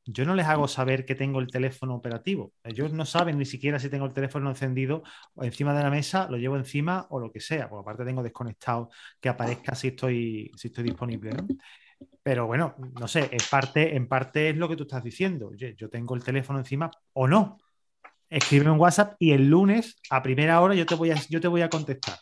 yo 0.07 0.25
no 0.25 0.35
les 0.35 0.47
hago 0.47 0.67
saber 0.67 1.05
que 1.05 1.15
tengo 1.15 1.39
el 1.39 1.47
teléfono 1.47 1.95
operativo. 1.95 2.53
Ellos 2.63 2.93
no 2.93 3.05
saben 3.05 3.37
ni 3.37 3.45
siquiera 3.45 3.79
si 3.79 3.89
tengo 3.89 4.05
el 4.05 4.13
teléfono 4.13 4.49
encendido 4.49 5.03
o 5.35 5.43
encima 5.43 5.73
de 5.75 5.83
la 5.83 5.89
mesa, 5.89 6.27
lo 6.29 6.37
llevo 6.37 6.55
encima 6.55 7.07
o 7.09 7.19
lo 7.19 7.31
que 7.31 7.41
sea. 7.41 7.69
Porque 7.69 7.81
aparte 7.81 8.05
tengo 8.05 8.23
desconectado 8.23 8.89
que 9.19 9.29
aparezca 9.29 9.75
si 9.75 9.89
estoy, 9.89 10.51
si 10.55 10.69
estoy 10.69 10.85
disponible, 10.85 11.31
¿no? 11.31 11.45
Pero 12.23 12.45
bueno, 12.47 12.75
no 12.99 13.07
sé, 13.07 13.29
en 13.31 13.39
parte, 13.49 13.95
en 13.95 14.07
parte 14.07 14.49
es 14.49 14.57
lo 14.57 14.69
que 14.69 14.75
tú 14.75 14.83
estás 14.83 15.03
diciendo. 15.03 15.49
Oye, 15.49 15.75
yo 15.75 15.89
tengo 15.89 16.15
el 16.15 16.23
teléfono 16.23 16.59
encima 16.59 16.89
o 17.13 17.27
no. 17.27 17.57
Escríbeme 18.29 18.71
un 18.71 18.79
WhatsApp 18.79 19.15
y 19.19 19.31
el 19.31 19.49
lunes 19.49 19.99
a 20.09 20.21
primera 20.21 20.61
hora 20.61 20.75
yo 20.75 20.85
te 20.85 20.95
voy 20.95 21.11
a, 21.11 21.15
yo 21.29 21.39
te 21.39 21.47
voy 21.47 21.61
a 21.61 21.69
contestar. 21.69 22.17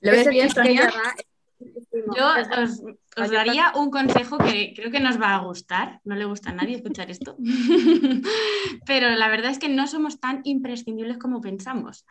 ¿Lo 0.00 0.10
ves 0.12 0.28
bien, 0.28 0.50
Sonia? 0.50 0.90
Yo 2.16 2.26
os 3.16 3.30
daría 3.30 3.72
un 3.74 3.90
consejo 3.90 4.38
que 4.38 4.72
creo 4.74 4.90
que 4.90 5.00
nos 5.00 5.20
va 5.20 5.34
a 5.34 5.44
gustar. 5.44 6.00
No 6.04 6.14
le 6.14 6.24
gusta 6.24 6.50
a 6.50 6.54
nadie 6.54 6.76
escuchar 6.76 7.10
esto. 7.10 7.36
Pero 8.86 9.10
la 9.10 9.28
verdad 9.28 9.50
es 9.50 9.58
que 9.58 9.68
no 9.68 9.86
somos 9.86 10.20
tan 10.20 10.40
imprescindibles 10.44 11.18
como 11.18 11.40
pensamos. 11.40 12.06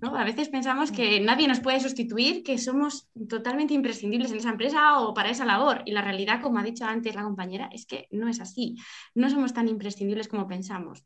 ¿no? 0.00 0.16
A 0.16 0.24
veces 0.24 0.48
pensamos 0.48 0.90
que 0.90 1.20
nadie 1.20 1.46
nos 1.46 1.60
puede 1.60 1.80
sustituir, 1.80 2.42
que 2.42 2.58
somos 2.58 3.08
totalmente 3.28 3.74
imprescindibles 3.74 4.32
en 4.32 4.38
esa 4.38 4.50
empresa 4.50 4.98
o 5.00 5.14
para 5.14 5.30
esa 5.30 5.44
labor. 5.44 5.82
Y 5.84 5.92
la 5.92 6.02
realidad, 6.02 6.40
como 6.40 6.58
ha 6.58 6.62
dicho 6.62 6.84
antes 6.84 7.14
la 7.14 7.22
compañera, 7.22 7.68
es 7.72 7.86
que 7.86 8.08
no 8.10 8.28
es 8.28 8.40
así. 8.40 8.76
No 9.14 9.30
somos 9.30 9.52
tan 9.52 9.68
imprescindibles 9.68 10.28
como 10.28 10.48
pensamos. 10.48 11.04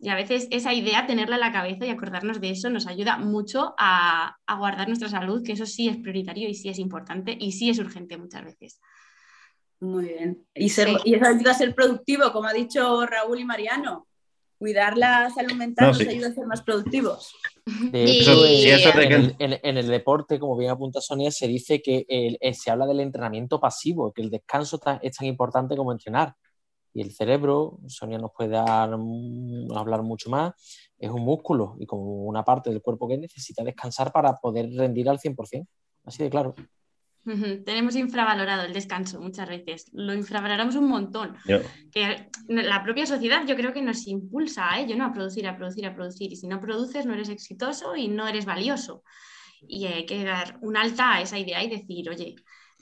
Y 0.00 0.08
a 0.08 0.14
veces 0.14 0.48
esa 0.50 0.72
idea, 0.72 1.06
tenerla 1.06 1.34
en 1.36 1.40
la 1.40 1.52
cabeza 1.52 1.84
y 1.84 1.90
acordarnos 1.90 2.40
de 2.40 2.50
eso, 2.50 2.70
nos 2.70 2.86
ayuda 2.86 3.18
mucho 3.18 3.74
a, 3.76 4.36
a 4.46 4.56
guardar 4.58 4.88
nuestra 4.88 5.08
salud, 5.10 5.42
que 5.44 5.52
eso 5.52 5.66
sí 5.66 5.88
es 5.88 5.98
prioritario 5.98 6.48
y 6.48 6.54
sí 6.54 6.68
es 6.70 6.78
importante 6.78 7.36
y 7.38 7.52
sí 7.52 7.68
es 7.68 7.78
urgente 7.78 8.16
muchas 8.16 8.44
veces. 8.44 8.80
Muy 9.80 10.06
bien. 10.06 10.46
Y, 10.54 10.70
ser, 10.70 10.88
Sí. 10.88 10.96
y 11.04 11.14
eso 11.14 11.26
ayuda 11.26 11.50
a 11.50 11.54
ser 11.54 11.74
productivo, 11.74 12.32
como 12.32 12.48
ha 12.48 12.52
dicho 12.52 13.04
Raúl 13.06 13.40
y 13.40 13.44
Mariano. 13.44 14.06
Cuidar 14.58 14.96
la 14.98 15.30
salud 15.30 15.52
mental 15.52 15.86
No, 15.86 15.92
nos 15.92 15.98
sí. 15.98 16.08
ayuda 16.08 16.28
a 16.28 16.32
ser 16.32 16.46
más 16.46 16.62
productivos. 16.62 17.32
De 17.92 18.04
Y- 18.04 18.20
hecho, 18.22 18.44
en, 19.00 19.12
el, 19.12 19.36
en- 19.38 19.60
en 19.62 19.76
el 19.78 19.86
deporte, 19.86 20.40
como 20.40 20.56
bien 20.56 20.70
apunta 20.72 21.00
Sonia, 21.00 21.30
se 21.30 21.46
dice 21.46 21.80
que 21.80 22.06
el- 22.08 22.38
eh, 22.40 22.54
se 22.54 22.70
habla 22.70 22.86
del 22.86 23.00
entrenamiento 23.00 23.60
pasivo, 23.60 24.12
que 24.12 24.22
el 24.22 24.30
descanso 24.30 24.78
ta- 24.78 24.98
es 25.02 25.14
tan 25.16 25.28
importante 25.28 25.76
como 25.76 25.92
entrenar. 25.92 26.34
Y 26.94 27.02
el 27.02 27.12
cerebro, 27.12 27.78
Sonia 27.86 28.18
nos 28.18 28.32
puede 28.32 28.50
dar, 28.50 28.90
hablar 29.76 30.02
mucho 30.02 30.30
más, 30.30 30.52
es 30.98 31.10
un 31.10 31.22
músculo 31.22 31.76
y 31.78 31.86
como 31.86 32.24
una 32.24 32.42
parte 32.44 32.70
del 32.70 32.82
cuerpo 32.82 33.06
que 33.08 33.18
necesita 33.18 33.62
descansar 33.62 34.10
para 34.10 34.34
poder 34.36 34.70
rendir 34.74 35.08
al 35.08 35.18
100%. 35.18 35.66
Así 36.04 36.22
de 36.22 36.30
claro. 36.30 36.54
Tenemos 37.64 37.94
infravalorado 37.94 38.62
el 38.64 38.72
descanso 38.72 39.20
muchas 39.20 39.46
veces, 39.48 39.90
lo 39.92 40.14
infravaloramos 40.14 40.76
un 40.76 40.88
montón. 40.88 41.36
Yo- 41.46 41.58
Que 41.92 42.30
la 42.48 42.82
propia 42.82 43.04
sociedad 43.04 43.44
yo 43.46 43.54
creo 43.54 43.74
que 43.74 43.82
nos 43.82 44.06
impulsa 44.06 44.72
a 44.72 44.80
ello, 44.80 44.96
¿no? 44.96 45.04
A 45.04 45.12
producir, 45.12 45.46
a 45.46 45.54
producir, 45.56 45.84
a 45.86 45.94
producir. 45.94 46.32
Y 46.32 46.36
si 46.36 46.46
no 46.48 46.58
produces, 46.58 47.04
no 47.04 47.12
eres 47.12 47.28
exitoso 47.28 47.94
y 47.96 48.08
no 48.08 48.26
eres 48.26 48.46
valioso. 48.46 49.02
Y 49.60 49.84
hay 49.86 50.06
que 50.06 50.24
dar 50.24 50.58
un 50.62 50.76
alta 50.78 51.16
a 51.16 51.20
esa 51.20 51.38
idea 51.38 51.62
y 51.62 51.68
decir, 51.68 52.08
oye, 52.08 52.34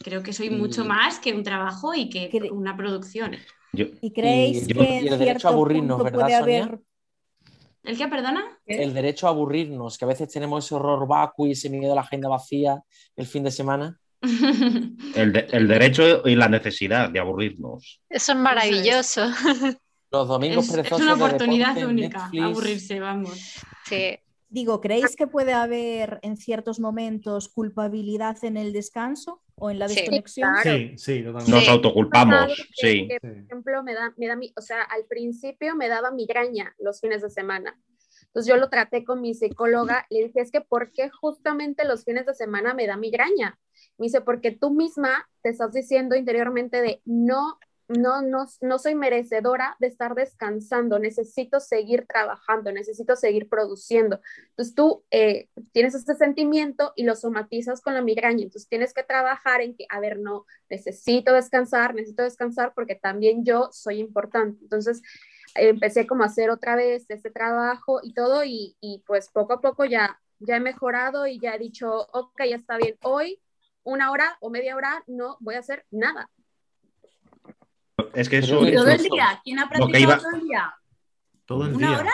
creo 0.02 0.22
que 0.22 0.32
soy 0.32 0.50
mucho 0.50 0.84
más 0.84 1.18
que 1.18 1.32
un 1.32 1.42
trabajo 1.42 1.94
y 1.94 2.08
que 2.08 2.30
una 2.52 2.76
producción. 2.76 3.36
yo- 3.72 3.86
¿Y 4.00 4.12
creéis 4.12 4.68
Y- 4.68 4.72
que 4.74 5.00
y 5.02 5.08
el 5.08 5.18
derecho 5.18 5.48
a 5.48 5.50
aburrirnos, 5.52 6.02
¿verdad, 6.02 6.40
Sonia? 6.40 6.78
¿El 7.82 7.96
qué, 7.96 8.08
perdona? 8.08 8.44
El 8.66 8.92
derecho 8.94 9.26
a 9.26 9.30
aburrirnos, 9.30 9.96
que 9.96 10.04
a 10.04 10.08
veces 10.08 10.28
tenemos 10.32 10.64
ese 10.64 10.74
horror 10.74 11.06
vacuo 11.06 11.46
y 11.46 11.52
ese 11.52 11.70
miedo 11.70 11.92
a 11.92 11.94
la 11.94 12.00
agenda 12.00 12.28
vacía 12.28 12.82
el 13.14 13.26
fin 13.26 13.44
de 13.44 13.50
semana. 13.52 13.98
el, 15.14 15.32
de- 15.32 15.46
el 15.52 15.68
derecho 15.68 16.26
y 16.26 16.34
la 16.34 16.48
necesidad 16.48 17.10
de 17.10 17.20
aburrirnos. 17.20 18.00
Eso 18.08 18.32
es 18.32 18.38
maravilloso. 18.38 19.26
Los 20.10 20.26
domingos 20.28 20.64
es, 20.64 20.70
es 20.70 20.76
perezosos 20.76 21.02
una 21.06 21.14
de 21.16 21.24
oportunidad 21.24 21.74
deporte, 21.74 21.86
única, 21.86 22.18
Netflix. 22.24 22.44
aburrirse, 22.44 23.00
vamos. 23.00 23.54
Sí. 23.84 24.18
Digo, 24.48 24.80
¿creéis 24.80 25.16
que 25.16 25.26
puede 25.26 25.52
haber 25.52 26.20
en 26.22 26.36
ciertos 26.36 26.78
momentos 26.78 27.48
culpabilidad 27.48 28.36
en 28.44 28.56
el 28.56 28.72
descanso 28.72 29.42
o 29.56 29.70
en 29.70 29.78
la 29.80 29.88
Sí, 29.88 29.96
desconexión? 29.96 30.50
claro. 30.62 30.78
Sí, 30.78 30.94
sí, 30.98 31.18
totalmente. 31.22 31.50
Nos 31.50 31.64
Sí. 31.64 31.70
autoculpamos, 31.70 32.46
Que- 32.46 32.62
sí. 32.74 33.08
que, 33.08 33.14
Sí. 33.14 33.18
por 33.20 33.30
ejemplo, 33.44 33.82
me 33.82 33.94
da, 33.94 34.14
me 34.16 34.26
da 34.28 34.36
mi, 34.36 34.52
o 34.56 34.60
sea, 34.60 34.82
al 34.82 35.04
principio 35.06 35.74
me 35.74 35.88
daba 35.88 36.10
migraña 36.12 36.74
los 36.78 37.00
fines 37.00 37.22
de 37.22 37.30
semana. 37.30 37.78
Entonces 38.26 38.48
yo 38.52 38.56
lo 38.58 38.68
traté 38.68 39.04
con 39.04 39.20
mi 39.20 39.34
psicóloga, 39.34 40.06
le 40.10 40.24
dije, 40.24 40.40
es 40.40 40.50
que 40.52 40.60
¿por 40.60 40.92
qué 40.92 41.10
justamente 41.10 41.84
los 41.86 42.04
fines 42.04 42.26
de 42.26 42.34
semana 42.34 42.74
me 42.74 42.86
da 42.86 42.96
migraña? 42.96 43.58
Me 43.98 44.04
dice, 44.06 44.20
porque 44.20 44.50
tú 44.52 44.70
misma 44.74 45.28
te 45.42 45.48
estás 45.50 45.72
diciendo 45.72 46.14
interiormente 46.16 46.82
de 46.82 47.00
no 47.06 47.58
no, 47.88 48.22
no, 48.22 48.46
no 48.60 48.78
soy 48.78 48.94
merecedora 48.94 49.76
de 49.78 49.86
estar 49.86 50.14
descansando, 50.14 50.98
necesito 50.98 51.60
seguir 51.60 52.06
trabajando, 52.06 52.72
necesito 52.72 53.16
seguir 53.16 53.48
produciendo. 53.48 54.20
Entonces 54.50 54.74
tú 54.74 55.04
eh, 55.10 55.48
tienes 55.72 55.94
este 55.94 56.14
sentimiento 56.14 56.92
y 56.96 57.04
lo 57.04 57.14
somatizas 57.14 57.80
con 57.80 57.94
la 57.94 58.02
migraña, 58.02 58.42
entonces 58.42 58.68
tienes 58.68 58.92
que 58.92 59.04
trabajar 59.04 59.60
en 59.60 59.76
que, 59.76 59.86
a 59.88 60.00
ver, 60.00 60.18
no, 60.18 60.46
necesito 60.68 61.32
descansar, 61.32 61.94
necesito 61.94 62.24
descansar 62.24 62.72
porque 62.74 62.96
también 62.96 63.44
yo 63.44 63.68
soy 63.72 64.00
importante. 64.00 64.58
Entonces 64.62 65.02
empecé 65.54 66.06
como 66.06 66.24
a 66.24 66.26
hacer 66.26 66.50
otra 66.50 66.76
vez 66.76 67.06
ese 67.08 67.30
trabajo 67.30 68.00
y 68.02 68.14
todo 68.14 68.44
y, 68.44 68.76
y 68.80 69.02
pues 69.06 69.30
poco 69.30 69.54
a 69.54 69.60
poco 69.60 69.84
ya, 69.84 70.20
ya 70.40 70.56
he 70.56 70.60
mejorado 70.60 71.26
y 71.26 71.38
ya 71.38 71.54
he 71.54 71.58
dicho, 71.58 72.08
ok, 72.12 72.42
ya 72.48 72.56
está 72.56 72.76
bien, 72.78 72.96
hoy 73.02 73.40
una 73.84 74.10
hora 74.10 74.36
o 74.40 74.50
media 74.50 74.74
hora 74.74 75.04
no 75.06 75.36
voy 75.40 75.54
a 75.54 75.60
hacer 75.60 75.86
nada 75.92 76.28
es 78.14 78.28
que 78.28 78.38
eso. 78.38 78.66
¿Y 78.66 78.74
todo 78.74 78.88
el 78.88 79.02
día? 79.02 79.40
¿Quién 79.44 79.58
ha 79.58 79.68
practicado 79.68 79.98
iba- 80.02 80.18
todo 80.18 80.30
el 80.34 80.40
día? 80.42 80.74
Todo 81.46 81.64
el 81.66 81.74
¿Una 81.74 81.88
día. 81.88 81.98
hora? 81.98 82.12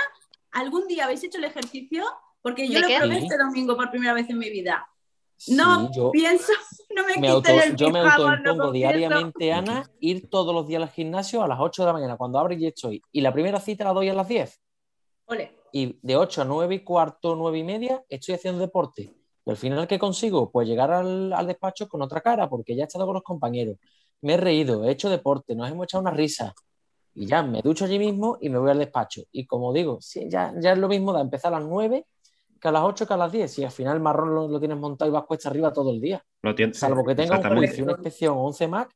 ¿Algún 0.53 0.87
día 0.87 1.05
habéis 1.05 1.25
hecho 1.25 1.39
el 1.39 1.45
ejercicio? 1.45 2.05
Porque 2.43 2.67
yo 2.69 2.75
¿De 2.75 2.81
lo 2.81 2.87
qué? 2.89 2.99
probé 2.99 3.17
Sí. 3.21 3.23
este 3.25 3.39
domingo 3.39 3.77
por 3.77 3.91
primera 3.91 4.13
vez 4.13 4.29
en 4.29 4.39
mi 4.39 4.51
vida. 4.51 4.87
Sí, 5.37 5.55
No 5.55 5.91
yo 5.93 6.11
pienso, 6.13 6.53
no 6.95 7.03
me, 7.03 7.09
me 7.09 7.15
quiten 7.15 7.31
auto, 7.31 7.51
el 7.51 7.77
yo 7.77 7.87
me 7.91 8.03
pijama, 8.03 8.17
no 8.17 8.23
autoimpongo 8.29 8.65
confieso. 8.65 8.73
diariamente, 8.93 9.53
Ana, 9.53 9.91
ir 10.01 10.29
todos 10.31 10.55
los 10.55 10.67
días 10.69 10.83
al 10.83 10.91
gimnasio 10.91 11.43
a 11.43 11.49
las 11.49 11.59
8 11.61 11.83
de 11.83 11.87
la 11.87 11.93
mañana, 11.95 12.17
cuando 12.17 12.39
abre 12.39 12.57
y 12.57 12.67
estoy. 12.67 13.03
Y 13.11 13.21
la 13.23 13.33
primera 13.33 13.59
cita 13.59 13.85
la 13.85 13.93
doy 13.93 14.09
a 14.09 14.15
las 14.15 14.29
10. 14.29 14.61
Ole. 15.27 15.57
Y 15.73 15.99
de 16.03 16.17
8 16.17 16.43
a 16.43 16.45
9 16.45 16.75
y 16.77 16.81
cuarto, 16.85 17.35
9 17.35 17.59
y 17.59 17.65
media, 17.65 18.05
estoy 18.09 18.35
haciendo 18.35 18.61
deporte. 18.61 19.15
Y 19.45 19.51
al 19.51 19.57
final, 19.57 19.89
¿qué 19.89 19.99
consigo? 19.99 20.53
Pues 20.53 20.69
llegar 20.69 20.93
al, 20.93 21.33
al 21.33 21.47
despacho 21.47 21.89
con 21.89 22.03
otra 22.03 22.21
cara, 22.21 22.49
porque 22.49 22.77
ya 22.77 22.85
he 22.85 22.87
estado 22.87 23.07
con 23.07 23.15
los 23.15 23.23
compañeros. 23.25 23.79
Me 24.23 24.35
he 24.35 24.37
reído, 24.37 24.85
he 24.85 24.91
hecho 24.93 25.11
deporte, 25.11 25.55
nos 25.55 25.71
hemos 25.71 25.85
echado 25.85 26.03
una 26.03 26.11
risa. 26.11 26.55
Y 27.15 27.27
ya 27.27 27.43
me 27.43 27.61
ducho 27.61 27.85
allí 27.85 27.99
mismo 27.99 28.39
y 28.41 28.49
me 28.49 28.59
voy 28.59 28.71
al 28.71 28.79
despacho. 28.79 29.23
Y 29.33 29.47
como 29.47 29.73
digo, 29.73 29.99
sí, 30.01 30.27
ya, 30.31 30.53
ya 30.59 30.73
es 30.73 30.79
lo 30.79 30.89
mismo 30.89 31.13
de 31.13 31.21
empezar 31.21 31.53
a 31.53 31.59
las 31.61 31.69
9 31.69 32.07
que 32.61 32.69
a 32.69 32.73
las 32.73 32.83
8 32.85 33.07
que 33.07 33.13
a 33.15 33.17
las 33.17 33.31
10. 33.33 33.59
Y 33.59 33.65
al 33.65 33.71
final 33.73 33.97
el 33.97 34.03
marrón 34.03 34.35
lo, 34.35 34.49
lo 34.49 34.59
tienes 34.59 34.79
montado 34.79 35.11
y 35.11 35.13
vas 35.13 35.25
cuesta 35.25 35.49
arriba 35.51 35.73
todo 35.73 35.91
el 35.91 36.01
día. 36.01 36.25
Lo 36.43 36.55
tiene- 36.55 36.73
Salvo 36.75 37.05
que 37.05 37.15
tenga 37.15 37.39
un 37.39 37.57
juicio, 37.57 37.83
una 37.85 37.93
inspección 37.95 38.37
o 38.39 38.47
un 38.47 38.55
CEMAC, 38.55 38.89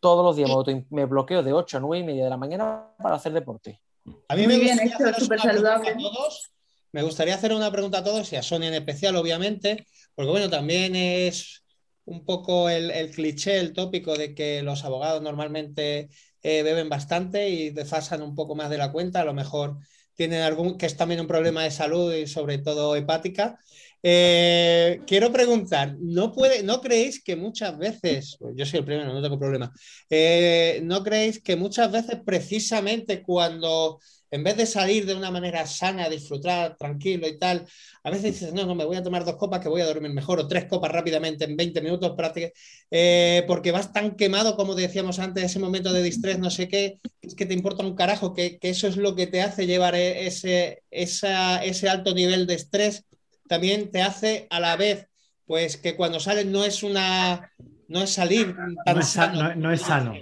todos 0.00 0.24
los 0.24 0.36
días 0.36 0.50
me, 0.90 1.06
bloqueo 1.06 1.42
de 1.42 1.52
8 1.52 1.78
a 1.78 1.80
9 1.80 1.98
y 1.98 2.06
media 2.06 2.24
de 2.24 2.30
la 2.30 2.36
mañana 2.36 2.88
para 3.02 3.16
hacer 3.16 3.32
deporte. 3.32 3.80
A 4.28 4.36
mí 4.36 4.42
Muy 4.46 4.54
me 4.58 4.60
bien 4.60 4.76
gustaría 4.76 4.94
hecho, 4.94 5.04
haceros 5.04 5.22
súper 5.22 5.38
una 5.40 5.50
pregunta 5.50 5.70
saludable. 5.78 5.90
a 5.90 5.96
todos. 6.10 6.50
Me 6.92 7.02
gustaría 7.02 7.34
hacer 7.34 7.52
una 7.52 7.70
pregunta 7.72 7.98
a 7.98 8.04
todos 8.04 8.32
y 8.32 8.36
a 8.36 8.42
Sonia 8.42 8.68
en 8.68 8.74
especial, 8.74 9.16
obviamente, 9.16 9.86
porque 10.14 10.30
bueno, 10.30 10.48
también 10.48 10.94
es 10.94 11.64
un 12.08 12.24
poco 12.24 12.68
el, 12.70 12.90
el 12.90 13.10
cliché, 13.10 13.58
el 13.58 13.72
tópico 13.72 14.16
de 14.16 14.34
que 14.34 14.62
los 14.62 14.84
abogados 14.84 15.22
normalmente 15.22 16.08
eh, 16.42 16.62
beben 16.62 16.88
bastante 16.88 17.48
y 17.50 17.70
desfasan 17.70 18.22
un 18.22 18.34
poco 18.34 18.54
más 18.54 18.70
de 18.70 18.78
la 18.78 18.92
cuenta, 18.92 19.20
a 19.20 19.24
lo 19.24 19.34
mejor 19.34 19.78
tienen 20.14 20.42
algún, 20.42 20.76
que 20.78 20.86
es 20.86 20.96
también 20.96 21.20
un 21.20 21.26
problema 21.28 21.62
de 21.62 21.70
salud 21.70 22.12
y 22.14 22.26
sobre 22.26 22.58
todo 22.58 22.96
hepática. 22.96 23.58
Eh, 24.02 25.00
quiero 25.06 25.32
preguntar, 25.32 25.96
¿no, 26.00 26.32
puede, 26.32 26.62
¿no 26.62 26.80
creéis 26.80 27.22
que 27.22 27.36
muchas 27.36 27.76
veces, 27.76 28.38
yo 28.54 28.64
soy 28.64 28.80
el 28.80 28.84
primero, 28.84 29.12
no 29.12 29.22
tengo 29.22 29.38
problema, 29.38 29.72
eh, 30.08 30.80
¿no 30.84 31.02
creéis 31.02 31.42
que 31.42 31.56
muchas 31.56 31.90
veces 31.90 32.18
precisamente 32.24 33.22
cuando 33.22 34.00
en 34.30 34.44
vez 34.44 34.56
de 34.56 34.66
salir 34.66 35.06
de 35.06 35.14
una 35.14 35.30
manera 35.30 35.66
sana, 35.66 36.08
disfrutar 36.08 36.76
tranquilo 36.76 37.26
y 37.28 37.38
tal, 37.38 37.66
a 38.02 38.10
veces 38.10 38.24
dices, 38.40 38.52
no, 38.52 38.66
no, 38.66 38.74
me 38.74 38.84
voy 38.84 38.96
a 38.96 39.02
tomar 39.02 39.24
dos 39.24 39.36
copas 39.36 39.60
que 39.60 39.68
voy 39.68 39.80
a 39.80 39.86
dormir 39.86 40.12
mejor, 40.12 40.38
o 40.40 40.48
tres 40.48 40.66
copas 40.66 40.92
rápidamente 40.92 41.44
en 41.44 41.56
20 41.56 41.80
minutos, 41.80 42.12
práctica- 42.16 42.50
eh, 42.90 43.44
porque 43.46 43.72
vas 43.72 43.92
tan 43.92 44.16
quemado, 44.16 44.56
como 44.56 44.74
decíamos 44.74 45.18
antes, 45.18 45.44
ese 45.44 45.58
momento 45.58 45.92
de 45.92 46.02
distrés, 46.02 46.38
no 46.38 46.50
sé 46.50 46.68
qué, 46.68 47.00
es 47.22 47.34
que 47.34 47.46
te 47.46 47.54
importa 47.54 47.84
un 47.84 47.94
carajo, 47.94 48.32
que, 48.34 48.58
eso 48.62 48.86
es 48.88 48.96
lo 48.96 49.14
que 49.14 49.26
te 49.26 49.42
hace 49.42 49.66
llevar 49.66 49.94
e- 49.94 50.26
ese, 50.26 50.82
ese 50.90 51.88
alto 51.88 52.14
nivel 52.14 52.46
de 52.46 52.54
estrés, 52.54 53.04
también 53.48 53.90
te 53.90 54.02
hace 54.02 54.46
a 54.50 54.60
la 54.60 54.76
vez, 54.76 55.06
pues 55.46 55.76
que 55.76 55.96
cuando 55.96 56.20
sales 56.20 56.46
no 56.46 56.64
es 56.64 56.82
una, 56.82 57.50
no 57.88 58.02
es 58.02 58.14
salir 58.14 58.54
tan 58.84 58.94
No 58.94 59.00
es, 59.00 59.08
sa- 59.08 59.26
sano. 59.26 59.42
no- 59.42 59.54
no 59.56 59.72
es 59.72 59.82
sano. 59.82 60.12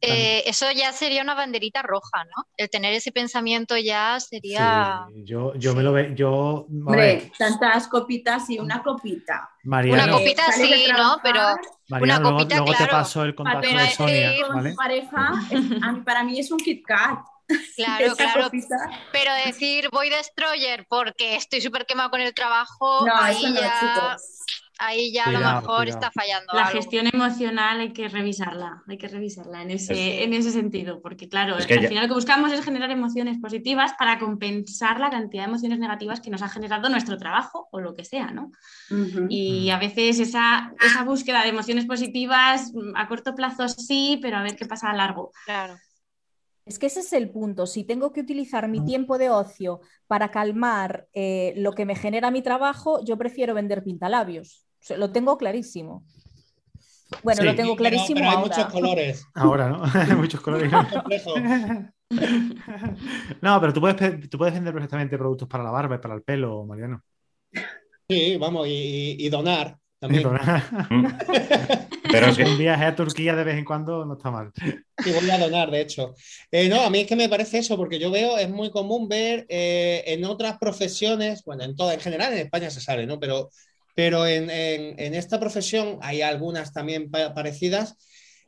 Eh, 0.00 0.42
eso 0.46 0.70
ya 0.72 0.92
sería 0.92 1.22
una 1.22 1.34
banderita 1.34 1.82
roja, 1.82 2.24
¿no? 2.24 2.44
El 2.56 2.68
tener 2.70 2.92
ese 2.92 3.12
pensamiento 3.12 3.76
ya 3.76 4.18
sería 4.20 5.06
Sí, 5.08 5.24
yo, 5.24 5.54
yo 5.54 5.74
me 5.74 5.82
lo 5.82 5.92
veo. 5.92 6.14
Yo, 6.14 6.66
Hombre, 6.86 7.32
tantas 7.38 7.88
copitas 7.88 8.48
y 8.50 8.58
una 8.58 8.82
copita. 8.82 9.50
Mariano, 9.64 10.04
una 10.04 10.12
copita 10.12 10.52
sí, 10.52 10.86
¿no? 10.96 11.18
Pero 11.22 11.40
Mariano, 11.88 11.98
una 11.98 12.18
luego, 12.20 12.38
copita, 12.38 12.56
luego 12.56 12.70
te 12.72 12.76
claro. 12.78 12.92
paso 12.92 13.22
el 13.24 13.34
contacto 13.34 13.68
Para 13.70 13.82
de 13.82 13.90
Sonia, 13.90 14.32
eh, 14.32 14.40
con 14.46 14.56
¿vale? 14.56 14.70
tu 14.70 14.76
pareja, 14.76 15.32
es- 15.50 15.82
a 15.82 15.92
mí- 15.92 16.00
para 16.02 16.24
mí 16.24 16.38
es 16.38 16.50
un 16.50 16.58
Kit 16.58 16.84
Kat. 16.86 17.18
claro, 17.76 18.14
claro. 18.16 18.44
copita. 18.44 18.76
Pero 19.12 19.32
decir 19.46 19.88
voy 19.92 20.10
destroyer 20.10 20.86
porque 20.88 21.36
estoy 21.36 21.60
súper 21.60 21.86
quemado 21.86 22.10
con 22.10 22.20
el 22.20 22.34
trabajo, 22.34 23.06
No, 23.06 23.16
ahí 23.16 23.36
eso 23.38 23.48
no, 23.48 23.60
ya, 23.60 23.80
chicos. 23.80 24.22
Ahí 24.78 25.12
ya 25.12 25.24
a 25.26 25.32
lo 25.32 25.38
mejor 25.40 25.84
cuidado. 25.84 25.88
está 25.88 26.10
fallando 26.10 26.52
La 26.52 26.66
algo. 26.66 26.78
gestión 26.80 27.06
emocional 27.12 27.80
hay 27.80 27.92
que 27.92 28.08
revisarla, 28.08 28.82
hay 28.86 28.98
que 28.98 29.08
revisarla 29.08 29.62
en 29.62 29.70
ese, 29.70 30.22
en 30.24 30.34
ese 30.34 30.50
sentido, 30.50 31.00
porque 31.02 31.28
claro, 31.28 31.56
Es 31.58 31.66
que 31.66 31.74
al 31.74 31.82
ya- 31.82 31.88
final 31.88 32.04
lo 32.04 32.08
que 32.08 32.14
buscamos 32.14 32.52
es 32.52 32.64
generar 32.64 32.90
emociones 32.90 33.38
positivas 33.38 33.92
para 33.98 34.18
compensar 34.18 35.00
la 35.00 35.10
cantidad 35.10 35.44
de 35.44 35.48
emociones 35.50 35.78
negativas 35.78 36.20
que 36.20 36.30
nos 36.30 36.42
ha 36.42 36.48
generado 36.48 36.88
nuestro 36.88 37.16
trabajo 37.16 37.68
o 37.72 37.80
lo 37.80 37.94
que 37.94 38.04
sea, 38.04 38.30
¿no? 38.30 38.50
Y 39.28 39.70
a 39.70 39.78
veces 39.78 40.18
esa, 40.20 40.72
esa 40.80 41.04
búsqueda 41.04 41.42
de 41.42 41.48
emociones 41.48 41.86
positivas 41.86 42.72
mm, 42.74 42.96
a 42.96 43.08
corto 43.08 43.34
plazo 43.34 43.68
sí, 43.68 44.18
pero 44.22 44.36
a 44.36 44.42
ver 44.42 44.56
qué 44.56 44.66
pasa 44.66 44.90
a 44.90 44.94
largo. 44.94 45.32
Claro. 45.44 45.76
Es 46.64 46.80
que 46.80 46.86
ese 46.86 46.98
es 46.98 47.12
el 47.12 47.30
punto. 47.30 47.66
Si 47.68 47.84
tengo 47.84 48.12
que 48.12 48.20
utilizar 48.20 48.66
mi 48.68 48.84
tiempo 48.84 49.18
de 49.18 49.30
ocio 49.30 49.80
para 50.08 50.32
calmar 50.32 51.06
eh, 51.12 51.54
lo 51.56 51.72
que 51.74 51.84
me 51.86 51.94
genera 51.94 52.32
mi 52.32 52.42
trabajo, 52.42 53.04
yo 53.04 53.16
prefiero 53.16 53.54
vender 53.54 53.84
pintalabios. 53.84 54.65
O 54.86 54.88
sea, 54.88 54.98
lo 54.98 55.10
tengo 55.10 55.36
clarísimo. 55.36 56.04
Bueno, 57.24 57.40
Sí. 57.40 57.46
lo 57.48 57.54
tengo 57.56 57.70
pero- 57.76 57.90
clarísimo 57.90 58.14
pero 58.20 58.30
hay 58.30 58.36
ahora. 58.36 58.46
muchos 58.48 58.72
colores. 58.72 59.24
Ahora, 59.34 59.68
¿no? 59.68 59.82
Hay 59.94 60.14
muchos 60.14 60.40
colores. 60.40 60.70
No, 63.42 63.60
pero 63.60 63.72
tú 63.72 63.80
puedes, 63.80 64.30
tú 64.30 64.38
puedes 64.38 64.54
vender 64.54 64.72
perfectamente 64.72 65.18
productos 65.18 65.48
para 65.48 65.64
la 65.64 65.72
barba 65.72 65.96
y 65.96 65.98
para 65.98 66.14
el 66.14 66.22
pelo, 66.22 66.64
Mariano. 66.64 67.02
Sí, 68.08 68.36
vamos, 68.36 68.68
y, 68.68 68.70
y- 69.18 69.26
y 69.26 69.28
donar 69.28 69.76
también. 69.98 70.22
Mm. 70.28 71.06
Pero 72.12 72.26
es 72.28 72.36
que 72.36 72.44
Un 72.44 72.58
viaje 72.58 72.84
a 72.84 72.94
Turquía 72.94 73.34
de 73.34 73.42
vez 73.42 73.56
en 73.58 73.64
cuando 73.64 74.04
no 74.04 74.14
está 74.14 74.30
mal. 74.30 74.52
Sí, 75.02 75.10
voy 75.12 75.28
a 75.30 75.38
donar, 75.38 75.68
de 75.72 75.80
hecho. 75.80 76.14
Eh, 76.52 76.68
no, 76.68 76.80
a 76.82 76.90
mí 76.90 77.00
es 77.00 77.06
que 77.08 77.16
me 77.16 77.28
parece 77.28 77.58
eso, 77.58 77.76
porque 77.76 77.98
yo 77.98 78.12
veo, 78.12 78.38
es 78.38 78.48
muy 78.48 78.70
común 78.70 79.08
ver 79.08 79.44
eh, 79.48 80.04
en 80.06 80.24
otras 80.24 80.58
profesiones, 80.58 81.42
bueno, 81.44 81.64
en 81.64 81.74
toda, 81.74 81.94
en 81.94 82.00
general 82.00 82.32
en 82.32 82.38
España 82.38 82.70
se 82.70 82.80
sabe, 82.80 83.04
¿no? 83.06 83.18
Pero, 83.18 83.50
pero 83.96 84.26
en, 84.26 84.50
en- 84.50 85.00
en 85.00 85.14
esta 85.14 85.40
profesión 85.40 85.98
hay 86.02 86.20
algunas 86.22 86.72
también 86.72 87.10
pa- 87.10 87.32
parecidas 87.34 87.96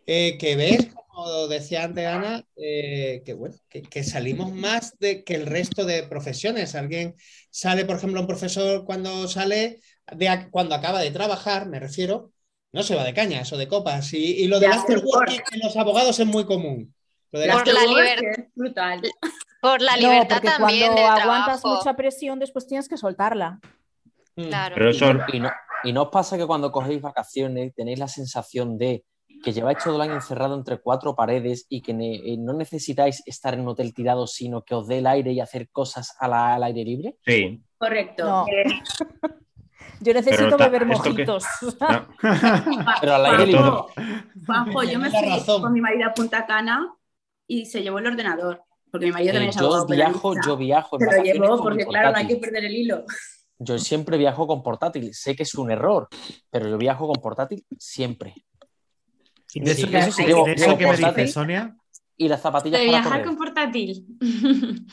eh, 0.06 0.36
que 0.38 0.56
ves, 0.56 0.88
como 0.94 1.48
decía 1.48 1.84
antes 1.84 2.06
Ana, 2.06 2.44
eh, 2.56 3.22
que 3.24 3.32
bueno, 3.34 3.56
que, 3.68 3.82
que 3.82 4.04
salimos 4.04 4.52
más 4.52 4.96
de 4.98 5.24
que 5.24 5.34
el 5.34 5.46
resto 5.46 5.84
de 5.84 6.02
profesiones. 6.04 6.74
Alguien 6.74 7.14
sale, 7.50 7.84
por 7.84 7.96
ejemplo, 7.96 8.20
un 8.20 8.26
profesor 8.26 8.84
cuando 8.84 9.26
sale, 9.26 9.80
de, 10.14 10.28
a- 10.28 10.48
cuando 10.50 10.74
acaba 10.74 11.00
de 11.00 11.10
trabajar, 11.10 11.66
me 11.66 11.80
refiero, 11.80 12.30
no 12.72 12.82
se 12.82 12.94
va 12.94 13.04
de 13.04 13.14
cañas 13.14 13.50
o 13.52 13.56
de 13.56 13.68
copas. 13.68 14.12
Y, 14.12 14.18
y 14.42 14.46
lo 14.48 14.60
del 14.60 14.70
De 14.70 14.76
after 14.76 14.96
afterwork. 14.96 15.28
working 15.30 15.44
en 15.52 15.60
los 15.60 15.76
abogados 15.76 16.20
es 16.20 16.26
muy 16.26 16.44
común. 16.44 16.94
Lo 17.32 17.40
del 17.40 17.48
La 17.48 17.54
Por 17.54 17.66
la 17.66 17.80
es 18.04 18.22
brutal. 18.54 19.02
Por 19.60 19.82
la 19.82 19.96
No, 19.96 20.10
libertad 20.10 20.36
porque 20.36 20.48
también 20.48 20.92
cuando 20.92 21.02
del 21.02 21.10
aguantas 21.22 21.60
trabajo. 21.62 21.76
mucha 21.78 21.96
presión, 21.96 22.38
después 22.38 22.66
tienes 22.66 22.88
que 22.88 22.96
soltarla. 22.96 23.60
Mm. 24.38 24.48
Claro. 24.48 24.74
Pero 24.76 24.90
eso, 24.90 25.10
Y 25.32 25.40
no, 25.40 25.50
y 25.84 25.92
no 25.92 26.02
os 26.02 26.08
pasa 26.10 26.36
que 26.38 26.46
cuando 26.46 26.70
cogéis 26.70 27.00
vacaciones 27.02 27.74
tenéis 27.74 27.98
la 27.98 28.08
sensación 28.08 28.78
de 28.78 29.04
que 29.42 29.52
lleváis 29.52 29.78
todo 29.82 29.96
el 29.96 30.00
año 30.02 30.14
encerrado 30.14 30.54
entre 30.56 30.78
cuatro 30.78 31.14
paredes 31.14 31.66
y 31.68 31.80
que 31.82 31.94
ne- 31.94 32.16
eh, 32.16 32.36
no 32.38 32.52
necesitáis 32.52 33.22
estar 33.26 33.54
en 33.54 33.60
un 33.60 33.68
hotel 33.68 33.94
tirado, 33.94 34.26
sino 34.26 34.62
que 34.62 34.74
os 34.74 34.88
dé 34.88 34.98
el 34.98 35.06
aire 35.06 35.32
y 35.32 35.40
hacer 35.40 35.68
cosas 35.70 36.14
a 36.18 36.26
la- 36.28 36.54
al 36.54 36.62
aire 36.64 36.84
libre? 36.84 37.16
sí. 37.24 37.60
Correcto. 37.78 38.24
No. 38.24 38.46
Eh, 38.48 38.64
Yo 40.00 40.12
necesito 40.14 40.56
beber 40.56 40.86
mojitos. 40.86 41.44
No, 41.80 42.06
Pero 43.00 43.14
al 43.14 43.26
aire 43.26 43.46
libre. 43.46 43.62
Juanjo, 44.46 44.82
yo 44.84 44.98
me 44.98 45.10
fui 45.10 45.28
razón. 45.28 45.62
con 45.62 45.72
mi 45.72 45.80
marido 45.80 46.08
a 46.08 46.14
Punta 46.14 46.46
Cana 46.46 46.92
y 47.46 47.66
se 47.66 47.82
llevó 47.82 47.98
el 47.98 48.06
ordenador, 48.06 48.62
porque 48.90 49.06
mi 49.06 49.12
marido 49.12 49.30
Eh, 49.30 49.34
también 49.34 49.50
es 49.50 49.56
yo 49.60 49.86
viajo, 49.86 50.34
yo 50.44 50.56
viajo 50.56 50.98
Se 50.98 51.04
lo 51.06 51.22
llevó 51.22 51.62
porque, 51.62 51.86
claro, 51.86 52.12
no 52.12 52.18
hay 52.18 52.26
que 52.26 52.36
perder 52.36 52.64
el 52.64 52.74
hilo. 52.76 53.04
Yo 53.58 53.78
siempre 53.78 54.16
viajo 54.18 54.46
con 54.46 54.62
portátil. 54.62 55.12
Sé 55.14 55.34
que 55.34 55.42
es 55.42 55.54
un 55.54 55.70
error, 55.70 56.08
pero 56.50 56.68
yo 56.68 56.78
viajo 56.78 57.06
con 57.08 57.20
portátil 57.20 57.64
siempre. 57.78 58.34
Y 59.54 59.60
de 59.60 59.72
eso, 59.72 59.86
Sí, 59.86 59.92
de 59.92 59.98
eso, 59.98 60.20
hay 60.20 60.26
de 60.26 60.44
que- 60.44 60.52
eso 60.62 60.78
que 60.78 60.86
me 60.86 60.96
dices, 60.96 61.32
Sonia, 61.32 61.76
Y 62.16 62.28
las 62.28 62.40
zapatillas 62.42 62.80
De 62.80 62.86
para 62.86 62.98
viajar 62.98 63.12
correr. 63.12 63.26
con 63.26 63.36
portátil. 63.36 64.06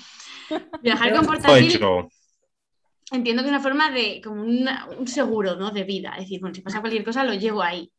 viajar 0.82 1.16
con 1.16 1.26
portátil 1.26 1.80
entiendo 3.12 3.42
que 3.44 3.48
es 3.50 3.52
una 3.54 3.62
forma 3.62 3.92
de, 3.92 4.20
como 4.24 4.42
una- 4.44 4.88
un 4.98 5.08
seguro 5.08 5.56
¿no? 5.56 5.72
de 5.72 5.84
vida. 5.84 6.12
Es 6.18 6.22
decir, 6.24 6.40
bueno, 6.42 6.56
si 6.56 6.62
pasa 6.62 6.82
cualquier 6.82 7.04
cosa, 7.04 7.24
lo 7.24 7.34
llevo 7.34 7.62
ahí. 7.62 7.92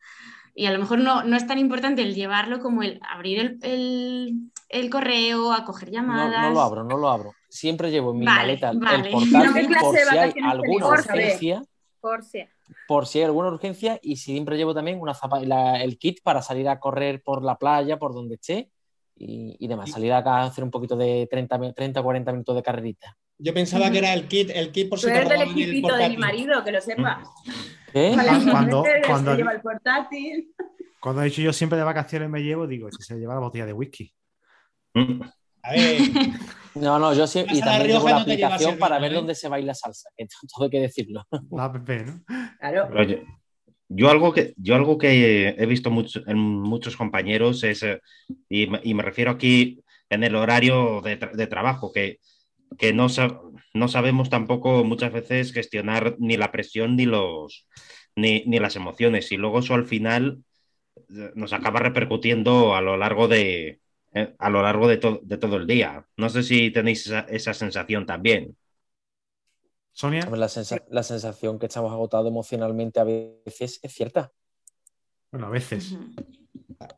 Y 0.54 0.66
a 0.66 0.72
lo 0.72 0.78
mejor 0.78 0.98
no, 0.98 1.22
no 1.22 1.36
es 1.36 1.46
tan 1.46 1.58
importante 1.58 2.02
el 2.02 2.14
llevarlo 2.14 2.60
como 2.60 2.82
el 2.82 2.98
abrir 3.08 3.38
el, 3.40 3.58
el, 3.62 4.34
el 4.68 4.90
correo, 4.90 5.52
acoger 5.52 5.88
No, 5.88 5.94
llamadas. 5.94 6.42
no 6.48 6.50
lo 6.50 6.60
abro, 6.60 6.84
no 6.84 6.96
lo 6.98 7.08
abro. 7.08 7.34
Siempre 7.56 7.90
llevo 7.90 8.12
en 8.12 8.18
mi 8.18 8.26
Vale, 8.26 8.38
maleta 8.40 8.70
el 8.70 8.78
portátil 8.78 9.12
No, 9.32 9.54
¿qué 9.54 9.66
clase 9.66 9.84
por 9.84 9.96
si 9.98 10.18
hay 10.18 10.32
alguna 10.42 10.86
urgencia, 10.88 11.62
Por 12.00 12.22
si. 12.24 12.44
por 12.86 13.06
si 13.06 13.18
hay 13.18 13.24
alguna 13.24 13.48
urgencia 13.48 13.98
y 14.02 14.16
siempre 14.16 14.56
llevo 14.56 14.74
también 14.74 15.00
una 15.00 15.14
zapa- 15.14 15.40
la- 15.44 15.82
el 15.82 15.98
kit 15.98 16.18
para 16.22 16.42
salir 16.42 16.68
a 16.68 16.78
correr 16.78 17.22
por 17.22 17.42
la 17.42 17.56
playa, 17.56 17.98
por 17.98 18.12
donde 18.14 18.34
esté 18.34 18.70
y, 19.16 19.56
y 19.58 19.68
demás. 19.68 19.90
Salir 19.90 20.12
acá 20.12 20.38
a 20.38 20.44
hacer 20.44 20.62
un 20.64 20.70
poquito 20.70 20.96
de 20.96 21.26
30, 21.30 21.56
mi- 21.58 21.72
30 21.72 22.02
40 22.02 22.32
minutos 22.32 22.54
de 22.54 22.62
carrerita. 22.62 23.16
Yo 23.38 23.52
pensaba 23.54 23.90
que 23.90 23.98
era 23.98 24.12
el 24.14 24.28
kit, 24.28 24.50
el 24.54 24.70
kit 24.72 24.88
por 24.90 24.98
si 24.98 25.06
Tú 25.06 25.12
te 25.12 25.18
del 25.20 25.32
el 25.32 25.50
equipito 25.50 25.94
de 25.96 26.08
mi 26.10 26.16
marido, 26.18 26.62
que 26.64 26.72
lo 26.72 26.80
sepas. 26.80 27.26
¿Qué? 27.92 28.14
Vale, 28.16 28.50
Cuando- 28.50 28.84
cuando- 29.06 29.30
se 29.32 29.36
lleva 29.38 29.52
el 29.52 29.60
portátil. 29.62 30.54
Cuando 31.00 31.22
he 31.22 31.26
dicho 31.26 31.40
yo 31.42 31.52
siempre 31.52 31.78
de 31.78 31.84
vacaciones 31.84 32.28
me 32.28 32.40
llevo, 32.42 32.66
digo, 32.66 32.90
si 32.90 33.02
se 33.02 33.16
lleva 33.16 33.34
la 33.34 33.40
botella 33.40 33.64
de 33.66 33.72
whisky. 33.72 34.12
A 35.66 35.72
ver, 35.72 36.00
No, 36.74 36.98
no, 36.98 37.14
yo 37.14 37.26
sí, 37.26 37.42
y 37.50 37.60
también 37.60 37.86
llevo 37.88 38.06
Rioja 38.06 38.10
la 38.10 38.16
y 38.16 38.18
no 38.20 38.24
te 38.26 38.36
llevas 38.36 38.52
aplicación 38.52 38.78
para 38.78 38.98
ver 38.98 39.12
¿eh? 39.12 39.14
dónde 39.14 39.34
se 39.34 39.48
baila 39.48 39.72
salsa, 39.74 40.10
que 40.16 40.26
todo 40.54 40.64
hay 40.64 40.70
que 40.70 40.80
decirlo. 40.80 41.24
La 41.50 41.64
app, 41.64 41.88
¿no? 41.88 42.22
Claro. 42.60 42.88
Pero 42.90 43.02
yo, 43.04 43.16
yo 43.88 44.10
algo 44.10 44.32
que, 44.32 44.52
yo 44.58 44.74
algo 44.74 44.98
que 44.98 45.48
he 45.56 45.66
visto 45.66 45.90
mucho, 45.90 46.20
en 46.26 46.36
muchos 46.38 46.96
compañeros 46.96 47.64
es, 47.64 47.82
eh, 47.82 48.00
y, 48.50 48.66
me- 48.66 48.80
y 48.84 48.92
me 48.92 49.02
refiero 49.02 49.30
aquí 49.30 49.80
en 50.10 50.22
el 50.24 50.34
horario 50.36 51.00
de, 51.00 51.18
tra- 51.18 51.32
de 51.32 51.46
trabajo, 51.46 51.92
que, 51.92 52.18
que 52.76 52.92
no, 52.92 53.08
sa- 53.08 53.40
no 53.72 53.88
sabemos 53.88 54.28
tampoco 54.28 54.84
muchas 54.84 55.12
veces 55.14 55.52
gestionar 55.54 56.16
ni 56.18 56.36
la 56.36 56.52
presión 56.52 56.94
ni, 56.96 57.06
los, 57.06 57.66
ni, 58.14 58.42
ni 58.46 58.58
las 58.58 58.76
emociones. 58.76 59.32
Y 59.32 59.38
luego 59.38 59.60
eso 59.60 59.72
al 59.74 59.86
final 59.86 60.42
eh, 61.08 61.30
nos 61.34 61.54
acaba 61.54 61.80
repercutiendo 61.80 62.74
a 62.74 62.82
lo 62.82 62.98
largo 62.98 63.28
de, 63.28 63.80
a 64.38 64.50
lo 64.50 64.62
largo 64.62 64.88
de, 64.88 64.96
to- 64.98 65.20
de 65.22 65.36
todo 65.38 65.56
el 65.56 65.66
día. 65.66 66.06
No 66.16 66.28
sé 66.28 66.42
si 66.42 66.70
tenéis 66.70 67.06
esa, 67.06 67.20
esa 67.28 67.52
sensación 67.54 68.06
también. 68.06 68.56
Sonia, 69.92 70.20
La, 70.30 70.48
sensa- 70.48 70.84
la 70.90 71.02
sensación 71.02 71.58
que 71.58 71.66
estamos 71.66 71.92
agotados 71.92 72.28
emocionalmente 72.28 73.00
a 73.00 73.04
veces 73.04 73.80
es 73.82 73.92
cierta. 73.92 74.30
bueno, 75.30 75.46
a 75.46 75.50
veces. 75.50 75.96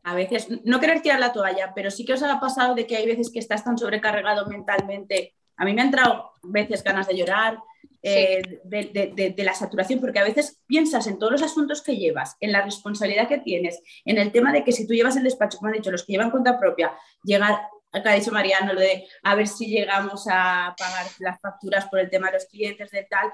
A 0.03 0.13
veces, 0.15 0.47
no 0.65 0.79
querer 0.79 1.01
tirar 1.01 1.19
la 1.19 1.31
toalla, 1.31 1.71
pero 1.73 1.89
sí 1.91 2.03
que 2.05 2.13
os 2.13 2.23
ha 2.23 2.39
pasado 2.39 2.75
de 2.75 2.85
que 2.85 2.97
hay 2.97 3.05
veces 3.05 3.31
que 3.31 3.39
estás 3.39 3.63
tan 3.63 3.77
sobrecargado 3.77 4.45
mentalmente. 4.47 5.35
A 5.55 5.63
mí 5.65 5.73
me 5.73 5.81
han 5.81 5.87
entrado 5.87 6.31
veces 6.43 6.83
ganas 6.83 7.07
de 7.07 7.15
llorar, 7.17 7.57
eh, 8.01 8.61
de, 8.63 9.43
la 9.43 9.53
saturación, 9.53 9.99
porque 9.99 10.19
a 10.19 10.23
veces 10.23 10.61
piensas 10.67 11.05
en 11.07 11.19
todos 11.19 11.33
los 11.33 11.43
asuntos 11.43 11.81
que 11.81 11.97
llevas, 11.97 12.37
en 12.39 12.53
la 12.53 12.61
responsabilidad 12.61 13.27
que 13.27 13.39
tienes, 13.39 13.81
en 14.05 14.17
el 14.17 14.31
tema 14.31 14.53
de 14.53 14.63
que 14.63 14.71
si 14.71 14.87
tú 14.87 14.93
llevas 14.93 15.17
el 15.17 15.23
despacho, 15.23 15.57
como 15.57 15.67
han 15.67 15.73
dicho, 15.73 15.91
los 15.91 16.05
que 16.05 16.13
llevan 16.13 16.31
cuenta 16.31 16.57
propia, 16.57 16.93
llegar, 17.23 17.59
acá 17.91 18.11
ha 18.11 18.15
dicho 18.15 18.31
Mariano, 18.31 18.73
lo 18.73 18.79
de 18.79 19.05
a 19.23 19.35
ver 19.35 19.47
si 19.47 19.67
llegamos 19.67 20.27
a 20.29 20.73
pagar 20.77 21.07
las 21.19 21.41
facturas 21.41 21.87
por 21.87 21.99
el 21.99 22.09
tema 22.09 22.27
de 22.27 22.33
los 22.33 22.45
clientes, 22.45 22.89
de 22.91 23.03
tal, 23.03 23.31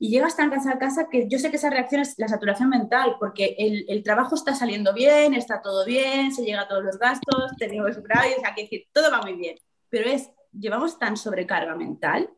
y 0.00 0.10
llegas 0.10 0.36
tan 0.36 0.50
cansado 0.50 0.74
a 0.74 0.78
casa 0.80 1.08
que 1.08 1.28
yo 1.28 1.38
sé 1.38 1.50
que 1.50 1.56
esa 1.56 1.70
reacción 1.70 2.00
es 2.00 2.14
la 2.18 2.26
saturación 2.26 2.70
mental, 2.70 3.16
porque 3.20 3.54
el, 3.58 4.02
trabajo 4.02 4.34
está 4.34 4.52
saliendo 4.52 4.94
bien, 4.94 5.34
está 5.34 5.62
todo 5.62 5.84
bien, 5.84 6.32
se 6.32 6.44
llega 6.44 6.62
a 6.62 6.68
todos 6.68 6.82
los 6.82 6.98
gastos, 6.98 7.52
tenemos 7.56 7.94
superávit, 7.94 8.38
o 8.38 8.40
sea, 8.40 8.54
que 8.54 8.62
decir, 8.62 8.86
todo 8.92 9.12
va 9.12 9.22
muy 9.22 9.34
bien, 9.34 9.56
pero 9.88 10.10
es, 10.10 10.30
llevamos 10.52 10.98
tan 10.98 11.16
sobrecarga 11.16 11.76
mental 11.76 12.30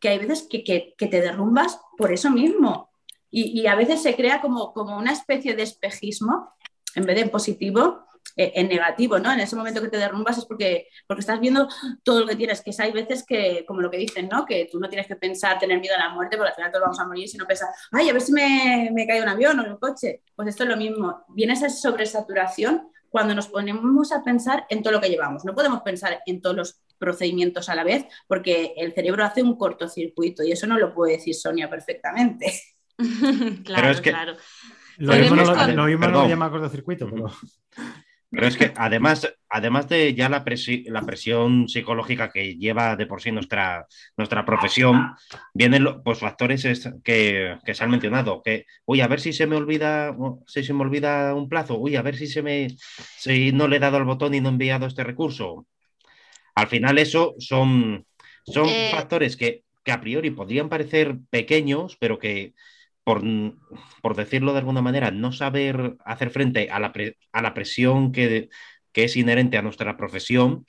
que 0.00 0.08
hay 0.08 0.18
veces 0.18 0.46
que, 0.48 0.64
que- 0.64 0.94
te 1.06 1.20
derrumbas 1.20 1.80
por 1.96 2.12
eso 2.12 2.30
mismo. 2.30 2.90
Y, 3.30 3.60
y 3.60 3.66
a 3.66 3.76
veces 3.76 4.02
se 4.02 4.16
crea 4.16 4.40
como, 4.40 4.72
como 4.72 4.96
una 4.98 5.12
especie 5.12 5.54
de 5.54 5.62
espejismo, 5.62 6.54
en 6.94 7.04
vez 7.04 7.16
de 7.16 7.22
en 7.22 7.30
positivo, 7.30 8.06
eh, 8.36 8.52
en 8.56 8.68
negativo, 8.68 9.18
¿no? 9.18 9.32
En 9.32 9.40
ese 9.40 9.56
momento 9.56 9.80
que 9.80 9.88
te 9.88 9.96
derrumbas 9.98 10.38
es 10.38 10.44
porque, 10.46 10.88
porque 11.06 11.20
estás 11.20 11.40
viendo 11.40 11.68
todo 12.02 12.20
lo 12.20 12.26
que 12.26 12.36
tienes, 12.36 12.60
que 12.62 12.72
hay 12.78 12.92
veces 12.92 13.24
que, 13.26 13.64
como 13.66 13.80
lo 13.80 13.90
que 13.90 13.98
dicen, 13.98 14.28
¿no? 14.28 14.44
Que 14.44 14.68
tú 14.70 14.80
no 14.80 14.88
tienes 14.88 15.06
que 15.06 15.16
pensar, 15.16 15.58
tener 15.58 15.78
miedo 15.80 15.94
a 15.96 16.00
la 16.00 16.10
muerte, 16.10 16.36
porque 16.36 16.50
al 16.50 16.54
final 16.56 16.70
todos 16.72 16.82
vamos 16.82 17.00
a 17.00 17.06
morir, 17.06 17.28
sino 17.28 17.46
pensar, 17.46 17.68
ay, 17.92 18.08
a 18.08 18.12
ver 18.12 18.22
si 18.22 18.32
me, 18.32 18.90
me 18.92 19.06
cae 19.06 19.22
un 19.22 19.28
avión 19.28 19.58
o 19.60 19.64
un 19.64 19.76
coche. 19.78 20.22
Pues 20.34 20.48
esto 20.48 20.64
es 20.64 20.68
lo 20.68 20.76
mismo. 20.76 21.24
Viene 21.28 21.52
esa 21.52 21.68
sobresaturación 21.70 22.88
cuando 23.08 23.34
nos 23.34 23.48
ponemos 23.48 24.12
a 24.12 24.22
pensar 24.22 24.66
en 24.68 24.82
todo 24.82 24.92
lo 24.94 25.00
que 25.00 25.08
llevamos. 25.08 25.44
No 25.44 25.54
podemos 25.54 25.82
pensar 25.82 26.20
en 26.26 26.40
todos 26.40 26.56
los 26.56 26.80
procedimientos 27.00 27.68
a 27.68 27.74
la 27.74 27.82
vez, 27.82 28.04
porque 28.28 28.74
el 28.76 28.92
cerebro 28.92 29.24
hace 29.24 29.42
un 29.42 29.56
cortocircuito 29.56 30.44
y 30.44 30.52
eso 30.52 30.68
no 30.68 30.78
lo 30.78 30.94
puede 30.94 31.14
decir 31.14 31.34
Sonia 31.34 31.68
perfectamente. 31.68 32.52
claro, 33.64 33.90
es 33.90 34.00
que- 34.00 34.10
claro. 34.10 34.36
Lo 34.98 35.14
mismo 35.16 35.34
no 35.36 35.54
con- 35.56 35.76
lo 35.76 35.84
mismo 35.86 36.06
no 36.06 36.12
lo 36.22 36.28
llama 36.28 36.50
cortocircuito, 36.50 37.08
pero 37.10 37.30
Pero 38.32 38.46
es 38.46 38.56
que 38.56 38.72
además, 38.76 39.28
además 39.48 39.88
de 39.88 40.14
ya 40.14 40.28
la, 40.28 40.44
presi- 40.44 40.84
la 40.88 41.02
presión 41.02 41.68
psicológica 41.68 42.30
que 42.30 42.54
lleva 42.56 42.94
de 42.94 43.06
por 43.06 43.20
sí 43.20 43.32
nuestra, 43.32 43.86
nuestra 44.16 44.44
profesión, 44.44 45.16
vienen 45.52 45.82
los 45.82 45.96
pues, 46.04 46.20
factores 46.20 46.64
es- 46.64 46.88
que, 47.02 47.56
que 47.64 47.74
se 47.74 47.82
han 47.82 47.90
mencionado, 47.90 48.40
que, 48.44 48.66
uy, 48.84 49.00
a 49.00 49.08
ver 49.08 49.18
si 49.20 49.32
se 49.32 49.48
me 49.48 49.56
olvida, 49.56 50.14
si 50.46 50.62
se 50.62 50.72
me 50.72 50.82
olvida 50.82 51.34
un 51.34 51.48
plazo, 51.48 51.76
uy, 51.78 51.96
a 51.96 52.02
ver 52.02 52.14
si 52.14 52.28
se 52.28 52.40
me 52.42 52.68
si 53.18 53.50
no 53.50 53.66
le 53.66 53.76
he 53.76 53.80
dado 53.80 53.96
al 53.96 54.04
botón 54.04 54.32
y 54.34 54.40
no 54.40 54.48
he 54.50 54.52
enviado 54.52 54.86
este 54.86 55.02
recurso. 55.02 55.66
Al 56.54 56.66
final 56.68 56.98
eso 56.98 57.34
son, 57.38 58.06
son 58.44 58.68
Eh. 58.68 58.90
factores 58.92 59.36
que, 59.36 59.64
que 59.84 59.92
a 59.92 60.00
priori 60.00 60.30
podrían 60.30 60.68
parecer 60.68 61.16
pequeños, 61.30 61.96
pero 61.98 62.18
que 62.18 62.54
por, 63.04 63.22
por 64.02 64.14
decirlo 64.14 64.52
de 64.52 64.58
alguna 64.58 64.82
manera, 64.82 65.10
no 65.10 65.32
saber 65.32 65.96
hacer 66.04 66.30
frente 66.30 66.70
a 66.70 66.78
la, 66.78 66.92
pre- 66.92 67.16
a 67.32 67.42
la 67.42 67.54
presión 67.54 68.12
que, 68.12 68.50
que 68.92 69.04
es 69.04 69.16
inherente 69.16 69.56
a 69.56 69.62
nuestra 69.62 69.96
profesión, 69.96 70.66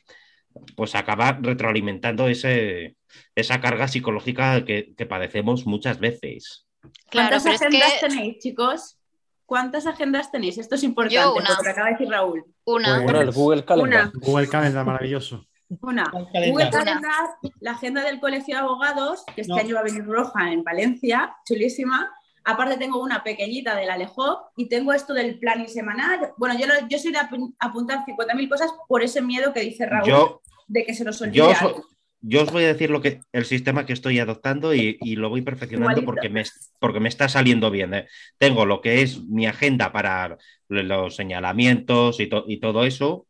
pues 0.75 0.95
acaba 0.95 1.37
retroalimentando 1.41 2.27
ese, 2.27 2.95
esa 3.35 3.61
carga 3.61 3.87
psicológica 3.87 4.63
que, 4.65 4.93
que 4.97 5.05
padecemos 5.05 5.65
muchas 5.65 5.99
veces. 5.99 6.67
Claro, 7.09 7.29
¿Cuántas 7.41 7.61
agendas 7.61 7.93
que 7.99 8.07
tenéis, 8.07 8.37
chicos? 8.39 8.97
¿Cuántas 9.45 9.85
agendas 9.85 10.31
tenéis? 10.31 10.57
Esto 10.57 10.75
es 10.75 10.83
importante, 10.83 11.15
Yo 11.15 11.35
una. 11.35 11.55
porque 11.55 11.69
acaba 11.69 11.87
de 11.87 11.93
decir 11.93 12.09
Raúl. 12.09 12.43
una. 12.63 12.87
Pues- 12.95 13.03
Bueno, 13.03 13.21
el 13.21 13.31
Google 13.31 13.65
Calendar. 13.65 14.01
Una. 14.07 14.11
Google 14.15 14.47
Calendar 14.47 14.85
maravilloso. 14.85 15.45
Una, 15.81 16.11
Un 16.13 16.25
Google. 16.51 16.69
Calendar, 16.69 17.29
la 17.61 17.71
agenda 17.71 18.03
del 18.03 18.19
Colegio 18.19 18.55
de 18.55 18.61
Abogados, 18.61 19.23
que 19.33 19.41
este 19.41 19.53
No. 19.53 19.59
año 19.59 19.75
va 19.75 19.81
a 19.81 19.83
venir 19.85 20.05
roja 20.05 20.51
en 20.51 20.63
Valencia, 20.63 21.33
chulísima. 21.45 22.11
Aparte 22.43 22.77
tengo 22.77 23.01
una 23.01 23.23
pequeñita 23.23 23.75
del 23.75 23.89
Alejo 23.91 24.49
y 24.57 24.67
tengo 24.67 24.93
esto 24.93 25.13
del 25.13 25.37
planning 25.39 25.67
semanal. 25.69 26.31
Bueno, 26.37 26.57
yo, 26.59 26.65
lo- 26.67 26.87
yo 26.89 26.97
soy 26.99 27.11
de 27.11 27.19
apu- 27.19 27.53
apuntar 27.59 28.03
50.000 28.05 28.49
cosas 28.49 28.71
por 28.87 29.03
ese 29.03 29.21
miedo 29.21 29.53
que 29.53 29.61
dice 29.61 29.85
Raúl 29.85 30.09
Yo, 30.09 30.41
de 30.67 30.83
que 30.85 30.93
se 30.93 31.03
nos 31.03 31.21
olvide 31.21 31.37
yo, 31.37 31.83
yo 32.23 32.43
os 32.43 32.51
voy 32.51 32.63
a 32.65 32.67
decir 32.67 32.89
lo 32.89 33.01
que, 33.01 33.21
el 33.31 33.45
sistema 33.45 33.85
que 33.85 33.93
estoy 33.93 34.19
adoptando 34.19 34.73
y, 34.75 34.97
y 35.01 35.15
lo 35.15 35.29
voy 35.29 35.41
perfeccionando 35.41 36.01
Igualito. 36.01 36.05
porque 36.05 36.29
me, 36.29 36.43
porque 36.79 36.99
me 36.99 37.09
está 37.09 37.29
saliendo 37.29 37.71
bien. 37.71 37.93
¿eh? 37.93 38.07
Tengo 38.37 38.65
lo 38.65 38.81
que 38.81 39.01
es 39.03 39.23
mi 39.23 39.45
agenda 39.47 39.91
para 39.91 40.37
los 40.67 41.15
señalamientos 41.15 42.19
y, 42.19 42.27
to- 42.27 42.45
y 42.47 42.59
todo 42.59 42.85
eso. 42.85 43.27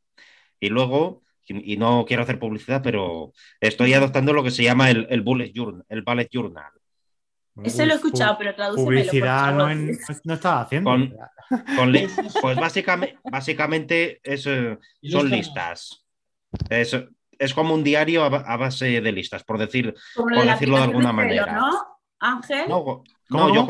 Y 0.59 0.69
luego, 0.69 1.21
y 1.51 1.73
y 1.73 1.77
no 1.77 2.05
quiero 2.07 2.23
hacer 2.23 2.39
publicidad, 2.39 2.81
pero 2.81 3.31
estoy 3.59 3.93
adoptando 3.93 4.33
lo 4.33 4.43
que 4.43 4.51
se 4.51 4.63
llama 4.63 4.89
el, 4.89 5.07
el 5.09 5.21
bullet 5.21 5.51
journal. 5.53 5.85
El 5.89 6.01
bullet 6.03 6.29
journal. 6.31 6.71
Ese 7.63 7.85
lo 7.85 7.91
he 7.93 7.95
escuchado, 7.95 8.37
pero 8.37 8.55
tradúcemelo, 8.55 8.85
Publicidad 8.85 9.53
no, 9.53 9.69
en- 9.69 9.97
no 10.23 10.33
estaba 10.33 10.61
haciendo. 10.61 10.89
Con- 10.89 11.13
Con 11.75 11.91
pues 12.41 12.57
básicamente, 12.57 13.17
básicamente 13.29 14.19
es, 14.23 14.45
eh, 14.47 14.77
son 15.03 15.29
listas. 15.29 16.05
Es, 16.69 16.95
es 17.37 17.53
como 17.53 17.73
un 17.73 17.83
diario 17.83 18.23
a, 18.23 18.29
ba- 18.29 18.43
a 18.47 18.55
base 18.57 19.01
de 19.01 19.11
listas, 19.11 19.43
por 19.43 19.57
decir. 19.57 19.93
Por 20.15 20.33
de 20.33 20.45
decirlo 20.49 20.77
de 20.77 20.83
alguna 20.83 21.11
manera. 21.11 21.53
¿no? 21.53 21.69
Ángel, 22.19 22.69
No, 22.69 22.79
go- 22.79 23.03
¿Cómo, 23.29 23.47
no, 23.49 23.55
yo? 23.55 23.67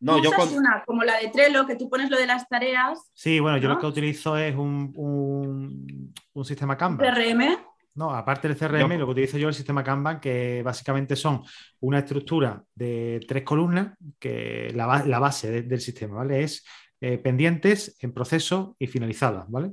No, 0.00 0.22
yo 0.22 0.30
con. 0.32 0.48
una 0.54 0.84
como 0.86 1.02
la 1.04 1.18
de 1.18 1.28
Trello, 1.28 1.66
que 1.66 1.76
tú 1.76 1.88
pones 1.90 2.10
lo 2.10 2.18
de 2.18 2.26
las 2.26 2.48
tareas, 2.48 3.10
Sí, 3.12 3.40
bueno, 3.40 3.58
yo 3.58 3.68
lo 3.68 3.78
que 3.78 3.86
utilizo 3.86 4.36
es 4.36 4.54
un, 4.54 4.92
un, 4.96 6.14
un 6.32 6.44
sistema 6.44 6.76
Kanban. 6.76 7.06
CRM, 7.14 7.58
No, 7.94 8.10
aparte 8.14 8.46
del 8.48 8.56
CRM, 8.56 8.92
Yo- 8.92 8.98
lo 8.98 9.06
que 9.06 9.12
utilizo 9.12 9.38
yo 9.38 9.48
es 9.48 9.56
el 9.56 9.58
sistema 9.58 9.82
Kanban, 9.82 10.20
que 10.20 10.62
básicamente 10.62 11.16
son 11.16 11.42
una 11.80 11.98
estructura 12.00 12.62
de 12.74 13.20
tres 13.26 13.42
columnas, 13.42 13.96
que 14.20 14.70
la, 14.74 15.02
la 15.04 15.18
base 15.18 15.50
de- 15.50 15.62
del 15.62 15.80
sistema, 15.80 16.16
¿vale? 16.18 16.44
Es 16.44 16.64
eh, 17.00 17.18
pendientes, 17.18 17.96
en 18.00 18.12
proceso 18.12 18.76
y 18.78 18.86
finalizadas, 18.86 19.44
¿vale? 19.50 19.72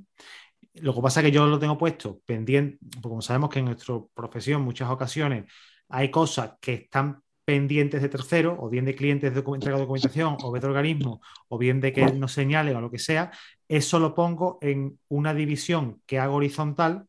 Lo 0.75 0.93
que 0.93 1.01
pasa 1.01 1.19
es 1.21 1.25
que 1.25 1.31
yo 1.31 1.45
lo 1.45 1.57
tengo 1.59 1.77
puesto 1.77 2.19
pendiente, 2.25 2.77
porque 2.95 3.09
como 3.09 3.21
sabemos 3.21 3.49
que 3.49 3.59
en 3.59 3.65
nuestra 3.65 3.95
profesión 4.13 4.61
muchas 4.63 4.89
ocasiones 4.89 5.45
hay 5.89 6.09
cosas 6.11 6.53
que 6.59 6.73
están 6.73 7.21
pendientes 7.45 8.01
de 8.01 8.09
terceros, 8.09 8.57
o 8.59 8.69
bien 8.69 8.85
de 8.85 8.95
clientes 8.95 9.33
de 9.33 9.39
entrega 9.39 9.77
de 9.77 9.83
documentación, 9.83 10.37
o 10.41 10.51
bien 10.51 10.61
de 10.61 10.67
organismos, 10.67 11.19
o 11.47 11.57
bien 11.57 11.79
de 11.79 11.93
que 11.93 12.05
nos 12.13 12.33
señalen 12.33 12.75
o 12.75 12.81
lo 12.81 12.91
que 12.91 12.99
sea, 12.99 13.31
eso 13.67 13.99
lo 13.99 14.15
pongo 14.15 14.57
en 14.61 14.99
una 15.07 15.33
división 15.33 16.01
que 16.05 16.19
hago 16.19 16.35
horizontal, 16.35 17.05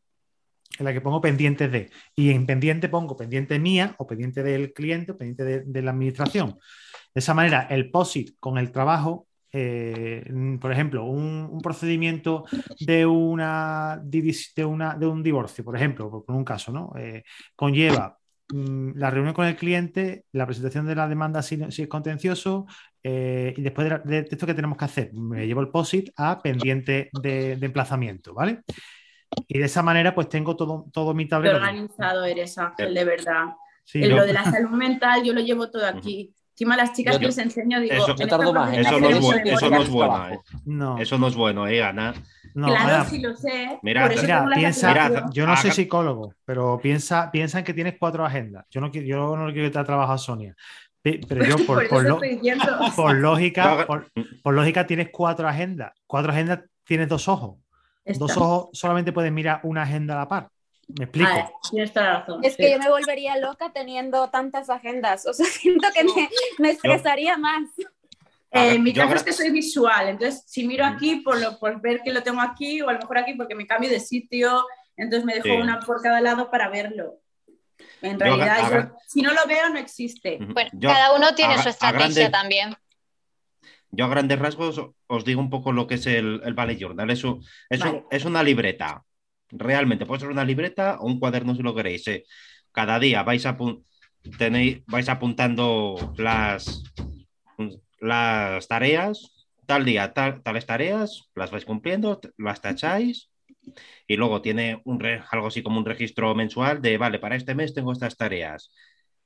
en 0.77 0.85
la 0.85 0.93
que 0.93 1.01
pongo 1.01 1.21
pendientes 1.21 1.71
de. 1.71 1.89
Y 2.15 2.29
en 2.29 2.45
pendiente 2.45 2.87
pongo 2.87 3.17
pendiente 3.17 3.57
mía, 3.57 3.95
o 3.97 4.05
pendiente 4.05 4.43
del 4.43 4.73
cliente, 4.73 5.13
o 5.13 5.17
pendiente 5.17 5.43
de, 5.43 5.63
de 5.65 5.81
la 5.81 5.91
administración. 5.91 6.59
De 7.13 7.19
esa 7.19 7.33
manera, 7.33 7.67
el 7.69 7.89
POSIT 7.89 8.35
con 8.39 8.57
el 8.59 8.71
trabajo 8.71 9.27
eh, 9.51 10.23
por 10.59 10.71
ejemplo, 10.71 11.05
un, 11.05 11.47
un 11.49 11.61
procedimiento 11.61 12.45
de, 12.79 13.05
una, 13.05 13.99
de, 14.03 14.65
una, 14.65 14.95
de 14.95 15.07
un 15.07 15.23
divorcio, 15.23 15.63
por 15.63 15.75
ejemplo, 15.75 16.11
por, 16.11 16.25
por 16.25 16.35
un 16.35 16.43
caso, 16.43 16.71
¿no? 16.71 16.93
Eh, 16.97 17.23
conlleva 17.55 18.17
la 18.49 19.09
reunión 19.09 19.33
con 19.33 19.45
el 19.45 19.55
cliente, 19.55 20.25
la 20.31 20.45
presentación 20.45 20.85
de 20.85 20.95
la 20.95 21.07
demanda 21.07 21.41
si, 21.41 21.59
si 21.71 21.83
es 21.83 21.87
contencioso, 21.87 22.65
eh, 23.03 23.53
y 23.57 23.61
después 23.61 23.89
de, 23.89 23.99
de 24.21 24.27
esto 24.29 24.45
que 24.45 24.53
tenemos 24.53 24.77
que 24.77 24.85
hacer, 24.85 25.13
me 25.13 25.45
llevo 25.45 25.61
el 25.61 25.69
POSIT 25.69 26.11
a 26.15 26.41
pendiente 26.41 27.09
de, 27.21 27.57
de 27.57 27.65
emplazamiento, 27.65 28.33
¿vale? 28.33 28.61
Y 29.47 29.59
de 29.59 29.65
esa 29.65 29.83
manera, 29.83 30.15
pues 30.15 30.29
tengo 30.29 30.55
todo, 30.55 30.85
todo 30.93 31.13
mi 31.13 31.25
Qué 31.25 31.29
tablero. 31.29 31.57
organizado 31.57 32.23
eres, 32.25 32.57
Ángel, 32.57 32.93
de 32.93 33.03
verdad. 33.03 33.45
Sí, 33.83 34.03
en 34.03 34.09
¿no? 34.11 34.17
lo 34.17 34.25
de 34.25 34.33
la 34.33 34.43
salud 34.45 34.71
mental 34.71 35.23
yo 35.23 35.33
lo 35.33 35.41
llevo 35.41 35.69
todo 35.69 35.85
aquí. 35.85 36.33
Encima 36.59 36.73
a 36.73 36.77
las 36.77 36.93
chicas 36.93 37.13
Yo- 37.13 37.19
que 37.19 37.25
les 37.27 37.37
enseño 37.37 37.79
digo, 37.79 37.93
Eso- 37.93 38.15
tardo 38.15 38.51
más, 38.51 38.69
profesión 38.71 38.81
Eso 38.81 38.91
no, 38.91 38.97
es 38.97 39.13
tenemos 39.13 39.35
bu- 39.35 39.53
eso 39.53 39.69
no 39.69 39.81
es 39.83 39.89
bueno, 39.89 40.29
¿eh? 40.29 40.39
No, 40.65 40.97
Eso 40.97 41.17
no 41.19 41.27
es 41.27 41.35
bueno, 41.35 41.67
¿eh, 41.67 41.83
Ana? 41.83 42.13
no, 42.55 42.67
Claro, 42.69 42.83
Ana, 42.95 43.05
sí 43.05 43.19
lo 43.19 43.35
sé. 43.35 43.77
Mira, 43.83 44.01
por 44.01 44.11
eso 44.13 44.21
Mira, 44.23 44.37
tengo 44.37 44.49
la 44.49 44.55
piensa, 44.55 45.29
yo 45.31 45.45
no 45.45 45.55
soy 45.55 45.69
psicólogo, 45.69 46.33
pero 46.45 46.79
piensa, 46.81 47.29
piensa 47.29 47.59
en 47.59 47.65
que 47.65 47.75
tienes 47.75 47.95
cuatro 47.99 48.25
agendas. 48.25 48.65
Yo 48.71 48.81
no, 48.81 48.91
yo 48.91 49.35
no 49.37 49.45
quiero 49.53 49.67
que 49.67 49.71
te 49.71 49.77
ha 49.77 49.83
trabajado 49.83 50.17
Sonia, 50.17 50.55
Pe- 50.99 51.21
pero 51.29 51.45
yo 51.45 51.57
Por 51.67 51.87
por, 51.87 52.03
lo- 52.03 52.19
lógica, 53.13 53.85
por, 53.85 54.07
por 54.41 54.53
lógica 54.55 54.87
tienes 54.87 55.09
cuatro 55.11 55.47
agendas. 55.47 55.91
Cuatro 56.07 56.31
agendas 56.31 56.61
tienes 56.83 57.07
dos 57.07 57.27
ojos. 57.27 57.59
Dos 58.17 58.35
ojos 58.35 58.69
solamente 58.73 59.11
puedes 59.11 59.31
mirar 59.31 59.59
una 59.61 59.83
agenda 59.83 60.15
a 60.15 60.17
la 60.21 60.27
par. 60.27 60.49
¿Me 60.87 61.03
explico? 61.05 61.29
Ah, 61.31 61.51
tienes 61.69 61.91
toda 61.93 62.05
la 62.05 62.19
razón. 62.21 62.43
Es 62.43 62.53
sí. 62.53 62.63
que 62.63 62.71
yo 62.71 62.79
me 62.79 62.89
volvería 62.89 63.37
loca 63.37 63.71
teniendo 63.73 64.29
tantas 64.29 64.69
agendas. 64.69 65.25
O 65.25 65.33
sea, 65.33 65.45
siento 65.51 65.87
que 65.93 66.03
me, 66.03 66.29
me 66.59 66.69
estresaría 66.71 67.37
más. 67.37 67.63
Eh, 68.51 68.75
en 68.75 68.83
mi 68.83 68.93
caso 68.93 69.13
es 69.15 69.23
que 69.23 69.33
soy 69.33 69.51
visual, 69.51 70.07
entonces 70.07 70.41
si 70.47 70.65
miro 70.65 70.85
aquí 70.85 71.17
por, 71.17 71.37
lo, 71.39 71.59
por 71.59 71.81
ver 71.81 72.01
que 72.01 72.13
lo 72.13 72.23
tengo 72.23 72.39
aquí 72.39 72.81
o 72.81 72.87
a 72.87 72.93
lo 72.93 72.99
mejor 72.99 73.17
aquí 73.17 73.33
porque 73.33 73.55
me 73.55 73.67
cambio 73.67 73.89
de 73.89 73.99
sitio, 73.99 74.65
entonces 74.95 75.25
me 75.25 75.33
dejo 75.33 75.47
Sí. 75.49 75.51
una 75.51 75.81
por 75.81 76.01
cada 76.01 76.21
lado 76.21 76.49
para 76.49 76.69
verlo. 76.69 77.19
En 78.01 78.13
Yo 78.17 78.25
realidad, 78.25 78.71
yo- 78.89 78.95
si 79.05 79.21
no 79.21 79.33
lo 79.33 79.45
veo, 79.47 79.67
no 79.69 79.77
existe. 79.77 80.37
Bueno, 80.39 80.69
Yo 80.73 80.87
cada 80.89 81.13
uno 81.13 81.35
tiene 81.35 81.55
a- 81.55 81.61
su 81.63 81.67
estrategia 81.69 82.07
grande- 82.07 82.29
también. 82.29 82.75
Yo 83.91 84.05
a 84.05 84.07
grandes 84.07 84.39
rasgos 84.39 84.81
os 85.07 85.25
digo 85.25 85.41
un 85.41 85.49
poco 85.49 85.73
lo 85.73 85.85
que 85.85 85.95
es 85.95 86.07
el, 86.07 86.41
el 86.45 86.53
Ballet 86.53 86.77
Journal. 86.79 87.09
Es, 87.09 87.23
un- 87.25 87.43
es, 87.69 87.81
un- 87.81 87.87
Vale. 87.91 88.03
es 88.11 88.23
una 88.25 88.43
libreta. 88.43 89.03
Realmente, 89.51 90.05
puede 90.05 90.21
ser 90.21 90.29
una 90.29 90.43
libreta 90.45 90.97
o 90.99 91.05
un 91.07 91.19
cuaderno 91.19 91.55
si 91.55 91.63
lo 91.63 91.73
queréis. 91.75 92.05
Cada 92.71 92.99
día 92.99 93.23
vais, 93.23 93.45
apun- 93.45 93.83
tenéis, 94.37 94.83
vais 94.87 95.07
apuntando 95.09 96.13
las, 96.17 96.83
las 97.99 98.67
tareas. 98.67 99.33
Tal 99.65 99.83
día, 99.83 100.13
tal- 100.13 100.41
tales 100.43 100.65
tareas, 100.65 101.29
las 101.35 101.51
vais 101.51 101.65
cumpliendo, 101.65 102.19
las 102.37 102.61
tacháis. 102.61 103.29
Y 104.07 104.15
luego 104.15 104.41
tiene 104.41 104.81
un 104.85 104.99
re- 104.99 105.21
algo 105.31 105.47
así 105.47 105.61
como 105.63 105.77
un 105.79 105.85
registro 105.85 106.33
mensual 106.35 106.81
de, 106.81 106.97
vale, 106.97 107.19
para 107.19 107.35
este 107.35 107.55
mes 107.55 107.73
tengo 107.73 107.91
estas 107.91 108.15
tareas. 108.17 108.71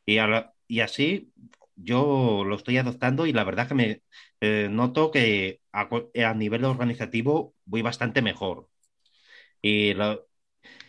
Y, 0.05 0.17
a 0.17 0.51
y 0.67 0.80
así 0.80 1.32
yo 1.76 2.43
lo 2.45 2.55
estoy 2.55 2.78
adoptando 2.78 3.26
y 3.28 3.34
la 3.34 3.43
verdad 3.43 3.67
que 3.67 3.76
me, 3.76 4.01
eh, 4.41 4.67
noto 4.72 5.11
que 5.11 5.61
a, 5.72 5.88
a 6.26 6.34
nivel 6.34 6.65
organizativo 6.65 7.53
voy 7.65 7.82
bastante 7.84 8.22
mejor. 8.24 8.70
Y, 9.62 9.93
lo- 9.93 10.28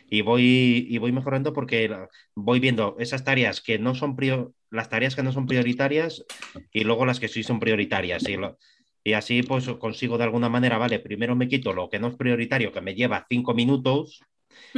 y, 0.08 0.22
voy, 0.22 0.86
y 0.88 0.98
voy 0.98 1.12
mejorando 1.12 1.52
porque 1.52 1.90
voy 2.34 2.60
viendo 2.60 2.96
esas 2.98 3.24
tareas 3.24 3.60
que 3.60 3.78
no 3.78 3.94
son 3.94 4.16
prio- 4.16 4.54
las 4.70 4.88
tareas 4.90 5.16
que 5.16 5.22
no 5.22 5.32
son 5.32 5.46
prioritarias 5.46 6.24
y 6.72 6.84
luego 6.84 7.06
las 7.06 7.20
que 7.20 7.28
sí 7.28 7.42
son 7.42 7.60
prioritarias. 7.60 8.28
Y, 8.28 8.36
lo- 8.36 8.58
y 9.04 9.14
así 9.14 9.42
pues 9.42 9.68
consigo 9.80 10.18
de 10.18 10.24
alguna 10.24 10.48
manera, 10.48 10.78
vale, 10.78 11.00
primero 11.00 11.36
me 11.36 11.48
quito 11.48 11.72
lo 11.72 11.88
que 11.90 11.98
no 11.98 12.08
es 12.08 12.16
prioritario, 12.16 12.72
que 12.72 12.80
me 12.80 12.94
lleva 12.94 13.26
cinco 13.28 13.54
minutos, 13.54 14.20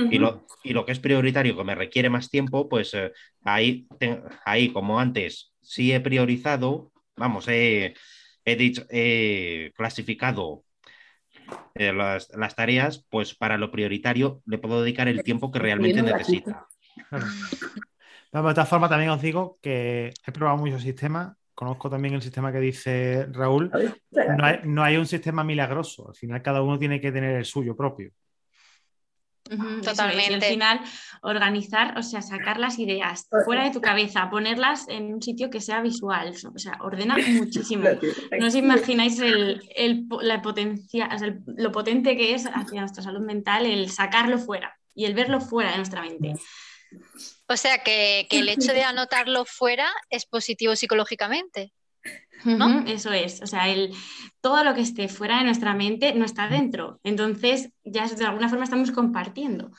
y 0.08 0.18
lo, 0.18 0.46
y 0.62 0.72
lo 0.72 0.84
que 0.84 0.92
es 0.92 1.00
prioritario, 1.00 1.56
que 1.56 1.64
me 1.64 1.74
requiere 1.74 2.10
más 2.10 2.30
tiempo, 2.30 2.68
pues 2.68 2.94
eh, 2.94 3.12
ahí, 3.44 3.86
te- 3.98 4.22
ahí, 4.44 4.70
como 4.72 5.00
antes, 5.00 5.52
sí 5.62 5.92
he 5.92 6.00
priorizado, 6.00 6.92
vamos, 7.16 7.48
he, 7.48 7.94
he 8.44 8.56
dicho, 8.56 8.84
he 8.90 9.72
clasificado 9.76 10.64
eh, 11.74 11.92
las, 11.92 12.30
las 12.36 12.54
tareas, 12.54 13.04
pues 13.10 13.34
para 13.34 13.58
lo 13.58 13.70
prioritario 13.70 14.42
le 14.46 14.58
puedo 14.58 14.82
dedicar 14.82 15.08
el 15.08 15.22
tiempo 15.22 15.50
que 15.50 15.58
realmente 15.58 16.02
necesita. 16.02 16.66
Claro. 17.10 17.26
De 18.48 18.54
todas 18.54 18.68
formas, 18.68 18.90
también 18.90 19.10
os 19.10 19.22
digo 19.22 19.58
que 19.62 20.12
he 20.26 20.32
probado 20.32 20.58
muchos 20.58 20.82
sistemas. 20.82 21.36
Conozco 21.54 21.88
también 21.88 22.14
el 22.14 22.22
sistema 22.22 22.50
que 22.50 22.58
dice 22.58 23.28
Raúl. 23.30 23.70
No 24.10 24.44
hay, 24.44 24.58
no 24.64 24.82
hay 24.82 24.96
un 24.96 25.06
sistema 25.06 25.44
milagroso. 25.44 26.08
Al 26.08 26.16
final, 26.16 26.42
cada 26.42 26.60
uno 26.60 26.76
tiene 26.76 27.00
que 27.00 27.12
tener 27.12 27.36
el 27.36 27.44
suyo 27.44 27.76
propio. 27.76 28.10
Totalmente. 29.82 30.30
Y 30.30 30.34
al 30.34 30.42
final, 30.42 30.80
organizar, 31.22 31.98
o 31.98 32.02
sea, 32.02 32.22
sacar 32.22 32.58
las 32.58 32.78
ideas 32.78 33.28
fuera 33.44 33.64
de 33.64 33.70
tu 33.70 33.80
cabeza, 33.80 34.30
ponerlas 34.30 34.88
en 34.88 35.12
un 35.14 35.20
sitio 35.22 35.50
que 35.50 35.60
sea 35.60 35.80
visual, 35.82 36.34
o 36.54 36.58
sea, 36.58 36.78
ordena 36.80 37.16
muchísimo. 37.28 37.88
No 38.38 38.46
os 38.46 38.54
imagináis 38.54 39.18
el, 39.20 39.62
el 39.76 40.06
la 40.22 40.40
potencia, 40.42 41.08
o 41.14 41.18
sea, 41.18 41.28
el- 41.28 41.42
lo 41.56 41.72
potente 41.72 42.16
que 42.16 42.34
es 42.34 42.46
hacia 42.46 42.80
nuestra 42.80 43.02
salud 43.02 43.20
mental 43.24 43.66
el 43.66 43.90
sacarlo 43.90 44.38
fuera 44.38 44.74
y 44.94 45.04
el 45.04 45.14
verlo 45.14 45.40
fuera 45.40 45.70
de 45.72 45.76
nuestra 45.76 46.00
mente. 46.02 46.34
O 47.48 47.56
sea 47.56 47.78
que, 47.82 48.26
que 48.30 48.38
el 48.38 48.48
hecho 48.48 48.72
de 48.72 48.82
anotarlo 48.84 49.44
fuera 49.44 49.88
es 50.08 50.24
positivo 50.26 50.74
psicológicamente. 50.76 51.72
¿No? 52.44 52.84
Eso 52.86 53.12
es, 53.12 53.40
o 53.42 53.46
sea, 53.46 53.68
el, 53.68 53.90
todo 54.40 54.64
lo 54.64 54.74
que 54.74 54.82
esté 54.82 55.08
fuera 55.08 55.38
de 55.38 55.44
nuestra 55.44 55.74
mente 55.74 56.14
no 56.14 56.24
está 56.24 56.48
dentro. 56.48 57.00
Entonces, 57.04 57.70
ya 57.84 58.06
de 58.06 58.24
alguna 58.24 58.48
forma 58.48 58.64
estamos 58.64 58.90
compartiendo. 58.90 59.70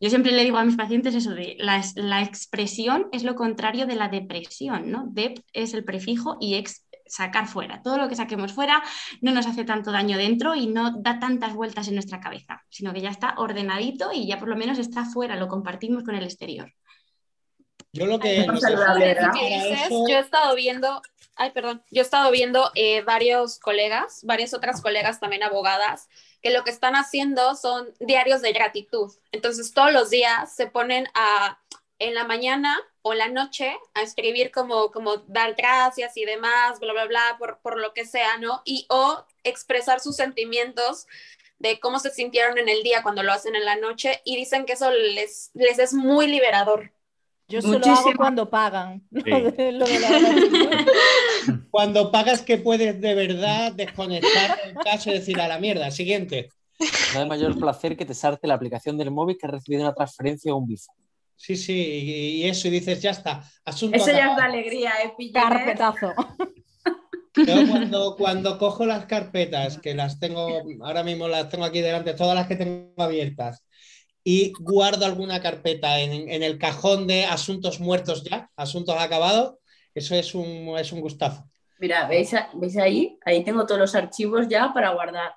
Yo 0.00 0.08
siempre 0.08 0.32
le 0.32 0.44
digo 0.44 0.58
a 0.58 0.64
mis 0.64 0.76
pacientes 0.76 1.14
eso 1.14 1.30
de 1.30 1.56
la, 1.58 1.78
es- 1.78 1.94
la 1.96 2.22
expresión 2.22 3.06
es 3.12 3.22
lo 3.24 3.34
contrario 3.34 3.86
de 3.86 3.94
la 3.96 4.08
depresión, 4.08 4.90
¿no? 4.90 5.06
Dep 5.10 5.38
es 5.52 5.74
el 5.74 5.84
prefijo 5.84 6.36
y 6.40 6.54
ex 6.54 6.84
sacar 7.06 7.46
fuera. 7.46 7.82
Todo 7.82 7.98
lo 7.98 8.08
que 8.08 8.14
saquemos 8.16 8.52
fuera 8.52 8.82
no 9.20 9.32
nos 9.32 9.46
hace 9.46 9.64
tanto 9.64 9.92
daño 9.92 10.16
dentro 10.16 10.54
y 10.54 10.66
no 10.66 10.92
da 11.00 11.18
tantas 11.18 11.52
vueltas 11.54 11.86
en 11.88 11.94
nuestra 11.94 12.20
cabeza, 12.20 12.62
sino 12.70 12.92
que 12.92 13.00
ya 13.00 13.10
está 13.10 13.34
ordenadito 13.36 14.12
y 14.14 14.26
ya 14.26 14.38
por 14.38 14.48
lo 14.48 14.56
menos 14.56 14.78
está 14.78 15.04
fuera, 15.04 15.36
lo 15.36 15.46
compartimos 15.48 16.04
con 16.04 16.14
el 16.14 16.24
exterior. 16.24 16.72
Yo 17.92 18.06
lo 18.06 18.18
que. 18.18 18.46
Yo 20.08 20.16
he 20.16 20.20
estado 20.20 20.54
viendo, 20.56 21.02
ay, 21.36 21.50
perdón, 21.50 21.82
yo 21.90 22.02
he 22.02 22.04
estado 22.04 22.30
viendo 22.30 22.70
eh, 22.74 23.02
varios 23.02 23.58
colegas, 23.58 24.20
varias 24.24 24.54
otras 24.54 24.80
colegas 24.80 25.20
también 25.20 25.42
abogadas, 25.42 26.08
que 26.42 26.50
lo 26.50 26.64
que 26.64 26.70
están 26.70 26.94
haciendo 26.94 27.54
son 27.54 27.92
diarios 28.00 28.42
de 28.42 28.52
gratitud. 28.52 29.12
Entonces, 29.32 29.72
todos 29.72 29.92
los 29.92 30.10
días 30.10 30.54
se 30.54 30.66
ponen 30.66 31.06
a, 31.14 31.60
en 31.98 32.14
la 32.14 32.24
mañana 32.24 32.78
o 33.02 33.14
la 33.14 33.28
noche, 33.28 33.76
a 33.94 34.02
escribir 34.02 34.50
como, 34.50 34.90
como 34.92 35.18
dar 35.26 35.54
gracias 35.54 36.16
y 36.16 36.24
demás, 36.24 36.78
bla, 36.80 36.92
bla, 36.92 37.06
bla, 37.06 37.36
por, 37.38 37.60
por 37.60 37.78
lo 37.78 37.92
que 37.94 38.06
sea, 38.06 38.38
¿no? 38.38 38.62
Y 38.64 38.86
o 38.88 39.24
expresar 39.44 40.00
sus 40.00 40.16
sentimientos 40.16 41.06
de 41.58 41.80
cómo 41.80 41.98
se 42.00 42.10
sintieron 42.10 42.58
en 42.58 42.68
el 42.68 42.82
día 42.82 43.02
cuando 43.02 43.22
lo 43.22 43.32
hacen 43.32 43.54
en 43.54 43.64
la 43.64 43.76
noche 43.76 44.20
y 44.24 44.36
dicen 44.36 44.66
que 44.66 44.72
eso 44.74 44.90
les, 44.90 45.50
les 45.54 45.78
es 45.78 45.92
muy 45.92 46.26
liberador. 46.26 46.92
Yo 47.52 47.60
solo 47.60 47.74
Muchísimo. 47.74 47.98
hago 47.98 48.12
cuando 48.16 48.48
pagan. 48.48 49.02
Lo 49.10 49.20
Sí. 49.20 49.30
de- 49.56 49.72
lo 49.72 49.84
de 49.84 50.00
la 50.00 50.08
gratitud. 50.08 50.70
Cuando 51.70 52.10
pagas 52.10 52.40
que 52.42 52.56
puedes 52.58 53.00
de 53.00 53.14
verdad 53.14 53.72
desconectar 53.72 54.58
el 54.64 54.74
caso 54.74 55.10
y 55.10 55.14
decir 55.14 55.40
a 55.40 55.48
la 55.48 55.58
mierda, 55.58 55.90
siguiente. 55.90 56.48
No 57.14 57.20
hay 57.20 57.26
mayor 57.28 57.58
placer 57.58 57.96
que 57.96 58.04
te 58.06 58.14
sarte 58.14 58.46
la 58.46 58.54
aplicación 58.54 58.96
del 58.96 59.10
móvil 59.10 59.36
que 59.38 59.46
has 59.46 59.52
recibido 59.52 59.82
una 59.82 59.92
transferencia 59.94 60.52
o 60.54 60.56
un 60.58 60.66
bifo. 60.66 60.92
Sí, 61.36 61.56
sí, 61.56 61.72
y, 61.74 62.44
eso, 62.48 62.68
y 62.68 62.70
dices, 62.70 63.02
ya 63.02 63.10
está, 63.10 63.42
asunto 63.64 63.96
Eso 63.96 64.12
ya 64.12 64.30
es 64.30 64.36
de 64.36 64.42
alegría, 64.42 64.92
¿eh? 65.04 65.12
Pillinet? 65.18 65.42
Carpetazo. 65.42 66.12
Yo 67.34 67.66
cuando, 67.68 68.16
cuando 68.16 68.58
cojo 68.58 68.84
las 68.86 69.06
carpetas, 69.06 69.78
que 69.78 69.94
las 69.94 70.20
tengo, 70.20 70.48
ahora 70.82 71.02
mismo 71.02 71.26
las 71.28 71.48
tengo 71.48 71.64
aquí 71.64 71.80
delante, 71.80 72.12
todas 72.14 72.34
las 72.34 72.46
que 72.46 72.56
tengo 72.56 72.92
abiertas, 72.98 73.64
y 74.24 74.52
guardo 74.58 75.04
alguna 75.06 75.40
carpeta 75.40 76.00
en, 76.00 76.28
en 76.28 76.42
el 76.42 76.58
cajón 76.58 77.06
de 77.06 77.24
asuntos 77.24 77.80
muertos 77.80 78.24
ya, 78.24 78.50
asuntos 78.56 78.96
acabados, 78.98 79.54
eso 79.94 80.14
es 80.14 80.34
un, 80.34 80.76
es 80.78 80.92
un 80.92 81.00
gustazo. 81.00 81.44
Mira, 81.78 82.06
¿veis, 82.06 82.32
¿veis 82.54 82.76
ahí? 82.78 83.18
Ahí 83.24 83.44
tengo 83.44 83.66
todos 83.66 83.80
los 83.80 83.94
archivos 83.94 84.48
ya 84.48 84.72
para 84.72 84.90
guardar. 84.90 85.32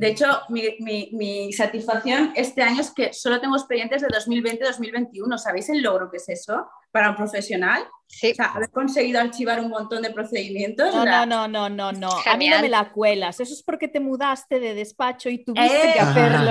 De 0.00 0.08
hecho, 0.08 0.26
mi, 0.48 0.62
mi- 0.78 1.10
mi 1.12 1.52
satisfacción 1.52 2.32
este 2.36 2.62
año 2.62 2.80
es 2.80 2.92
que 2.92 3.12
solo 3.12 3.40
tengo 3.40 3.56
expedientes 3.56 4.00
de 4.00 4.08
2020-2021. 4.08 5.38
¿Sabéis 5.38 5.68
el 5.70 5.82
logro 5.82 6.08
que 6.10 6.18
es 6.18 6.28
eso 6.28 6.68
para 6.92 7.10
un 7.10 7.16
profesional? 7.16 7.82
Sí. 8.06 8.30
O 8.30 8.34
sea, 8.36 8.52
haber 8.52 8.70
conseguido 8.70 9.20
archivar 9.20 9.58
un 9.60 9.68
montón 9.70 10.02
de 10.02 10.10
procedimientos. 10.10 10.94
No, 10.94 11.04
no, 11.04 11.26
no, 11.26 11.48
no, 11.48 11.68
no, 11.68 11.90
no. 11.92 12.10
A 12.26 12.36
mí 12.36 12.48
no 12.48 12.60
me 12.60 12.68
la 12.68 12.92
cuelas. 12.92 13.40
Eso 13.40 13.52
es 13.52 13.62
porque 13.62 13.88
te 13.88 13.98
mudaste 13.98 14.60
de 14.60 14.74
despacho 14.74 15.28
y 15.30 15.44
tuviste 15.44 15.76
¡Eh! 15.90 15.92
que 15.94 16.00
hacerlo. 16.00 16.50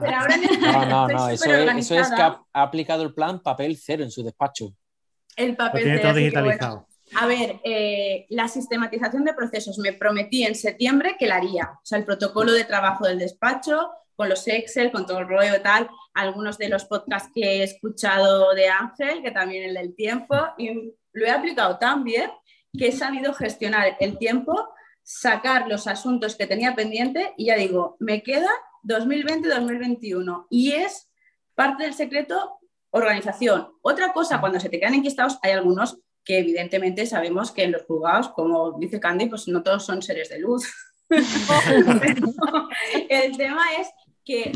Pero 0.00 0.16
ahora 0.16 0.36
No, 0.60 0.86
no, 0.86 1.08
no, 1.08 1.28
eso 1.30 1.52
es, 1.52 1.76
eso 1.76 1.98
es 1.98 2.10
que 2.10 2.22
ha, 2.22 2.40
ha 2.52 2.62
aplicado 2.62 3.02
el 3.02 3.12
plan 3.12 3.42
papel 3.42 3.76
cero 3.76 4.04
en 4.04 4.10
su 4.12 4.22
despacho. 4.22 4.72
El 5.34 5.50
Lo 5.50 5.56
papel 5.56 5.82
tiene 5.82 5.96
de 5.98 6.02
todo 6.04 6.14
digitalizado. 6.14 6.86
A 7.14 7.26
ver, 7.26 7.60
eh, 7.64 8.26
la 8.30 8.48
sistematización 8.48 9.24
de 9.24 9.34
procesos 9.34 9.78
me 9.78 9.92
prometí 9.92 10.44
en 10.44 10.54
septiembre 10.54 11.16
que 11.18 11.26
la 11.26 11.36
haría. 11.36 11.70
O 11.74 11.84
sea, 11.84 11.98
el 11.98 12.04
protocolo 12.04 12.52
de 12.52 12.64
trabajo 12.64 13.06
del 13.06 13.18
despacho, 13.18 13.90
con 14.14 14.28
los 14.28 14.46
Excel, 14.48 14.92
con 14.92 15.06
todo 15.06 15.18
el 15.18 15.28
rollo 15.28 15.60
tal, 15.62 15.88
algunos 16.14 16.58
de 16.58 16.68
los 16.68 16.84
podcasts 16.84 17.30
que 17.34 17.40
he 17.42 17.62
escuchado 17.62 18.54
de 18.54 18.68
Ángel, 18.68 19.22
que 19.22 19.30
también 19.30 19.64
el 19.64 19.74
del 19.74 19.94
tiempo, 19.94 20.36
y 20.58 20.94
lo 21.12 21.26
he 21.26 21.30
aplicado 21.30 21.78
tan 21.78 22.04
bien 22.04 22.30
que 22.76 22.88
he 22.88 22.92
sabido 22.92 23.34
gestionar 23.34 23.96
el 24.00 24.18
tiempo, 24.18 24.70
sacar 25.02 25.68
los 25.68 25.86
asuntos 25.86 26.36
que 26.36 26.46
tenía 26.46 26.74
pendiente 26.74 27.34
y 27.36 27.46
ya 27.46 27.56
digo, 27.56 27.96
me 28.00 28.22
queda 28.22 28.48
2020-2021 28.84 30.46
y 30.48 30.72
es 30.72 31.10
parte 31.54 31.84
del 31.84 31.94
secreto 31.94 32.58
organización. 32.90 33.72
Otra 33.82 34.12
cosa, 34.12 34.40
cuando 34.40 34.60
se 34.60 34.68
te 34.68 34.78
quedan 34.78 34.94
enquistados, 34.94 35.38
hay 35.42 35.52
algunos 35.52 35.98
que 36.24 36.38
evidentemente 36.38 37.06
sabemos 37.06 37.50
que 37.50 37.64
en 37.64 37.72
los 37.72 37.82
juzgados, 37.82 38.28
como 38.30 38.78
dice 38.78 39.00
Candy, 39.00 39.26
pues 39.26 39.48
no 39.48 39.62
todos 39.62 39.84
son 39.84 40.02
seres 40.02 40.28
de 40.28 40.38
luz. 40.38 40.64
el 43.08 43.36
tema 43.36 43.62
es 43.78 43.88
que 44.24 44.52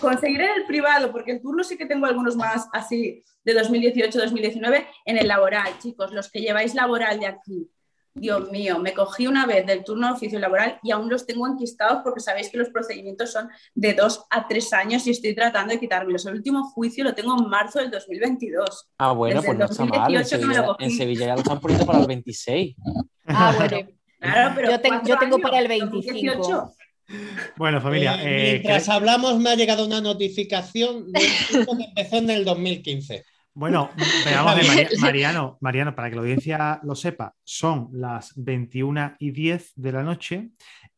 conseguir 0.00 0.40
en 0.40 0.50
el 0.60 0.66
privado, 0.66 1.10
porque 1.10 1.32
el 1.32 1.42
turno 1.42 1.64
sí 1.64 1.76
que 1.76 1.86
tengo 1.86 2.06
algunos 2.06 2.36
más 2.36 2.68
así 2.72 3.22
de 3.44 3.60
2018-2019, 3.60 4.86
en 5.04 5.18
el 5.18 5.28
laboral, 5.28 5.78
chicos, 5.78 6.12
los 6.12 6.30
que 6.30 6.40
lleváis 6.40 6.74
laboral 6.74 7.20
de 7.20 7.26
aquí. 7.26 7.68
Dios 8.16 8.48
mío, 8.50 8.78
me 8.78 8.94
cogí 8.94 9.26
una 9.26 9.44
vez 9.44 9.66
del 9.66 9.82
turno 9.82 10.06
de 10.06 10.12
oficio 10.12 10.38
laboral 10.38 10.78
y 10.84 10.92
aún 10.92 11.10
los 11.10 11.26
tengo 11.26 11.48
enquistados 11.48 12.00
porque 12.04 12.20
sabéis 12.20 12.48
que 12.48 12.58
los 12.58 12.70
procedimientos 12.70 13.32
son 13.32 13.48
de 13.74 13.92
dos 13.92 14.24
a 14.30 14.46
tres 14.46 14.72
años 14.72 15.04
y 15.08 15.10
estoy 15.10 15.34
tratando 15.34 15.72
de 15.72 15.80
quitármelos. 15.80 16.24
El 16.26 16.34
último 16.34 16.62
juicio 16.62 17.02
lo 17.02 17.14
tengo 17.14 17.36
en 17.36 17.48
marzo 17.48 17.80
del 17.80 17.90
2022. 17.90 18.88
Ah, 18.98 19.12
bueno, 19.12 19.42
pues 19.42 19.58
no 19.58 19.64
está 19.64 19.84
mal. 19.84 20.14
En 20.14 20.24
Sevilla, 20.24 20.66
en 20.78 20.90
Sevilla, 20.92 21.26
ya 21.26 21.34
lo 21.34 21.40
están 21.40 21.60
poniendo 21.60 21.86
para 21.86 22.00
el 22.00 22.06
26. 22.06 22.76
Ah, 23.26 23.52
bueno. 23.56 23.88
Claro, 24.20 24.52
pero 24.54 24.70
yo, 24.70 24.78
yo 25.06 25.18
tengo 25.18 25.38
para 25.38 25.58
el 25.58 25.68
25. 25.68 26.72
Bueno, 27.56 27.80
familia. 27.80 28.14
Eh, 28.22 28.22
eh, 28.22 28.52
mientras 28.52 28.88
hablamos, 28.88 29.38
me 29.38 29.50
ha 29.50 29.56
llegado 29.56 29.84
una 29.84 30.00
notificación 30.00 31.12
de 31.12 31.20
que 31.20 31.58
empezó 31.58 32.16
en 32.16 32.30
el 32.30 32.44
2015. 32.44 33.24
Bueno, 33.56 33.90
veamos 34.24 34.56
Mariano, 35.00 35.58
Mariano, 35.60 35.94
para 35.94 36.10
que 36.10 36.16
la 36.16 36.22
audiencia 36.22 36.80
lo 36.82 36.96
sepa, 36.96 37.34
son 37.44 37.88
las 37.92 38.32
21 38.34 39.14
y 39.20 39.30
10 39.30 39.72
de 39.76 39.92
la 39.92 40.02
noche 40.02 40.50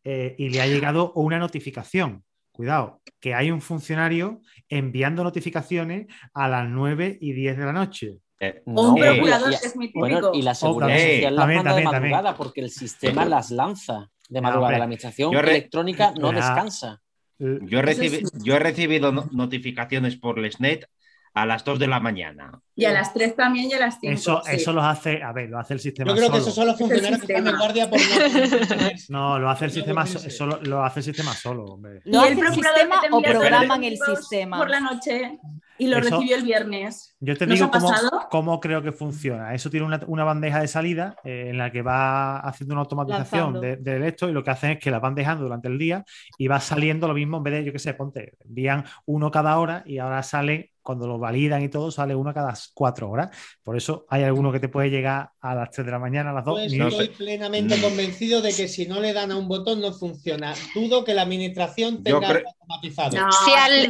eh, 0.03 0.35
y 0.39 0.49
le 0.49 0.63
ha 0.63 0.67
llegado 0.67 1.13
una 1.13 1.39
notificación. 1.39 2.25
Cuidado, 2.51 3.03
que 3.21 3.35
hay 3.35 3.51
un 3.51 3.61
funcionario 3.61 4.41
enviando 4.71 5.23
notificaciones 5.23 6.07
a 6.33 6.49
las 6.49 6.67
9 6.67 7.19
y 7.21 7.33
10 7.35 7.59
de 7.59 7.65
la 7.67 7.73
noche. 7.75 8.17
un 8.65 8.95
procurador 8.95 9.53
es 9.53 9.77
muy 9.77 9.93
típico. 9.93 10.33
y 10.33 10.41
la 10.41 10.55
seguridad 10.55 10.99
social 10.99 11.37
las 11.37 11.47
manda 11.47 11.75
de 11.75 11.85
madrugada 11.85 12.37
porque 12.37 12.63
el 12.63 12.71
sistema 12.71 13.27
las 13.27 13.51
lanza 13.51 14.11
de 14.31 14.41
madrugada. 14.41 14.79
la 14.79 14.85
administración 14.85 15.35
electrónica 15.35 16.15
no 16.19 16.33
descansa. 16.33 17.03
Yo, 17.39 17.59
yo 17.59 18.57
he 18.57 18.59
recibido 18.59 19.13
notificaciones 19.13 20.17
por 20.17 20.39
Lesnet 20.39 20.89
a 21.37 21.45
las 21.45 21.64
2 21.64 21.78
de 21.78 21.87
la 21.87 22.01
mañana. 22.01 22.51
Y 22.74 22.87
a 22.87 22.93
las 22.93 23.12
3 23.12 23.37
también 23.37 23.68
y 23.68 23.74
a 23.74 23.78
las 23.78 24.01
5. 24.01 24.14
Eso, 24.14 24.43
eso 24.47 24.72
lo 24.72 24.80
hace, 24.82 25.22
a 25.22 25.32
ver, 25.32 25.51
lo 25.51 25.59
hace 25.59 25.74
el 25.74 25.80
sistema. 25.80 26.11
Yo 26.11 26.16
creo 26.16 26.32
que 26.32 26.39
eso 26.39 26.51
solo 26.51 26.74
funciona 26.74 27.18
que 27.18 27.26
están 27.26 27.47
en 27.47 27.59
guardia 27.59 27.91
por 27.91 28.01
no. 29.11 29.39
lo 29.39 29.51
hace 29.51 29.66
el 29.66 29.70
sistema, 29.70 30.05
eso 30.05 30.47
lo, 30.47 30.82
hace 30.82 31.01
el 31.01 31.05
sistema 31.05 31.34
solo, 31.34 31.66
hombre. 31.66 32.01
¿Lo 32.05 32.22
hace 32.22 32.41
el 32.41 32.55
sistema 32.55 33.03
o 33.11 33.20
programan 33.20 33.84
el 33.84 33.99
sistema? 33.99 34.57
Por 34.57 34.70
la 34.70 34.80
noche 34.80 35.39
y 35.79 35.87
lo 35.87 36.01
recibió 36.01 36.37
el 36.37 36.43
viernes. 36.43 37.16
Yo 37.20 37.37
te 37.37 37.47
digo 37.47 37.70
cómo, 37.70 37.91
cómo, 38.31 38.61
creo 38.61 38.83
que 38.83 38.93
funciona. 38.93 39.55
Eso 39.55 39.70
tiene 39.70 39.87
una, 39.87 40.01
una 40.07 40.24
bandeja 40.24 40.61
de 40.61 40.68
salida 40.68 41.16
eh, 41.24 41.47
en 41.51 41.59
la 41.59 41.70
que 41.70 41.83
va 41.83 42.39
haciendo 42.41 42.74
una 42.74 42.83
automatización 42.83 43.61
de, 43.61 43.77
de, 43.77 44.09
esto 44.09 44.29
y 44.29 44.33
lo 44.33 44.45
que 44.45 44.51
hacen 44.51 44.70
es 44.72 44.79
que 44.79 44.91
la 44.91 44.99
van 44.99 45.14
dejando 45.14 45.45
durante 45.45 45.68
el 45.68 45.79
día 45.79 46.05
y 46.39 46.49
va 46.49 46.61
saliendo 46.61 47.09
lo 47.09 47.14
mismo 47.14 47.39
en 47.39 47.43
vez 47.43 47.55
de, 47.55 47.64
yo 47.64 47.72
qué 47.72 47.79
sé, 47.79 47.95
ponte, 47.95 48.35
envían 48.45 48.85
uno 49.07 49.31
cada 49.31 49.59
hora 49.59 49.83
y 49.87 49.99
ahora 49.99 50.22
sale 50.22 50.72
cuando 50.87 51.09
lo 51.09 51.18
validan 51.18 51.62
y 51.62 51.68
todo, 51.68 51.91
sale 51.91 52.14
uno 52.14 52.33
cada 52.33 52.55
cuatro 52.72 53.11
horas. 53.11 53.37
Por 53.64 53.77
eso 53.77 54.07
hay 54.09 54.22
alguno 54.22 54.53
que 54.53 54.61
te 54.61 54.68
puede 54.68 54.89
llegar 54.89 55.33
a 55.41 55.55
las 55.55 55.70
3 55.72 55.85
de 55.85 55.93
la 55.93 55.99
mañana, 55.99 56.31
a 56.31 56.33
las 56.33 56.45
2. 56.45 56.61
Pues 56.61 56.72
estoy 56.72 57.09
plenamente 57.09 57.83
convencido 57.83 58.41
de 58.41 58.55
que 58.55 58.68
si 58.68 58.87
no 58.87 59.01
le 59.01 59.12
dan 59.12 59.33
a 59.33 59.37
un 59.37 59.49
botón 59.49 59.81
no 59.81 59.93
funciona. 59.93 60.55
Dudo 60.74 61.05
que 61.05 61.12
la 61.12 61.22
administración 61.22 62.05
tenga 62.05 62.29
automatizado. 62.29 63.16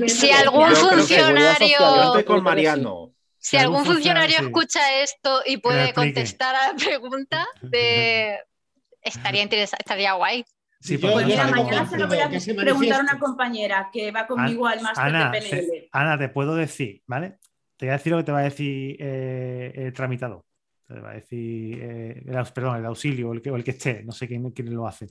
si, 0.09 0.31
algún 0.31 0.75
funcionario... 0.75 1.76
Yo 1.79 2.05
estoy 2.05 2.25
con 2.25 2.43
Mariano. 2.43 3.13
Si 3.39 3.57
algún 3.57 3.85
funcionario 3.85 4.39
escucha 4.41 5.03
esto 5.03 5.43
y 5.47 5.59
puede 5.59 5.93
contestar 5.93 6.55
a 6.55 6.73
la 6.73 6.75
pregunta, 6.75 7.47
de... 7.63 8.39
estaría 9.01 9.43
interesante, 9.43 9.83
estaría 9.85 10.15
guay. 10.15 10.45
Sí, 10.81 10.99
pues 10.99 11.15
mañana 11.15 11.87
se 11.89 11.97
lo 11.97 12.07
voy 12.07 12.19
a 12.19 12.29
preguntar 12.29 13.01
a 13.01 13.03
una 13.03 13.19
compañera 13.19 13.89
que 13.93 14.11
va 14.11 14.27
conmigo 14.27 14.67
al 14.67 14.81
máster 14.83 15.05
Ana, 15.05 15.31
de 15.31 15.41
PNL. 15.41 15.89
Ana, 15.93 16.19
te 16.19 16.29
puedo 16.29 16.55
decir, 16.55 17.03
¿vale? 17.07 17.39
Te 17.77 17.87
voy 17.87 17.91
a 17.91 17.97
decir 17.99 18.13
lo 18.13 18.19
que 18.19 18.25
te 18.25 18.33
va 18.33 18.41
a 18.41 18.45
decir 18.45 18.97
eh, 18.99 19.73
el 19.75 19.93
tramitador. 19.93 20.45
Te 20.87 21.01
va 21.01 21.11
a 21.11 21.15
decir, 21.15 21.79
eh, 21.83 22.23
el, 22.27 22.53
perdón, 22.53 22.77
el 22.77 22.87
auxilio 22.87 23.31
o 23.31 23.33
el 23.33 23.43
que, 23.43 23.51
el 23.51 23.65
que 23.65 23.73
esté, 23.73 24.03
no 24.05 24.13
sé 24.13 24.29
quién, 24.29 24.51
quién 24.51 24.75
lo 24.75 24.87
hace. 24.87 25.09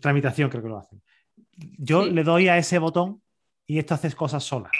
Tramitación 0.00 0.50
creo 0.50 0.62
que 0.62 0.68
lo 0.68 0.78
hacen. 0.78 1.02
Yo 1.56 2.04
le 2.04 2.24
doy 2.24 2.48
a 2.48 2.58
ese 2.58 2.78
botón 2.78 3.22
y 3.66 3.78
esto 3.78 3.94
hace 3.94 4.12
cosas 4.12 4.42
solas. 4.42 4.72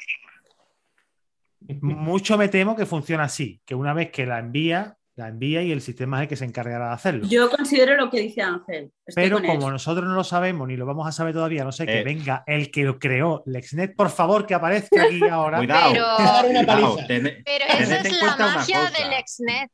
Mucho 1.80 2.36
me 2.36 2.48
temo 2.48 2.76
que 2.76 2.86
funciona 2.86 3.24
así, 3.24 3.60
que 3.64 3.74
una 3.74 3.94
vez 3.94 4.10
que 4.10 4.26
la 4.26 4.38
envía, 4.38 4.96
la 5.14 5.28
envía 5.28 5.62
y 5.62 5.72
el 5.72 5.80
sistema 5.80 6.18
es 6.18 6.22
el 6.22 6.28
que 6.28 6.36
se 6.36 6.44
encargará 6.44 6.88
de 6.88 6.94
hacerlo. 6.94 7.26
Yo 7.28 7.50
considero 7.50 7.96
lo 7.96 8.10
que 8.10 8.20
dice 8.20 8.42
Ángel. 8.42 8.92
Pero 9.14 9.42
como 9.42 9.70
nosotros 9.70 10.06
no 10.06 10.14
lo 10.14 10.24
sabemos 10.24 10.66
ni 10.68 10.76
lo 10.76 10.86
vamos 10.86 11.06
a 11.06 11.12
saber 11.12 11.34
todavía, 11.34 11.64
no 11.64 11.72
sé, 11.72 11.86
que 11.86 12.00
eh. 12.00 12.04
venga 12.04 12.44
el 12.46 12.70
que 12.70 12.84
lo 12.84 12.98
creó, 12.98 13.42
LexNet, 13.46 13.94
por 13.94 14.10
favor, 14.10 14.46
que 14.46 14.54
aparezca 14.54 15.02
aquí 15.02 15.20
ahora. 15.30 15.58
Cuidado. 15.58 15.92
Pero, 17.06 17.24
pero 17.44 17.64
esa 17.68 17.96
es 17.98 18.22
la 18.22 18.36
magia 18.36 18.90
del 18.90 19.10
LexNet. 19.10 19.70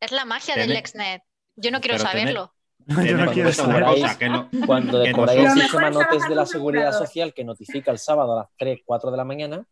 Es 0.00 0.12
la 0.12 0.24
magia 0.24 0.54
del 0.56 0.70
LexNet. 0.70 1.22
Yo 1.56 1.70
no 1.70 1.80
quiero 1.80 1.98
saberlo. 1.98 2.54
Yo 3.04 3.18
no 3.18 3.30
quiero 3.32 3.52
saberlo. 3.52 4.48
Cuando 4.66 4.98
decoráis 5.00 5.40
el 5.40 5.60
sistema 5.60 5.90
notes 5.90 6.28
de 6.28 6.34
la 6.34 6.46
seguridad 6.46 6.92
social 6.92 7.34
que 7.34 7.44
notifica 7.44 7.90
el 7.90 7.98
sábado 7.98 8.32
a 8.32 8.36
las 8.42 8.48
3, 8.56 8.80
4 8.84 9.10
de 9.10 9.16
la 9.16 9.24
mañana, 9.24 9.66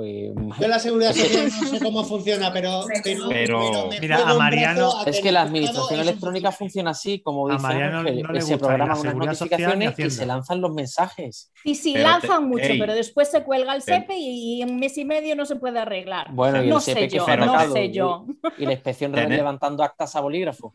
pues, 0.00 0.58
Yo 0.58 0.68
la 0.68 0.78
seguridad 0.78 1.12
social 1.14 1.50
no 1.60 1.68
sé 1.68 1.80
cómo 1.80 2.04
funciona, 2.04 2.52
pero, 2.52 2.84
pero, 3.28 3.88
mira, 4.00 4.28
a 4.28 4.34
Mariano 4.34 5.04
es 5.06 5.20
que 5.20 5.32
la 5.32 5.42
administración 5.42 6.00
electrónica 6.00 6.52
funciona 6.52 6.90
así, 6.90 7.20
como 7.20 7.48
dice 7.48 7.66
Ángel, 7.66 8.42
se 8.42 8.58
programan 8.58 8.98
unas 8.98 9.14
notificaciones 9.14 9.98
y, 9.98 10.10
se 10.10 10.26
lanzan 10.26 10.60
los 10.60 10.72
mensajes. 10.72 11.52
Sí, 11.62 11.74
sí, 11.74 11.94
lanzan 11.94 12.48
mucho, 12.48 12.68
pero 12.78 12.94
después 12.94 13.30
se 13.30 13.42
cuelga 13.42 13.74
el 13.74 13.82
SEPE 13.82 14.16
y 14.16 14.62
en 14.62 14.70
un 14.70 14.80
mes 14.80 14.96
y 14.98 15.04
medio 15.04 15.36
no 15.36 15.44
se 15.46 15.56
puede 15.56 15.78
arreglar. 15.78 16.32
Bueno, 16.32 16.62
y 16.62 16.68
no 16.68 16.76
el 16.76 16.82
SEPE 16.82 17.08
que 17.08 17.20
fue 17.20 17.36
no 17.36 17.72
sé 17.72 17.90
yo. 17.90 18.26
Y, 18.58 18.66
la 18.66 18.72
inspección 18.72 19.12
levantando 19.12 19.82
actas 19.82 20.14
a 20.16 20.20
bolígrafo. 20.20 20.74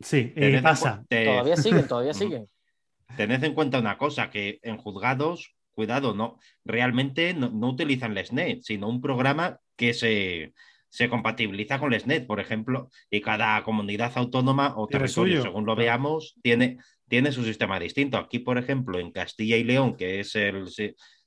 Sí, 0.00 0.32
y 0.36 0.60
pasa. 0.60 1.04
Todavía 1.08 1.56
siguen, 1.56 1.88
todavía 1.88 2.14
siguen. 2.14 2.46
Tened 3.16 3.42
en 3.42 3.54
cuenta 3.54 3.78
una 3.78 3.98
cosa, 3.98 4.30
que 4.30 4.60
en 4.62 4.76
juzgados 4.76 5.54
cuidado, 5.78 6.12
no, 6.12 6.40
realmente 6.64 7.34
no, 7.34 7.68
utilizan 7.68 8.12
LesNet, 8.12 8.62
sino 8.62 8.88
un 8.88 9.00
programa 9.00 9.60
que 9.76 9.94
se, 9.94 10.54
se 10.88 11.08
compatibiliza 11.08 11.78
con 11.78 11.92
LesNet, 11.92 12.26
por 12.26 12.40
ejemplo, 12.40 12.90
y 13.08 13.20
cada 13.20 13.62
comunidad 13.62 14.10
autónoma 14.16 14.74
o 14.76 14.88
territorio, 14.88 15.40
según 15.40 15.66
lo 15.66 15.76
veamos, 15.76 16.34
tiene, 16.42 16.78
tiene 17.06 17.30
su 17.30 17.44
sistema 17.44 17.78
distinto. 17.78 18.18
Aquí, 18.18 18.40
por 18.40 18.58
ejemplo, 18.58 18.98
en 18.98 19.12
Castilla 19.12 19.56
y 19.56 19.62
León, 19.62 19.96
que 19.96 20.18
es 20.18 20.34
el, 20.34 20.64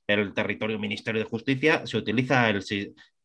el 0.06 0.34
territorio 0.34 0.78
Ministerio 0.78 1.22
de 1.22 1.30
Justicia, 1.30 1.86
se 1.86 1.96
utiliza 1.96 2.50
el 2.50 2.62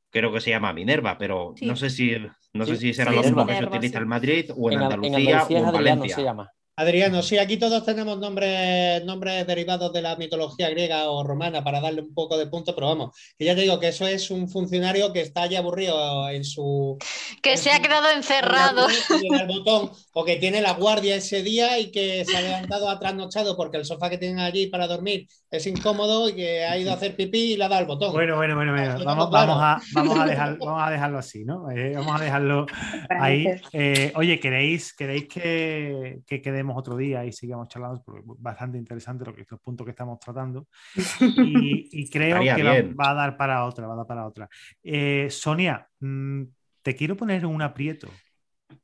creo 0.10 0.32
que 0.32 0.40
se 0.40 0.52
llama 0.52 0.72
Minerva, 0.72 1.18
pero 1.18 1.56
no 1.60 1.76
sé 1.76 1.90
si 1.90 2.16
no 2.54 2.66
sé 2.66 2.78
si 2.78 2.94
será 2.94 3.12
lo 3.12 3.22
mismo 3.22 3.46
que 3.46 3.58
se 3.58 3.66
utiliza 3.66 3.98
en 4.00 4.08
Madrid 4.08 4.50
o 4.56 4.72
en, 4.72 4.80
Andalucía, 4.80 5.44
o 5.44 5.52
en 5.52 5.72
Valencia. 5.74 6.16
Se 6.16 6.24
llama. 6.24 6.50
Adriano, 6.80 7.24
sí, 7.24 7.40
aquí 7.40 7.58
todos 7.58 7.84
tenemos 7.84 8.20
nombres, 8.20 9.04
nombres 9.04 9.48
derivados 9.48 9.92
de 9.92 10.04
la 10.04 10.16
mitología 10.16 10.70
griega 10.70 11.10
o 11.10 11.24
romana 11.24 11.64
para 11.64 11.82
darle 11.82 12.02
un 12.02 12.14
poco 12.14 12.38
de 12.38 12.46
punto, 12.46 12.76
pero 12.76 12.86
vamos, 12.86 13.18
que 13.36 13.46
ya 13.46 13.56
te 13.56 13.62
digo 13.62 13.80
que 13.80 13.88
eso 13.88 14.06
es 14.06 14.30
un 14.30 14.48
funcionario 14.48 15.12
que 15.12 15.22
está 15.22 15.48
ya 15.48 15.58
aburrido 15.58 16.30
en 16.30 16.44
su... 16.44 17.00
Que 17.42 17.58
se 17.58 17.72
ha 17.72 17.82
quedado 17.82 18.12
encerrado. 18.12 18.86
En 19.10 19.40
el 19.40 19.48
botón, 19.48 19.90
o 20.14 20.24
que 20.24 20.36
tiene 20.36 20.62
la 20.62 20.74
guardia 20.74 21.16
ese 21.16 21.42
día 21.42 21.80
y 21.80 21.90
que 21.90 22.24
se 22.26 22.38
ha 22.38 22.42
levantado 22.42 22.92
a 22.92 23.00
trasnochado 23.00 23.58
porque 23.58 23.78
el 23.78 23.86
sofá 23.86 24.12
que 24.12 24.20
tienen 24.20 24.38
allí 24.38 24.68
para 24.68 24.86
dormir 24.86 25.28
es 25.50 25.66
incómodo 25.66 26.30
y 26.30 26.36
que 26.36 26.64
ha 26.64 26.78
ido 26.78 26.92
a 26.92 26.94
hacer 26.94 27.16
pipí 27.16 27.54
y 27.54 27.58
le 27.58 27.64
ha 27.64 27.70
dado 27.70 27.82
el 27.82 27.88
botón. 27.88 28.14
Bueno, 28.14 28.36
bueno, 28.36 28.56
bueno, 28.56 28.74
Vamos, 29.04 29.32
vamos, 29.32 29.58
a, 29.60 29.82
vamos, 29.94 30.20
a 30.20 30.26
dejar, 30.28 30.58
vamos 30.60 30.82
a 30.84 30.92
dejarlo 30.92 31.18
así, 31.18 31.44
¿no? 31.44 31.72
Eh, 31.72 31.94
vamos 31.96 32.22
a 32.22 32.24
dejarlo 32.24 32.68
ahí. 33.10 33.48
Eh, 33.74 34.12
oye, 34.16 34.40
¿queréis, 34.40 34.94
queréis 34.94 35.28
que, 35.28 36.20
que 36.28 36.40
quedemos 36.40 36.67
otro 36.76 36.98
día 36.98 37.24
y 37.24 37.32
sigamos 37.32 37.68
charlando, 37.68 38.02
porque 38.04 38.22
es 38.22 38.26
bastante 38.42 38.78
interesante 38.78 39.26
lo 39.26 39.34
que, 39.34 39.46
los 39.50 39.62
puntos 39.62 39.86
que 39.86 39.92
estamos 39.92 40.20
tratando. 40.20 40.68
Y, 41.90 42.10
creo 42.10 42.40
que 42.42 42.94
va, 42.94 43.12
a 43.12 43.14
dar 43.14 43.38
para 43.38 43.66
otra, 43.66 43.88
va 43.88 43.94
a 43.94 43.98
dar 43.98 44.08
para 44.08 44.26
otra. 44.26 44.50
Eh, 44.84 45.28
Sonia, 45.30 45.88
mm, 46.00 46.44
te 46.82 46.96
quiero 46.96 47.16
poner 47.16 47.46
un 47.46 47.62
aprieto. 47.62 48.10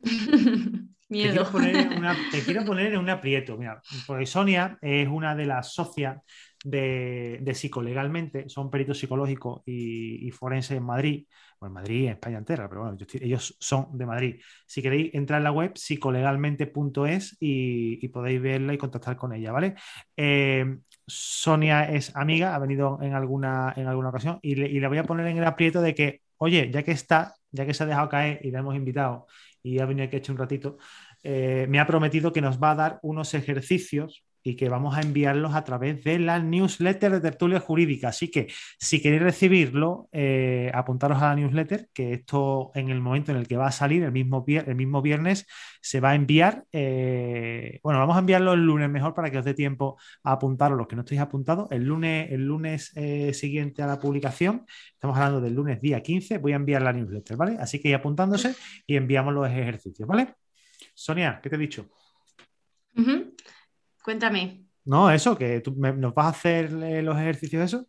Te 1.14 1.30
quiero, 1.30 1.52
poner 1.52 1.76
en 1.76 1.94
una, 2.00 2.18
te 2.32 2.42
quiero 2.42 2.66
poner 2.66 2.94
en 2.94 3.00
un 3.00 3.10
aprieto. 3.10 3.56
Mira, 3.56 3.80
porque 4.08 4.26
Sonia 4.26 4.80
es 4.82 5.08
una 5.08 5.36
de 5.36 5.46
las 5.46 5.72
socias 5.72 6.20
de, 6.64 7.52
Psicolegalmente, 7.54 8.50
son 8.50 8.72
peritos 8.72 8.98
psicológicos 8.98 9.62
y, 9.66 10.28
y 10.28 10.32
forenses 10.32 10.78
en 10.78 10.84
Madrid, 10.84 11.28
o 11.60 11.68
en 11.68 11.74
Madrid, 11.74 12.06
en 12.06 12.12
España 12.14 12.38
entera, 12.38 12.68
pero 12.70 12.82
bueno, 12.82 12.98
ellos 13.22 13.56
son 13.60 13.98
de 13.98 14.06
Madrid. 14.06 14.42
Si 14.66 14.82
queréis 14.82 15.14
entrar 15.14 15.40
en 15.40 15.44
la 15.44 15.52
web 15.52 15.74
psicolegalmente.es 15.76 17.38
y, 17.40 18.04
y 18.04 18.08
podéis 18.10 18.42
verla 18.42 18.74
y 18.74 18.78
contactar 18.78 19.18
con 19.18 19.34
ella, 19.34 19.52
¿vale? 19.52 19.76
Eh, 20.18 20.78
Sonia 21.06 21.84
es 21.92 22.16
amiga, 22.16 22.56
ha 22.56 22.60
venido 22.60 23.00
en 23.02 23.14
alguna, 23.14 23.74
en 23.76 23.88
alguna 23.88 24.10
ocasión 24.10 24.40
y 24.42 24.56
le, 24.56 24.68
y 24.68 24.80
le 24.80 24.88
voy 24.88 24.98
a 24.98 25.04
poner 25.04 25.28
en 25.28 25.38
el 25.38 25.44
aprieto 25.44 25.82
de 25.82 25.94
que, 25.94 26.22
oye, 26.38 26.72
ya 26.72 26.84
que 26.84 26.92
está, 26.92 27.36
ya 27.52 27.66
que 27.66 27.74
se 27.74 27.84
ha 27.84 27.88
dejado 27.88 28.10
caer 28.10 28.40
y 28.44 28.52
la 28.52 28.60
hemos 28.60 28.76
invitado 28.76 29.28
y 29.62 29.80
ha 29.80 29.86
venido 29.86 30.08
aquí 30.08 30.18
hecho 30.18 30.32
un 30.32 30.38
ratito, 30.38 30.78
eh, 31.24 31.66
me 31.70 31.80
ha 31.80 31.88
prometido 31.88 32.32
que 32.34 32.42
nos 32.42 32.62
va 32.62 32.72
a 32.72 32.76
dar 32.76 33.00
unos 33.02 33.34
ejercicios 33.34 34.26
y 34.44 34.56
que 34.56 34.70
vamos 34.70 34.96
a 34.98 35.02
enviarlos 35.02 35.56
a 35.56 35.64
través 35.64 36.04
de 36.04 36.20
la 36.20 36.40
newsletter 36.40 37.12
de 37.14 37.22
Tertulia 37.22 37.60
Jurídica. 37.60 38.10
Así 38.10 38.30
que 38.30 38.48
si 38.78 39.02
queréis 39.02 39.22
recibirlo, 39.24 40.10
eh, 40.12 40.70
apuntaros 40.74 41.22
a 41.22 41.30
la 41.30 41.36
newsletter, 41.36 41.88
que 41.94 42.14
esto 42.14 42.72
en 42.76 42.90
el 42.90 43.00
momento 43.02 43.32
en 43.32 43.38
el 43.38 43.48
que 43.48 43.58
va 43.58 43.68
a 43.68 43.72
salir, 43.72 44.04
el 44.04 44.12
mismo, 44.12 44.44
viernes, 45.02 45.48
se 45.82 46.00
va 46.00 46.12
a 46.12 46.16
enviar. 46.16 46.66
eh, 46.72 47.80
bueno, 47.84 48.00
vamos 48.00 48.16
a 48.16 48.20
enviarlo 48.20 48.54
el 48.54 48.66
lunes 48.66 48.90
mejor 48.90 49.14
para 49.14 49.32
que 49.32 49.38
os 49.38 49.46
dé 49.46 49.54
tiempo 49.54 49.98
a 50.24 50.34
apuntaros 50.34 50.78
los 50.78 50.88
que 50.88 50.96
no 50.96 51.02
estéis 51.04 51.22
apuntados. 51.22 51.72
El 51.72 51.86
lunes, 51.86 52.32
el 52.32 52.46
lunes 52.46 52.92
eh, 52.96 53.34
siguiente 53.34 53.82
a 53.82 53.88
la 53.88 54.00
publicación, 54.00 54.66
estamos 54.94 55.18
hablando 55.18 55.42
del 55.42 55.54
lunes 55.54 55.82
día 55.82 56.02
15, 56.02 56.38
voy 56.40 56.54
a 56.54 56.58
enviar 56.58 56.82
la 56.82 56.94
newsletter, 56.94 57.38
¿vale? 57.38 57.58
Así 57.60 57.82
que 57.82 57.90
ir 57.90 57.96
apuntándose 57.96 58.56
y 58.86 58.96
enviamos 58.96 59.34
los 59.34 59.48
ejercicios, 59.48 60.08
¿vale? 60.08 60.36
Sonia, 60.94 61.40
¿qué 61.42 61.50
te 61.50 61.56
he 61.56 61.60
dicho? 61.60 61.90
Cuéntame. 64.04 64.66
No, 64.86 65.10
eso, 65.10 65.38
que 65.38 65.62
tú 65.62 65.74
me- 65.76 65.94
nos 65.94 66.14
vas 66.14 66.26
a 66.28 66.30
hacer 66.30 66.66
eh, 66.84 67.02
los 67.02 67.18
ejercicios 67.18 67.64
eso. 67.64 67.88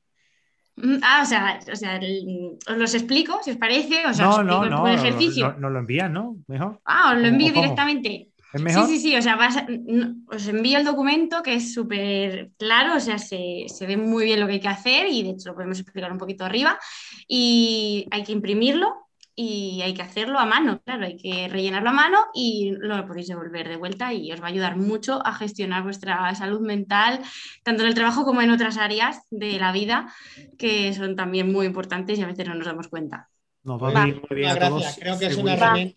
Mm, 0.77 0.97
Ah, 1.03 1.21
o 1.23 1.27
sea, 1.27 1.61
o 1.73 1.77
sea, 1.77 1.97
el- 1.97 2.57
os 2.69 2.77
los 2.77 2.95
explico, 2.95 3.41
si 3.43 3.51
os 3.53 3.57
parece, 3.57 4.07
os 4.07 4.19
No, 4.19 4.27
explico 4.27 4.65
no, 4.67 4.71
no, 4.71 4.89
el 4.89 4.95
ejercicio. 4.95 5.53
no, 5.53 5.59
no 5.61 5.71
lo 5.71 5.79
envías, 5.81 6.11
¿no? 6.11 6.37
Mejor. 6.49 6.81
Ah, 6.85 7.11
os 7.11 7.17
lo 7.17 7.23
¿Cómo- 7.23 7.27
envío 7.29 7.53
directamente. 7.53 8.31
¿Es 8.53 8.63
mejor? 8.63 8.87
Sí, 8.87 8.99
sí, 8.99 9.01
sí, 9.11 9.17
o 9.17 9.23
sea, 9.23 9.35
vas 9.35 9.57
a- 9.57 9.67
no, 9.69 10.15
os 10.29 10.47
envío 10.47 10.79
el 10.79 10.85
documento 10.85 11.43
que 11.43 11.55
es 11.55 11.75
súper 11.75 12.51
claro, 12.57 12.95
o 12.97 13.01
sea, 13.01 13.19
se, 13.19 13.65
se 13.67 13.87
ve 13.87 13.97
muy 13.97 14.25
bien 14.25 14.39
lo 14.39 14.47
que 14.47 14.53
hay 14.55 14.61
que 14.61 14.69
hacer 14.69 15.09
y 15.09 15.25
de 15.25 15.31
hecho 15.31 15.49
lo 15.49 15.55
podemos 15.57 15.81
explicar 15.81 16.13
un 16.13 16.19
poquito 16.19 16.45
arriba 16.45 16.79
y 17.27 18.07
hay 18.13 18.23
que 18.23 18.31
imprimirlo 18.33 18.95
y 19.37 19.81
hay 19.83 19.95
que 19.95 20.03
hacerlo 20.03 20.39
a 20.39 20.47
mano, 20.47 20.81
claro, 20.85 21.07
hay 21.07 21.17
que 21.17 21.49
rellenarlo 21.49 21.91
a 21.91 21.93
mano 21.93 22.19
y 22.35 22.73
lo 22.79 23.05
podéis 23.07 23.29
devolver 23.29 23.69
de 23.69 23.77
vuelta 23.77 24.13
y 24.13 24.31
os 24.33 24.41
va 24.41 24.47
a 24.47 24.51
ayudar 24.51 24.77
mucho 24.77 25.25
a 25.27 25.35
gestionar 25.35 25.83
vuestra 25.83 26.35
salud 26.35 26.61
mental, 26.61 27.21
tanto 27.63 27.83
en 27.83 27.89
el 27.89 27.95
trabajo 27.95 28.25
como 28.25 28.43
en 28.43 28.51
otras 28.51 28.79
áreas 28.79 29.23
de 29.31 29.59
la 29.59 29.73
vida 29.73 30.13
que 30.59 30.93
son 30.95 31.17
también 31.17 31.53
muy 31.53 31.67
importantes 31.67 32.19
y 32.19 32.23
a 32.23 32.27
veces 32.27 32.47
no 32.47 32.55
nos 32.55 32.67
damos 32.67 32.89
cuenta. 32.89 33.29
Nos 33.65 33.83
va 33.83 33.89
a 33.89 33.93
Va. 33.93 34.01
venir 34.01 34.23
muy 34.29 34.39
bien 34.39 34.51
a 34.51 34.55
Muchas 34.55 34.69
todos. 34.69 34.83
gracias. 34.83 34.99
Creo 35.01 35.19
que 35.19 35.27
es 35.27 35.37
una 35.37 35.55
herramienta 35.55 35.97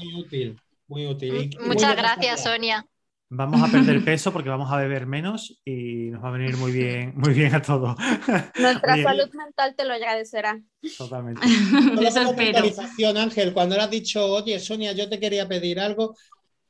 muy 0.00 0.14
útil. 0.20 0.60
Muy 0.88 1.06
útil. 1.06 1.50
muy 1.60 1.68
Muchas 1.68 1.96
gracias, 1.96 2.42
Sonia. 2.42 2.86
Vamos 3.34 3.62
a 3.62 3.72
perder 3.72 4.04
peso 4.04 4.30
porque 4.30 4.50
vamos 4.50 4.70
a 4.70 4.76
beber 4.76 5.06
menos 5.06 5.58
y 5.64 6.10
nos 6.10 6.22
va 6.22 6.28
a 6.28 6.32
venir 6.32 6.54
muy 6.58 6.70
bien, 6.70 7.14
muy 7.16 7.32
bien 7.32 7.54
a 7.54 7.62
todos. 7.62 7.96
Nuestra 8.58 8.92
Oye, 8.92 9.02
salud 9.02 9.30
mental 9.32 9.74
te 9.74 9.86
lo 9.86 9.94
agradecerá. 9.94 10.60
Totalmente. 10.98 11.40
Eso 11.46 12.20
espero. 12.20 13.18
Ángel, 13.18 13.54
cuando 13.54 13.74
le 13.74 13.82
has 13.82 13.90
dicho, 13.90 14.22
oye, 14.26 14.58
Sonia, 14.60 14.92
yo 14.92 15.08
te 15.08 15.18
quería 15.18 15.48
pedir 15.48 15.80
algo, 15.80 16.14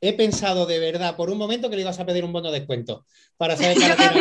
he 0.03 0.13
pensado 0.15 0.67
de 0.67 0.79
verdad 0.81 1.17
por 1.17 1.31
un 1.31 1.39
momento 1.39 1.71
que 1.71 1.77
le 1.77 1.83
ibas 1.83 1.99
a 2.01 2.05
pedir 2.05 2.25
un 2.25 2.33
bono 2.33 2.51
de 2.51 2.59
descuento. 2.59 3.07
Para 3.39 3.57
saber 3.57 3.77
Yo 3.79 3.97
para 3.97 4.13
qué 4.13 4.21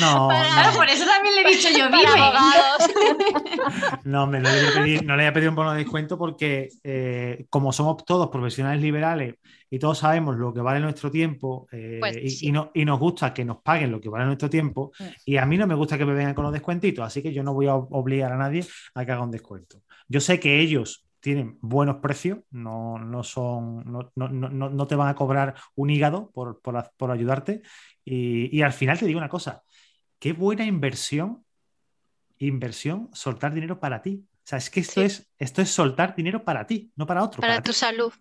No, 0.00 0.28
no, 0.28 0.72
por 0.76 0.88
eso 0.88 1.04
también 1.06 1.34
le 1.36 1.42
he 1.42 1.54
dicho 1.54 1.68
yo, 1.70 1.84
abogados. 1.86 2.90
no, 4.04 4.24
hombre, 4.24 4.40
no 4.40 4.50
le 4.50 4.60
voy 4.62 4.70
a 4.70 4.74
pedir, 4.74 5.04
no 5.04 5.16
le 5.16 5.22
voy 5.22 5.28
a 5.28 5.32
pedir 5.32 5.48
un 5.48 5.54
bono 5.54 5.72
de 5.72 5.78
descuento 5.78 6.18
porque 6.18 6.68
eh, 6.82 7.46
como 7.50 7.72
somos 7.72 8.04
todos 8.04 8.28
profesionales 8.30 8.82
liberales 8.82 9.36
y 9.70 9.78
todos 9.78 9.98
sabemos 9.98 10.36
lo 10.36 10.52
que 10.52 10.60
vale 10.60 10.80
nuestro 10.80 11.10
tiempo 11.10 11.66
eh, 11.72 11.98
Pues 12.00 12.16
y, 12.22 12.30
sí. 12.30 12.46
y 12.48 12.52
no- 12.52 12.70
y 12.74 12.84
nos 12.84 12.98
gusta 12.98 13.32
que 13.32 13.44
nos 13.44 13.58
paguen 13.62 13.90
lo 13.92 14.00
que 14.00 14.08
vale 14.08 14.26
nuestro 14.26 14.50
tiempo 14.50 14.92
Mm. 14.98 15.04
y 15.24 15.36
a 15.36 15.46
mí 15.46 15.56
no 15.56 15.66
me 15.66 15.74
gusta 15.74 15.96
que 15.98 16.04
me 16.04 16.14
vengan 16.14 16.34
con 16.34 16.44
los 16.44 16.52
descuentitos, 16.52 17.04
así 17.04 17.22
que 17.22 17.32
yo 17.32 17.42
no 17.42 17.54
voy 17.54 17.66
a 17.68 17.74
obligar 17.74 18.32
a 18.32 18.36
nadie 18.36 18.64
a 18.94 19.04
que 19.04 19.12
haga 19.12 19.22
un 19.22 19.30
descuento. 19.30 19.82
Yo 20.08 20.20
sé 20.20 20.38
que 20.40 20.60
ellos 20.60 21.04
tienen 21.24 21.56
buenos 21.62 21.96
precios, 22.02 22.40
no, 22.50 22.98
no 22.98 23.22
son, 23.24 23.82
no, 23.90 24.12
no- 24.14 24.28
no- 24.28 24.50
no- 24.50 24.68
no 24.68 24.86
te 24.86 24.94
van 24.94 25.08
a 25.08 25.14
cobrar 25.14 25.54
un 25.74 25.88
hígado 25.88 26.30
por, 26.32 26.60
por, 26.60 26.92
por 26.98 27.10
ayudarte. 27.10 27.62
Y, 28.04 28.54
y 28.54 28.60
al 28.60 28.74
final 28.74 28.98
te 28.98 29.06
digo 29.06 29.16
una 29.16 29.30
cosa, 29.30 29.62
qué 30.18 30.34
buena 30.34 30.66
inversión, 30.66 31.42
inversión, 32.36 33.08
soltar 33.14 33.54
dinero 33.54 33.80
para 33.80 34.02
ti. 34.02 34.22
O 34.34 34.46
sea, 34.46 34.58
es 34.58 34.68
que 34.68 34.80
esto, 34.80 35.00
Sí. 35.00 35.06
es, 35.06 35.30
esto 35.38 35.62
es 35.62 35.70
soltar 35.70 36.14
dinero 36.14 36.44
para 36.44 36.66
ti, 36.66 36.92
no 36.94 37.06
para 37.06 37.22
otro. 37.24 37.40
Para 37.40 37.54
para 37.54 37.62
tu 37.62 37.72
ti. 37.72 37.78
salud. 37.78 38.12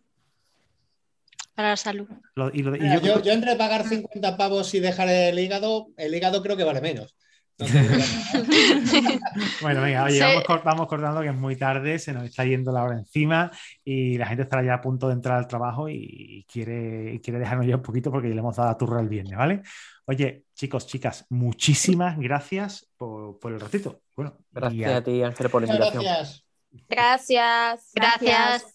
Para 1.54 1.72
la 1.72 1.78
salud. 1.78 2.08
Lo- 2.36 2.52
y 2.54 2.64
lo- 2.64 2.74
y 2.78 2.80
Mira, 2.80 3.00
yo- 3.02 3.16
yo, 3.18 3.22
yo 3.22 3.32
entre 3.34 3.58
pagar 3.58 3.86
50 3.86 4.38
pavos 4.38 4.74
y 4.74 4.80
dejar 4.80 5.10
el 5.10 5.38
hígado, 5.38 5.88
el 5.98 6.16
hígado 6.16 6.42
creo 6.42 6.56
que 6.56 6.64
vale 6.64 6.80
menos. 6.80 7.18
No. 7.60 7.66
Bueno, 9.62 9.82
venga, 9.82 10.04
oye, 10.04 10.16
Sí. 10.16 10.20
vamos, 10.22 10.44
cor- 10.44 10.64
vamos 10.64 10.88
cortando 10.88 11.22
que 11.22 11.28
es 11.30 11.36
muy 11.36 11.56
tarde, 11.56 12.00
se 12.00 12.14
nos 12.14 12.24
está 12.26 12.44
yendo 12.46 12.72
la 12.72 12.84
hora 12.84 12.98
encima 12.98 13.52
y 13.84 14.18
la 14.18 14.26
gente 14.26 14.44
estará 14.44 14.64
ya 14.64 14.76
a 14.76 14.82
punto 14.82 15.08
de 15.08 15.14
entrar 15.14 15.38
al 15.38 15.48
trabajo 15.48 15.88
y 15.90 16.46
quiere, 16.52 17.20
quiere 17.22 17.40
dejarnos 17.40 17.66
ya 17.68 17.76
un 17.78 17.82
poquito 17.82 18.12
porque 18.12 18.28
le 18.30 18.40
hemos 18.40 18.56
dado 18.56 18.70
la 18.70 18.78
turra 18.78 19.00
el 19.02 19.10
viernes, 19.10 19.38
¿vale? 19.38 19.62
Oye, 20.06 20.46
chicos, 20.54 20.86
chicas, 20.88 21.26
muchísimas 21.30 22.18
gracias 22.20 22.90
por, 22.98 23.40
por 23.40 23.54
el 23.54 23.60
ratito. 23.60 24.02
Bueno, 24.16 24.38
Gracias 24.52 24.92
a, 24.92 24.98
a 24.98 25.04
ti, 25.04 25.24
Ángel, 25.24 25.50
por 25.50 25.62
la 25.62 25.68
invitación. 25.74 26.04
gracias. 26.04 26.46
Gracias. 26.90 27.92
Gracias. 27.96 28.73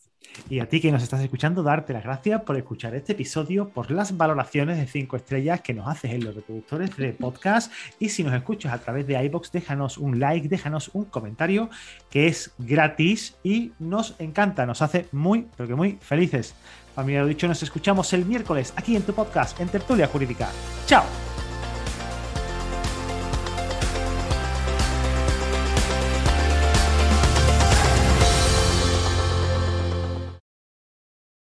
Y 0.48 0.60
a 0.60 0.68
ti 0.68 0.80
que 0.80 0.92
nos 0.92 1.02
estás 1.02 1.20
escuchando, 1.20 1.62
darte 1.62 1.92
las 1.92 2.04
gracias 2.04 2.42
por 2.42 2.56
escuchar 2.56 2.94
este 2.94 3.12
episodio, 3.12 3.68
por 3.68 3.90
las 3.90 4.16
valoraciones 4.16 4.78
de 4.78 4.86
5 4.86 5.16
estrellas 5.16 5.60
que 5.60 5.74
nos 5.74 5.88
haces 5.88 6.12
en 6.12 6.24
los 6.24 6.34
reproductores 6.34 6.96
de 6.96 7.12
podcast. 7.12 7.72
Y 7.98 8.08
si 8.08 8.24
nos 8.24 8.34
escuchas 8.34 8.72
a 8.72 8.78
través 8.78 9.06
de 9.06 9.22
iBox, 9.24 9.52
déjanos 9.52 9.98
un 9.98 10.18
like, 10.18 10.48
déjanos 10.48 10.90
un 10.94 11.04
comentario 11.06 11.68
que 12.10 12.28
es 12.28 12.52
gratis 12.58 13.36
y 13.42 13.72
nos 13.78 14.14
encanta, 14.18 14.66
nos 14.66 14.82
hace 14.82 15.06
muy, 15.12 15.46
pero 15.56 15.68
que 15.68 15.74
muy 15.74 15.98
felices. 16.00 16.54
Familia, 16.94 17.20
lo 17.20 17.28
dicho, 17.28 17.46
nos 17.46 17.62
escuchamos 17.62 18.12
el 18.12 18.24
miércoles 18.24 18.72
aquí 18.76 18.96
en 18.96 19.02
tu 19.02 19.12
podcast, 19.12 19.60
en 19.60 19.68
Tertulia 19.68 20.08
Jurídica. 20.08 20.48
¡Chao! 20.86 21.27